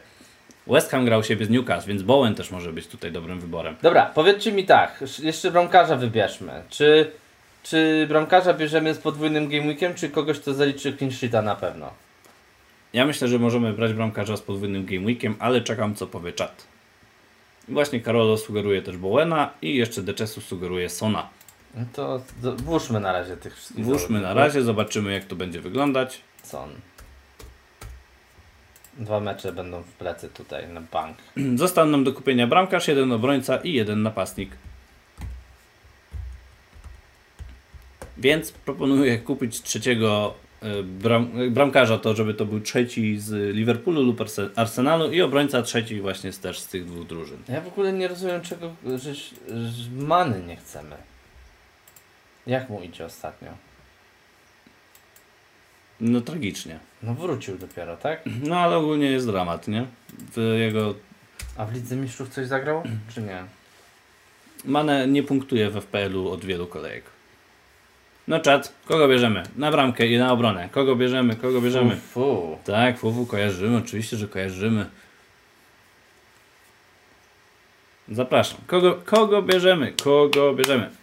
West 0.67 0.91
Ham 0.91 1.05
grał 1.05 1.23
siebie 1.25 1.47
z 1.47 1.51
Newcastle, 1.51 1.89
więc 1.89 2.03
Bowen 2.03 2.35
też 2.35 2.51
może 2.51 2.73
być 2.73 2.87
tutaj 2.87 3.13
dobrym 3.13 3.41
wyborem. 3.41 3.77
Dobra, 3.83 4.07
powiedzcie 4.15 4.53
mi 4.53 4.65
tak, 4.65 5.03
sz- 5.03 5.25
jeszcze 5.25 5.51
bramkarza 5.51 5.97
wybierzmy. 5.97 6.63
Czy, 6.71 7.11
czy 7.63 8.07
bramkarza 8.09 8.55
bierzemy 8.55 8.95
z 8.95 8.99
podwójnym 8.99 9.49
game 9.49 9.67
weekiem, 9.67 9.95
czy 9.95 10.09
kogoś, 10.09 10.39
kto 10.41 10.55
zaliczy 10.55 10.97
clean 10.97 11.45
na 11.45 11.55
pewno? 11.55 11.91
Ja 12.93 13.07
myślę, 13.07 13.29
że 13.29 13.39
możemy 13.39 13.73
brać 13.73 13.93
bramkarza 13.93 14.37
z 14.37 14.41
podwójnym 14.41 14.87
game 14.87 15.07
weekiem, 15.07 15.37
ale 15.39 15.61
czekam 15.61 15.95
co 15.95 16.07
powie 16.07 16.33
czat. 16.33 16.67
Właśnie 17.69 18.01
Karolo 18.01 18.37
sugeruje 18.37 18.83
też 18.83 18.97
Bowena 18.97 19.51
i 19.63 19.77
jeszcze 19.77 20.03
Decesu 20.03 20.41
sugeruje 20.41 20.89
Sona. 20.89 21.29
No 21.75 21.85
to 21.93 22.23
do- 22.43 22.57
włóżmy 22.57 23.01
na 23.01 23.13
razie 23.13 23.37
tych 23.37 23.57
wszystkich 23.57 23.85
Włóżmy 23.85 24.21
na 24.21 24.35
razie, 24.35 24.63
zobaczymy 24.63 25.13
jak 25.13 25.25
to 25.25 25.37
będzie 25.37 25.61
wyglądać. 25.61 26.21
Son. 26.43 26.71
Dwa 28.99 29.21
mecze 29.21 29.53
będą 29.53 29.83
w 29.83 29.93
plecy 29.93 30.29
tutaj 30.29 30.69
na 30.69 30.81
bank. 30.81 31.17
Został 31.55 31.87
nam 31.87 32.05
do 32.05 32.13
kupienia 32.13 32.47
bramkarz, 32.47 32.89
jeden 32.89 33.13
obrońca 33.13 33.57
i 33.57 33.73
jeden 33.73 34.03
napastnik. 34.03 34.51
Więc 38.19 38.53
proponuję 38.53 39.19
kupić 39.19 39.63
trzeciego 39.63 40.35
e, 40.63 40.83
bram, 40.83 41.31
e, 41.41 41.51
bramkarza, 41.51 41.99
to 41.99 42.15
żeby 42.15 42.35
to 42.35 42.47
był 42.47 42.61
trzeci 42.61 43.19
z 43.19 43.55
Liverpoolu 43.57 44.03
lub 44.03 44.21
Arse- 44.21 44.51
Arsenalu 44.57 45.13
i 45.13 45.23
obrońca 45.23 45.63
trzeci 45.63 46.01
właśnie 46.01 46.33
też 46.33 46.59
z 46.59 46.67
tych 46.69 46.85
dwóch 46.85 47.07
drużyn. 47.07 47.39
Ja 47.49 47.61
w 47.61 47.69
ogóle 47.69 47.93
nie 47.93 48.09
rozumiem 48.09 48.41
czego, 48.41 48.71
że, 48.97 49.15
że 49.15 49.91
many 49.97 50.43
nie 50.47 50.57
chcemy. 50.57 50.97
Jak 52.51 52.71
mu 52.71 52.83
idzie 52.83 53.05
ostatnio? 53.05 53.49
No 56.01 56.21
tragicznie. 56.21 56.79
No 57.03 57.15
wrócił 57.15 57.59
dopiero, 57.59 57.97
tak? 57.97 58.23
No 58.43 58.59
ale 58.61 58.77
ogólnie 58.77 59.11
jest 59.11 59.27
dramat, 59.27 59.69
nie? 59.69 59.87
W 60.37 60.57
jego 60.59 60.95
A 61.57 61.65
w 61.67 61.73
Lidze 61.75 61.97
Mistrzów 61.97 62.29
coś 62.29 62.47
zagrał? 62.47 62.83
Czy 63.15 63.23
nie? 63.23 63.45
Mane 64.65 65.07
nie 65.09 65.23
punktuje 65.23 65.71
w 65.71 65.77
FPL-u 65.81 66.29
od 66.31 66.45
wielu 66.45 66.67
kolejek. 66.67 67.05
No 68.29 68.41
czat, 68.41 68.75
kogo 68.87 69.09
bierzemy? 69.09 69.43
Na 69.57 69.71
bramkę 69.71 70.07
i 70.07 70.19
na 70.19 70.33
obronę. 70.33 70.69
Kogo 70.73 70.97
bierzemy? 70.97 71.37
Kogo 71.37 71.61
bierzemy? 71.61 71.97
Fu, 71.97 72.01
fu. 72.11 72.59
Tak, 72.65 72.99
Fufu 72.99 73.27
kojarzymy, 73.27 73.77
oczywiście, 73.77 74.17
że 74.17 74.29
kojarzymy. 74.29 74.87
Zapraszam. 78.09 78.61
Kogo, 78.67 78.95
kogo 79.05 79.43
bierzemy? 79.43 79.93
Kogo 80.03 80.55
bierzemy? 80.55 81.00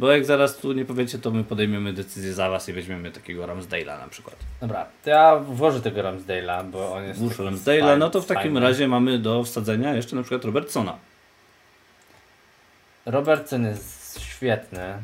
Bo 0.00 0.12
jak 0.12 0.24
zaraz 0.24 0.56
tu 0.56 0.72
nie 0.72 0.84
powiecie, 0.84 1.18
to 1.18 1.30
my 1.30 1.44
podejmiemy 1.44 1.92
decyzję 1.92 2.32
za 2.32 2.50
was 2.50 2.68
i 2.68 2.72
weźmiemy 2.72 3.10
takiego 3.10 3.46
Ramsdale'a 3.46 3.98
na 3.98 4.08
przykład. 4.08 4.36
Dobra, 4.60 4.86
to 5.04 5.10
ja 5.10 5.36
włożę 5.36 5.80
tego 5.80 6.02
Ramsdale'a, 6.02 6.70
bo 6.70 6.92
on 6.92 7.04
jest... 7.04 7.20
Włóż 7.20 7.38
Ramsdale'a, 7.38 7.98
no 7.98 8.10
to 8.10 8.20
w 8.20 8.26
takim 8.26 8.42
fajny. 8.42 8.60
razie 8.60 8.88
mamy 8.88 9.18
do 9.18 9.44
wsadzenia 9.44 9.94
jeszcze 9.94 10.16
na 10.16 10.22
przykład 10.22 10.44
Robertsona. 10.44 10.98
Robertson 13.06 13.64
jest 13.64 14.20
świetny. 14.20 14.94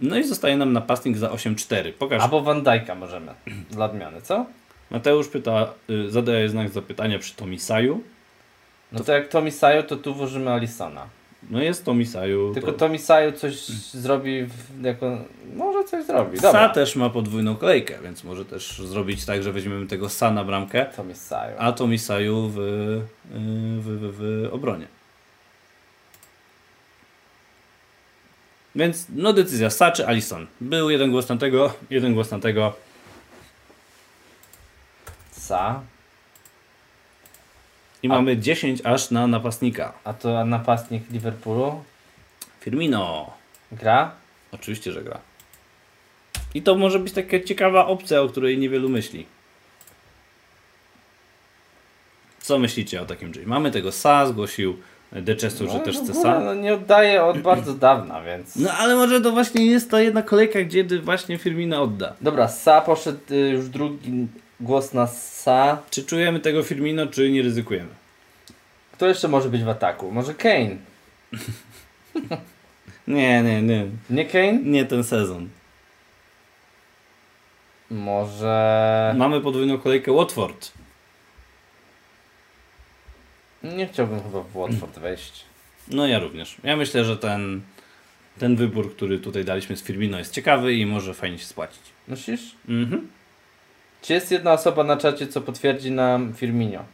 No 0.00 0.18
i 0.18 0.24
zostaje 0.24 0.56
nam 0.56 0.72
napastnik 0.72 1.16
za 1.16 1.28
8-4. 1.28 1.92
Pokaż. 1.92 2.22
Albo 2.22 2.40
Van 2.40 2.62
Dijk'a 2.62 2.96
możemy, 2.96 3.34
dla 3.70 3.84
odmiany, 3.84 4.22
co? 4.22 4.46
Mateusz 4.90 5.28
pyta, 5.28 5.72
y, 5.90 6.10
zadaje 6.10 6.48
znak 6.48 6.68
zapytania 6.68 7.18
przy 7.18 7.34
Tomisaju. 7.34 8.00
No 8.92 9.04
to 9.04 9.12
jak 9.12 9.28
Tommy 9.28 9.50
Sayo, 9.50 9.82
to 9.82 9.96
tu 9.96 10.14
włożymy 10.14 10.52
Alisona. 10.52 11.06
No 11.50 11.62
jest 11.62 11.84
Tomisaju. 11.84 12.54
Tylko 12.54 12.72
to... 12.72 12.98
Sayo 12.98 13.32
coś 13.32 13.68
zrobi 13.92 14.44
w, 14.44 14.84
jako... 14.84 15.18
Może 15.54 15.84
coś 15.84 16.04
zrobi, 16.04 16.38
Sa 16.38 16.42
dobra. 16.42 16.68
też 16.68 16.96
ma 16.96 17.10
podwójną 17.10 17.56
kolejkę, 17.56 17.94
więc 18.02 18.24
może 18.24 18.44
też 18.44 18.78
zrobić 18.78 19.24
tak, 19.24 19.42
że 19.42 19.52
weźmiemy 19.52 19.86
tego 19.86 20.08
Sa 20.08 20.30
na 20.30 20.44
bramkę, 20.44 20.86
Sayo. 21.14 21.58
a 21.58 21.72
Tomisaju 21.72 22.48
w, 22.48 22.58
y, 22.58 23.00
w, 23.80 23.84
w, 23.84 24.16
w 24.16 24.54
obronie. 24.54 24.86
Więc 28.74 29.06
no 29.08 29.32
decyzja, 29.32 29.70
Sa 29.70 29.92
czy 29.92 30.06
Alison. 30.06 30.46
Był 30.60 30.90
jeden 30.90 31.10
głos 31.10 31.28
na 31.28 31.36
tego, 31.36 31.72
jeden 31.90 32.14
głos 32.14 32.30
na 32.30 32.38
tego. 32.38 32.72
Sa. 35.32 35.80
I 38.04 38.06
A- 38.06 38.08
mamy 38.20 38.36
10 38.36 38.80
aż 38.84 39.10
na 39.10 39.26
napastnika. 39.26 39.92
A 40.04 40.12
to 40.12 40.44
napastnik 40.44 41.10
Liverpoolu 41.10 41.82
Firmino. 42.60 43.30
gra? 43.72 44.10
Oczywiście, 44.52 44.92
że 44.92 45.02
gra. 45.02 45.18
I 46.54 46.62
to 46.62 46.74
może 46.74 46.98
być 46.98 47.12
taka 47.12 47.40
ciekawa 47.40 47.86
opcja, 47.86 48.20
o 48.22 48.28
której 48.28 48.58
niewielu 48.58 48.88
myśli. 48.88 49.26
Co 52.40 52.58
myślicie 52.58 53.02
o 53.02 53.04
takim 53.04 53.32
Jay? 53.34 53.46
Mamy 53.46 53.70
tego 53.70 53.88
Sa, 53.92 54.26
zgłosił 54.26 54.76
Decesu, 55.12 55.66
że 55.68 55.78
No, 55.78 55.84
też 55.84 55.98
w 55.98 56.02
chce 56.04 56.12
Sa. 56.12 56.40
No, 56.44 56.54
nie 56.54 56.74
oddaje 56.74 57.24
od 57.24 57.38
bardzo 57.38 57.74
dawna, 57.88 58.22
więc... 58.22 58.56
No 58.56 58.70
ale 58.72 58.96
może 58.96 59.20
to 59.20 59.30
właśnie 59.32 59.66
jest 59.66 59.90
ta 59.90 60.00
jedna 60.00 60.22
kolejka, 60.22 60.62
gdzie 60.62 60.84
właśnie 61.00 61.38
Firmina 61.38 61.82
odda. 61.82 62.14
Dobra, 62.20 62.46
Sa 62.48 62.80
poszedł 62.80 63.18
y, 63.30 63.36
już 63.50 63.68
drugi 63.68 64.26
głos 64.60 64.92
na 64.92 65.06
Sa. 65.06 65.82
Czy 65.90 66.04
czujemy 66.04 66.40
tego 66.40 66.62
Firmino, 66.62 67.06
czy 67.06 67.30
nie 67.30 67.42
ryzykujemy? 67.42 67.90
Kto 68.92 69.06
jeszcze 69.06 69.28
może 69.28 69.48
być 69.48 69.62
w 69.62 69.68
ataku? 69.68 70.10
Może 70.10 70.34
Kane? 70.34 70.76
Nie, 73.08 73.42
nie, 73.42 73.62
nie. 73.62 73.86
Nie 74.10 74.24
Kane? 74.24 74.58
Nie 74.62 74.84
ten 74.84 75.04
sezon. 75.04 75.48
Może... 77.90 79.14
Mamy 79.16 79.40
podwójną 79.40 79.78
kolejkę 79.78 80.12
Watford. 80.12 80.72
Nie 83.62 83.86
chciałbym 83.86 84.22
chyba 84.22 84.40
w 84.40 84.52
Watford 84.52 84.98
wejść. 84.98 85.44
No 85.88 86.06
ja 86.06 86.18
również. 86.18 86.56
Ja 86.64 86.76
myślę, 86.76 87.04
że 87.04 87.16
ten, 87.16 87.62
ten 88.38 88.56
wybór, 88.56 88.94
który 88.96 89.18
tutaj 89.18 89.44
daliśmy 89.44 89.76
z 89.76 89.82
Firmino 89.82 90.18
jest 90.18 90.32
ciekawy 90.32 90.74
i 90.74 90.86
może 90.86 91.14
fajnie 91.14 91.38
się 91.38 91.46
spłacić. 91.46 91.82
Myślisz? 92.08 92.56
Mhm. 92.68 93.08
Czy 94.04 94.12
jest 94.12 94.30
jedna 94.30 94.52
osoba 94.52 94.84
na 94.84 94.96
czacie, 94.96 95.26
co 95.26 95.40
potwierdzi 95.40 95.90
nam 95.90 96.34
Firmino? 96.34 96.84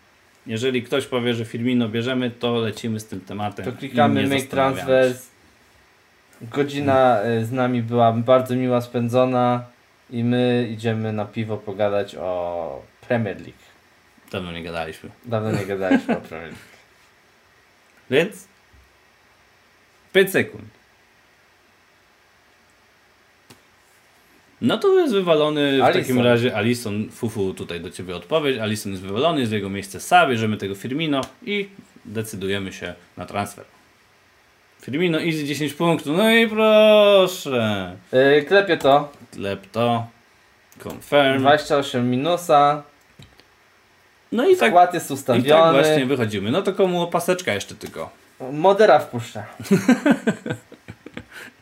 Jeżeli 0.47 0.83
ktoś 0.83 1.07
powie, 1.07 1.35
że 1.35 1.45
Firmino 1.45 1.89
bierzemy, 1.89 2.31
to 2.31 2.59
lecimy 2.59 3.01
z 3.01 3.07
tym 3.07 3.21
tematem. 3.21 3.65
To 3.65 3.73
klikamy 3.73 4.27
Make 4.27 4.49
Transfers. 4.49 5.29
Godzina 6.43 7.23
y, 7.25 7.45
z 7.45 7.53
nami 7.53 7.83
była 7.83 8.13
bardzo 8.13 8.55
miła 8.55 8.81
spędzona 8.81 9.65
i 10.11 10.25
my 10.25 10.69
idziemy 10.71 11.13
na 11.13 11.25
piwo 11.25 11.57
pogadać 11.57 12.17
o 12.17 12.83
Premier 13.09 13.37
League. 13.37 13.63
Dawno 14.33 14.53
nie 14.53 14.63
gadaliśmy. 14.63 15.11
Dawno 15.25 15.53
nie 15.53 15.67
gadaliśmy 15.67 16.17
o 16.17 16.21
Premier 16.21 16.49
League. 16.49 16.65
Więc 18.11 18.49
5 20.13 20.31
sekund. 20.31 20.80
No 24.61 24.79
to 24.79 24.99
jest 24.99 25.15
wywalony 25.15 25.79
w 25.91 25.93
takim 25.93 26.21
razie 26.21 26.57
Alison 26.57 27.09
Fufu 27.11 27.55
tutaj 27.55 27.81
do 27.81 27.91
Ciebie 27.91 28.17
odpowiedź. 28.17 28.59
Alison 28.59 28.93
jest 28.93 29.05
wywalony, 29.05 29.41
jest 29.41 29.53
w 29.53 29.55
jego 29.55 29.71
miejsce 29.71 29.99
Sa, 30.01 30.29
bierzemy 30.29 30.57
tego 30.57 30.75
Firmino 30.75 31.21
i 31.43 31.69
decydujemy 32.05 32.73
się 32.73 32.95
na 33.17 33.27
transfer. 33.27 33.65
Firmino 34.81 35.21
easy 35.21 35.45
10 35.45 35.75
punktów, 35.75 36.17
no 36.17 36.31
i 36.31 36.49
proszę. 36.49 37.97
Yy, 38.13 38.43
klepię 38.43 38.77
to. 38.77 39.13
Klepto. 39.33 40.07
Confirm. 40.85 41.39
28 41.39 42.11
minusa. 42.11 42.83
No 44.33 44.49
i 44.49 44.57
tak, 44.57 44.71
Skład 44.71 44.95
jest 44.95 45.07
i 45.07 45.09
tak 45.09 45.19
ustawiony. 45.19 45.73
właśnie 45.73 46.07
wychodzimy. 46.07 46.51
No 46.51 46.63
to 46.63 46.73
komu 46.73 47.03
opaseczka 47.03 47.53
jeszcze 47.53 47.75
tylko. 47.75 48.11
Modera 48.53 48.99
wpuszcza. 48.99 49.45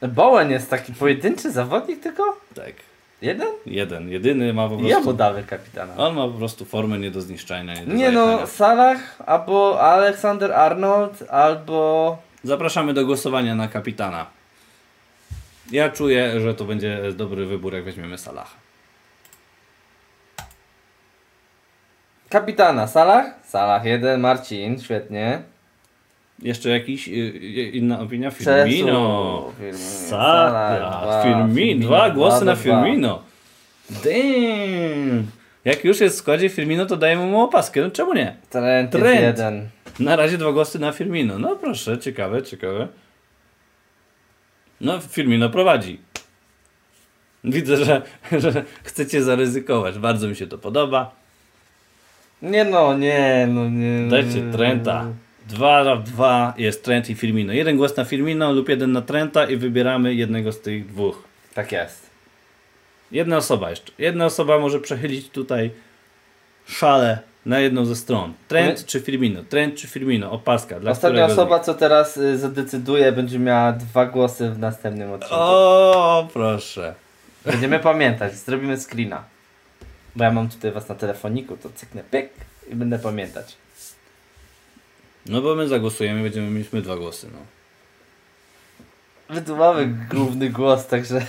Bowen 0.09 0.51
jest 0.51 0.71
taki 0.71 0.93
pojedynczy 0.93 1.51
zawodnik 1.51 2.03
tylko? 2.03 2.41
Tak. 2.55 2.88
Jeden? 3.23 3.49
Jeden, 3.67 4.09
jedyny 4.09 4.55
ma 4.55 4.69
po 4.69 4.75
I 4.75 4.83
ja 4.83 4.97
prostu... 4.97 5.11
mu 5.11 5.17
damy 5.17 5.43
kapitana. 5.43 5.97
On 5.97 6.15
ma 6.15 6.29
po 6.29 6.39
prostu 6.39 6.65
formę 6.65 6.99
nie 6.99 7.11
do 7.11 7.21
zniszczenia. 7.21 7.75
Nie, 7.75 7.87
do 7.87 7.95
Nie 7.95 8.11
no. 8.11 8.47
Salah 8.47 8.99
albo 9.27 9.81
Alexander 9.81 10.53
Arnold 10.53 11.31
albo... 11.31 12.19
Zapraszamy 12.45 12.95
do 12.95 13.07
głosowania 13.07 13.55
na 13.55 13.69
kapitana. 13.69 14.27
Ja 15.71 15.91
czuję, 15.91 16.41
że 16.41 16.55
to 16.55 16.65
będzie 16.65 17.13
dobry 17.13 17.47
wybór, 17.47 17.75
jak 17.75 17.85
weźmiemy 17.85 18.19
Salaha. 18.19 18.57
Kapitana 22.29 22.87
Salah? 22.87 23.27
Salah 23.45 23.85
jeden, 23.85 24.21
Marcin, 24.21 24.81
świetnie. 24.81 25.43
Jeszcze 26.43 26.69
jakiś 26.69 27.09
y, 27.09 27.11
y, 27.11 27.71
inna 27.73 28.01
opinia? 28.01 28.31
Firmino. 28.31 29.53
Dwa, 30.09 31.23
Firmino. 31.25 31.87
Dwa 31.87 32.11
głosy 32.11 32.45
na. 32.45 32.57
Firmino. 32.57 33.23
Damn. 33.91 35.27
Jak 35.65 35.85
już 35.85 36.01
jest 36.01 36.17
w 36.17 36.19
składzie 36.19 36.49
Firmino, 36.49 36.87
to 36.87 36.97
dajemy 36.97 37.27
mu 37.27 37.43
opaskę. 37.43 37.81
No 37.81 37.91
czemu 37.91 38.15
nie? 38.15 38.37
Trent, 38.51 38.95
jest 38.95 39.05
Trent. 39.05 39.21
jeden. 39.21 39.69
Na 40.01 40.17
razie 40.17 40.39
dwa 40.39 40.53
głosy 40.53 40.79
na 40.79 40.93
Firmino. 40.93 41.39
No 41.39 41.57
proszę, 41.57 41.99
ciekawe, 41.99 42.43
ciekawe. 42.43 42.89
No, 44.81 45.01
Firmino 45.01 45.51
prowadzi. 45.51 46.01
Widzę, 47.45 47.77
że, 47.77 48.03
że 48.53 48.65
chcecie 48.83 49.23
zaryzykować. 49.23 49.99
Bardzo 49.99 50.29
mi 50.29 50.37
się 50.37 50.47
to 50.47 50.59
podoba. 50.59 51.11
Nie 52.43 52.65
no, 52.65 52.97
nie, 52.97 53.49
no 53.51 53.69
nie. 53.69 54.09
Dajcie 54.11 54.53
Trenta. 54.53 55.07
Dwa 55.49 55.85
na 55.85 55.97
dwa 55.97 56.55
jest 56.57 56.85
Trent 56.85 57.11
i 57.11 57.15
Firmino. 57.15 57.53
Jeden 57.53 57.77
głos 57.77 57.97
na 57.97 58.05
Firmino 58.05 58.53
lub 58.53 58.69
jeden 58.69 58.93
na 58.93 59.03
Trenta 59.03 59.45
i 59.45 59.57
wybieramy 59.57 60.15
jednego 60.15 60.53
z 60.53 60.61
tych 60.61 60.87
dwóch. 60.87 61.23
Tak 61.55 61.73
jest. 61.73 62.11
Jedna 63.13 63.37
osoba 63.37 63.71
jeszcze. 63.71 63.93
Jedna 63.99 64.27
osoba 64.27 64.59
może 64.59 64.81
przechylić 64.81 65.29
tutaj 65.29 65.71
szale 66.67 67.19
na 67.47 67.61
jedną 67.61 67.85
ze 67.85 67.97
stron. 67.97 68.33
Trent 68.49 68.79
My- 68.79 68.85
czy 68.87 69.01
Firmino? 69.01 69.43
Trent 69.43 69.75
czy 69.75 69.87
Firmino? 69.87 70.31
Opaska. 70.31 70.81
Dla 70.81 70.91
Ostatnia 70.91 71.27
osoba, 71.27 71.61
co 71.61 71.75
teraz 71.75 72.17
y, 72.17 72.39
zadecyduje, 72.39 73.13
będzie 73.13 73.39
miała 73.39 73.73
dwa 73.73 74.07
głosy 74.07 74.51
w 74.51 74.59
następnym 74.59 75.13
odcinku. 75.13 75.37
O, 75.39 76.29
proszę. 76.33 76.95
Będziemy 77.45 77.79
pamiętać, 77.79 78.35
zrobimy 78.35 78.77
screena. 78.77 79.25
Bo 80.17 80.25
ja 80.25 80.31
mam 80.31 80.49
tutaj 80.49 80.73
was 80.73 80.89
na 80.89 80.95
telefoniku, 80.95 81.57
to 81.57 81.69
cyknę 81.75 82.03
pyk 82.11 82.31
i 82.71 82.75
będę 82.75 82.99
pamiętać. 82.99 83.57
No 85.27 85.43
bo 85.43 85.55
my 85.55 85.69
zagłosujemy, 85.69 86.23
będziemy 86.23 86.51
mieć 86.51 86.73
my 86.73 86.83
dwa 86.83 86.97
głosy. 86.97 87.29
No. 87.33 87.39
My 89.35 89.43
tu 89.43 89.57
mamy 89.57 89.87
główny 90.11 90.51
głos, 90.51 90.87
także... 90.87 91.21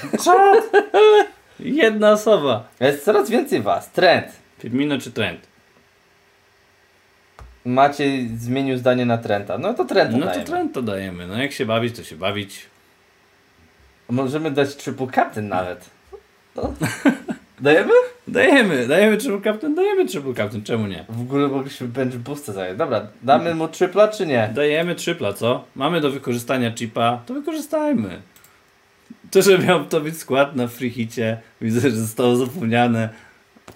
Jedna 1.60 2.12
osoba. 2.12 2.68
Jest 2.80 3.06
coraz 3.06 3.30
więcej 3.30 3.62
was. 3.62 3.92
Trend. 3.92 4.28
Firmino 4.60 4.98
czy 4.98 5.12
Trent? 5.12 5.48
Maciej 7.66 8.30
zmienił 8.38 8.78
zdanie 8.78 9.06
na 9.06 9.18
Trenta. 9.18 9.58
No 9.58 9.74
to 9.74 9.86
Trenta 9.86 10.18
No 10.18 10.26
to 10.26 10.44
dajemy. 10.44 10.70
To 10.74 10.82
dajemy. 10.82 11.28
No 11.28 11.38
jak 11.42 11.52
się 11.52 11.66
bawić, 11.66 11.96
to 11.96 12.04
się 12.04 12.16
bawić. 12.16 12.66
Możemy 14.10 14.52
dać 14.52 14.76
triple 14.76 15.08
captain 15.16 15.48
nawet. 15.48 15.90
No. 16.56 16.74
Dajemy? 17.62 17.94
Dajemy, 18.28 18.88
dajemy 18.88 19.18
triple 19.18 19.42
captain, 19.42 19.76
dajemy 19.76 20.06
triple 20.06 20.34
captain, 20.34 20.64
czemu 20.64 20.88
nie? 20.88 21.06
W 21.10 21.22
ogóle 21.22 21.48
mogliśmy 21.48 21.88
bench 21.88 22.16
boostę 22.16 22.54
zająć. 22.54 22.78
Dobra, 22.78 23.08
damy 23.24 23.56
mu 23.56 23.68
tripla 23.68 24.08
czy 24.08 24.26
nie? 24.28 24.52
Dajemy 24.56 24.96
tripla, 24.96 25.34
co? 25.34 25.66
Mamy 25.76 26.02
do 26.02 26.12
wykorzystania 26.12 26.72
chipa, 26.72 27.22
to 27.26 27.34
wykorzystajmy. 27.34 28.22
To, 29.32 29.42
że 29.42 29.58
miał 29.58 29.86
to 29.86 30.02
być 30.02 30.18
skład 30.18 30.56
na 30.56 30.68
free 30.68 30.90
hicie, 30.90 31.38
widzę, 31.62 31.82
że 31.82 31.92
zostało 31.92 32.36
zapomniane. 32.36 33.10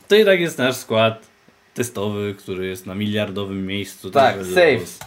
To 0.07 0.15
i 0.15 0.25
tak 0.25 0.39
jest 0.39 0.57
nasz 0.57 0.75
skład 0.75 1.27
testowy, 1.73 2.35
który 2.39 2.67
jest 2.67 2.85
na 2.85 2.95
miliardowym 2.95 3.65
miejscu. 3.65 4.11
Tak, 4.11 4.35
safe. 4.45 5.05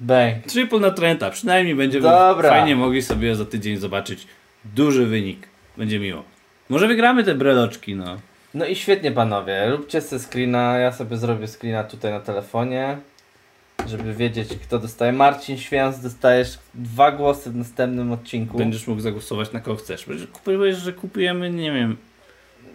Bang. 0.00 0.44
Triple 0.46 0.80
na 0.80 0.90
Trenta, 0.90 1.30
przynajmniej 1.30 1.74
będziemy 1.74 2.02
Dobra. 2.02 2.48
fajnie 2.48 2.76
mogli 2.76 3.02
sobie 3.02 3.36
za 3.36 3.44
tydzień 3.44 3.76
zobaczyć 3.76 4.26
duży 4.64 5.06
wynik. 5.06 5.48
Będzie 5.76 5.98
miło. 5.98 6.31
Może 6.72 6.86
wygramy 6.88 7.24
te 7.24 7.34
breloczki, 7.34 7.94
no. 7.94 8.16
No 8.54 8.66
i 8.66 8.76
świetnie 8.76 9.12
panowie, 9.12 9.70
róbcie 9.70 10.00
sobie 10.00 10.22
screena, 10.22 10.78
ja 10.78 10.92
sobie 10.92 11.16
zrobię 11.16 11.48
screena 11.48 11.84
tutaj 11.84 12.12
na 12.12 12.20
telefonie, 12.20 12.96
żeby 13.86 14.14
wiedzieć 14.14 14.48
kto 14.62 14.78
dostaje. 14.78 15.12
Marcin 15.12 15.58
Święc, 15.58 16.00
dostajesz 16.00 16.58
dwa 16.74 17.12
głosy 17.12 17.50
w 17.50 17.56
następnym 17.56 18.12
odcinku. 18.12 18.58
Będziesz 18.58 18.86
mógł 18.86 19.00
zagłosować 19.00 19.52
na 19.52 19.60
kogo 19.60 19.76
chcesz. 19.76 20.06
Powiesz, 20.44 20.78
że 20.78 20.92
kupujemy, 20.92 21.50
nie 21.50 21.72
wiem, 21.72 21.96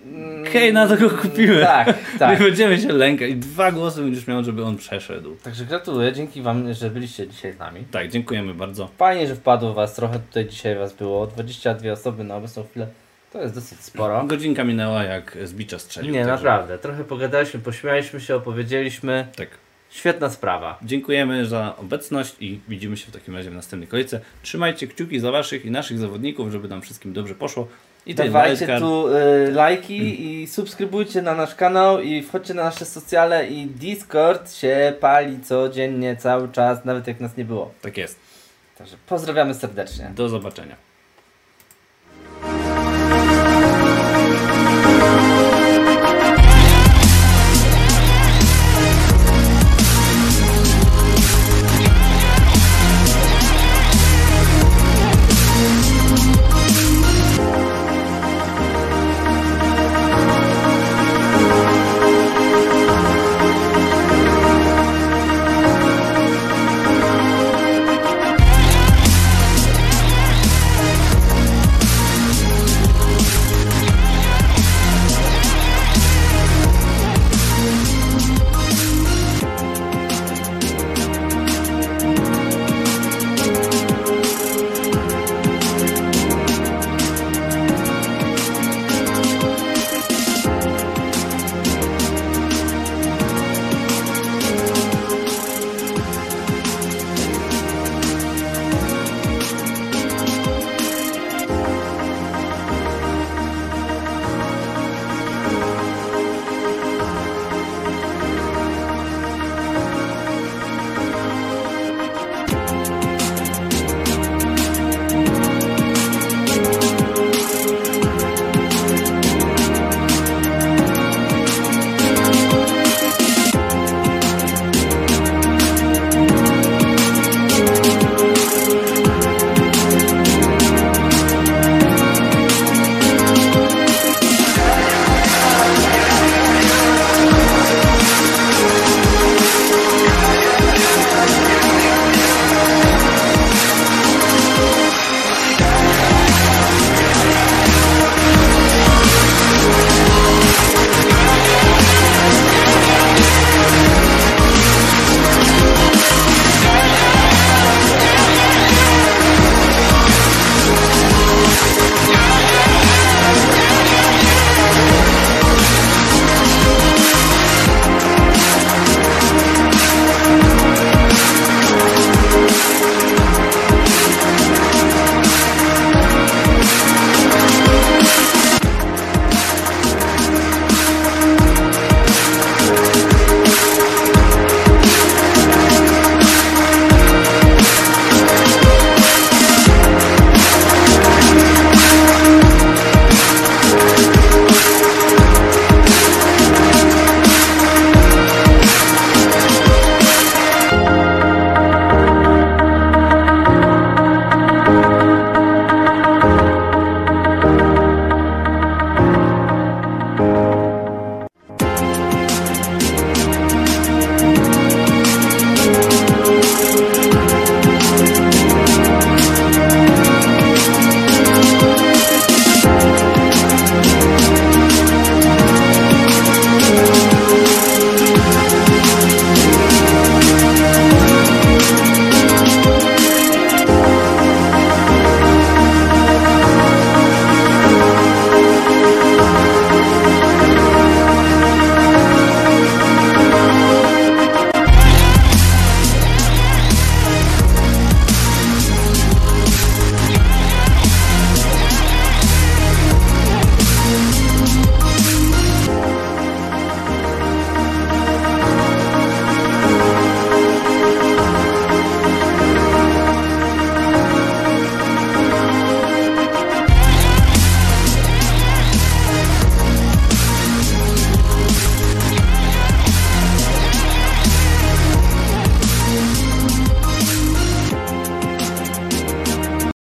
Mm, 0.06 0.46
Hej, 0.46 0.74
na 0.74 0.88
to 0.88 0.98
go 0.98 1.10
kupimy. 1.10 1.62
Tak, 1.62 1.98
tak. 2.20 2.40
Nie 2.40 2.46
będziemy 2.46 2.78
się 2.82 2.94
lękać. 2.94 3.30
I 3.30 3.36
dwa 3.36 3.72
głosy 3.72 4.02
będziesz 4.02 4.28
miał, 4.28 4.44
żeby 4.44 4.64
on 4.64 4.78
przeszedł. 4.78 5.36
Także 5.44 5.66
gratuluję, 5.66 6.14
dzięki 6.14 6.42
wam, 6.42 6.74
że 6.74 6.90
byliście 6.90 7.28
dzisiaj 7.28 7.54
z 7.54 7.60
nami. 7.60 7.84
Tak, 7.92 8.10
dziękujemy 8.12 8.54
bardzo. 8.54 8.90
Fajnie, 8.98 9.28
że 9.28 9.36
wpadło 9.36 9.74
was, 9.74 9.96
trochę 9.96 10.20
tutaj 10.20 10.46
dzisiaj 10.46 10.76
was 10.76 10.94
było, 10.94 11.28
22 11.28 11.92
osoby 11.92 12.24
na 12.24 12.36
obecną 12.36 12.64
chwilę, 12.64 12.88
to 13.38 13.44
jest 13.44 13.56
dosyć 13.56 13.82
sporo. 13.82 14.24
Godzinka 14.24 14.64
minęła 14.64 15.04
jak 15.04 15.38
z 15.44 15.54
bicza 15.54 15.80
strzelił. 15.80 16.14
Nie, 16.14 16.20
także- 16.20 16.34
naprawdę, 16.36 16.78
trochę 16.78 17.04
pogadaliśmy, 17.04 17.60
pośmialiśmy 17.60 18.22
się, 18.22 18.36
opowiedzieliśmy, 18.36 19.28
Tak. 19.36 19.50
świetna 19.90 20.30
sprawa. 20.30 20.80
Dziękujemy 20.84 21.46
za 21.46 21.76
obecność 21.78 22.36
i 22.40 22.60
widzimy 22.68 22.98
się 22.98 23.08
w 23.08 23.12
takim 23.12 23.36
razie 23.36 23.50
w 23.52 23.54
następnej 23.54 23.88
kolejce. 23.88 24.20
Trzymajcie 24.42 24.88
kciuki 24.88 25.20
za 25.20 25.32
waszych 25.32 25.66
i 25.66 25.72
naszych 25.72 26.00
zawodników, 26.00 26.52
żeby 26.52 26.68
nam 26.68 26.82
wszystkim 26.82 27.14
dobrze 27.14 27.36
poszło. 27.36 27.68
I 28.06 28.16
Dawajcie 28.16 28.80
tu 28.80 29.08
y, 29.08 29.52
lajki 29.52 30.26
i 30.42 30.48
subskrybujcie 30.48 31.22
na 31.22 31.36
nasz 31.36 31.56
kanał 31.56 32.02
i 32.02 32.24
wchodźcie 32.24 32.54
na 32.54 32.64
nasze 32.64 32.86
socjale 32.86 33.48
i 33.48 33.66
Discord 33.66 34.54
się 34.54 34.94
pali 35.00 35.40
codziennie, 35.40 36.16
cały 36.16 36.50
czas, 36.50 36.86
nawet 36.86 37.08
jak 37.08 37.20
nas 37.20 37.38
nie 37.38 37.46
było. 37.46 37.72
Tak 37.82 37.98
jest. 37.98 38.20
Także 38.78 38.96
pozdrawiamy 39.08 39.54
serdecznie. 39.54 40.12
Do 40.16 40.30
zobaczenia. 40.30 40.87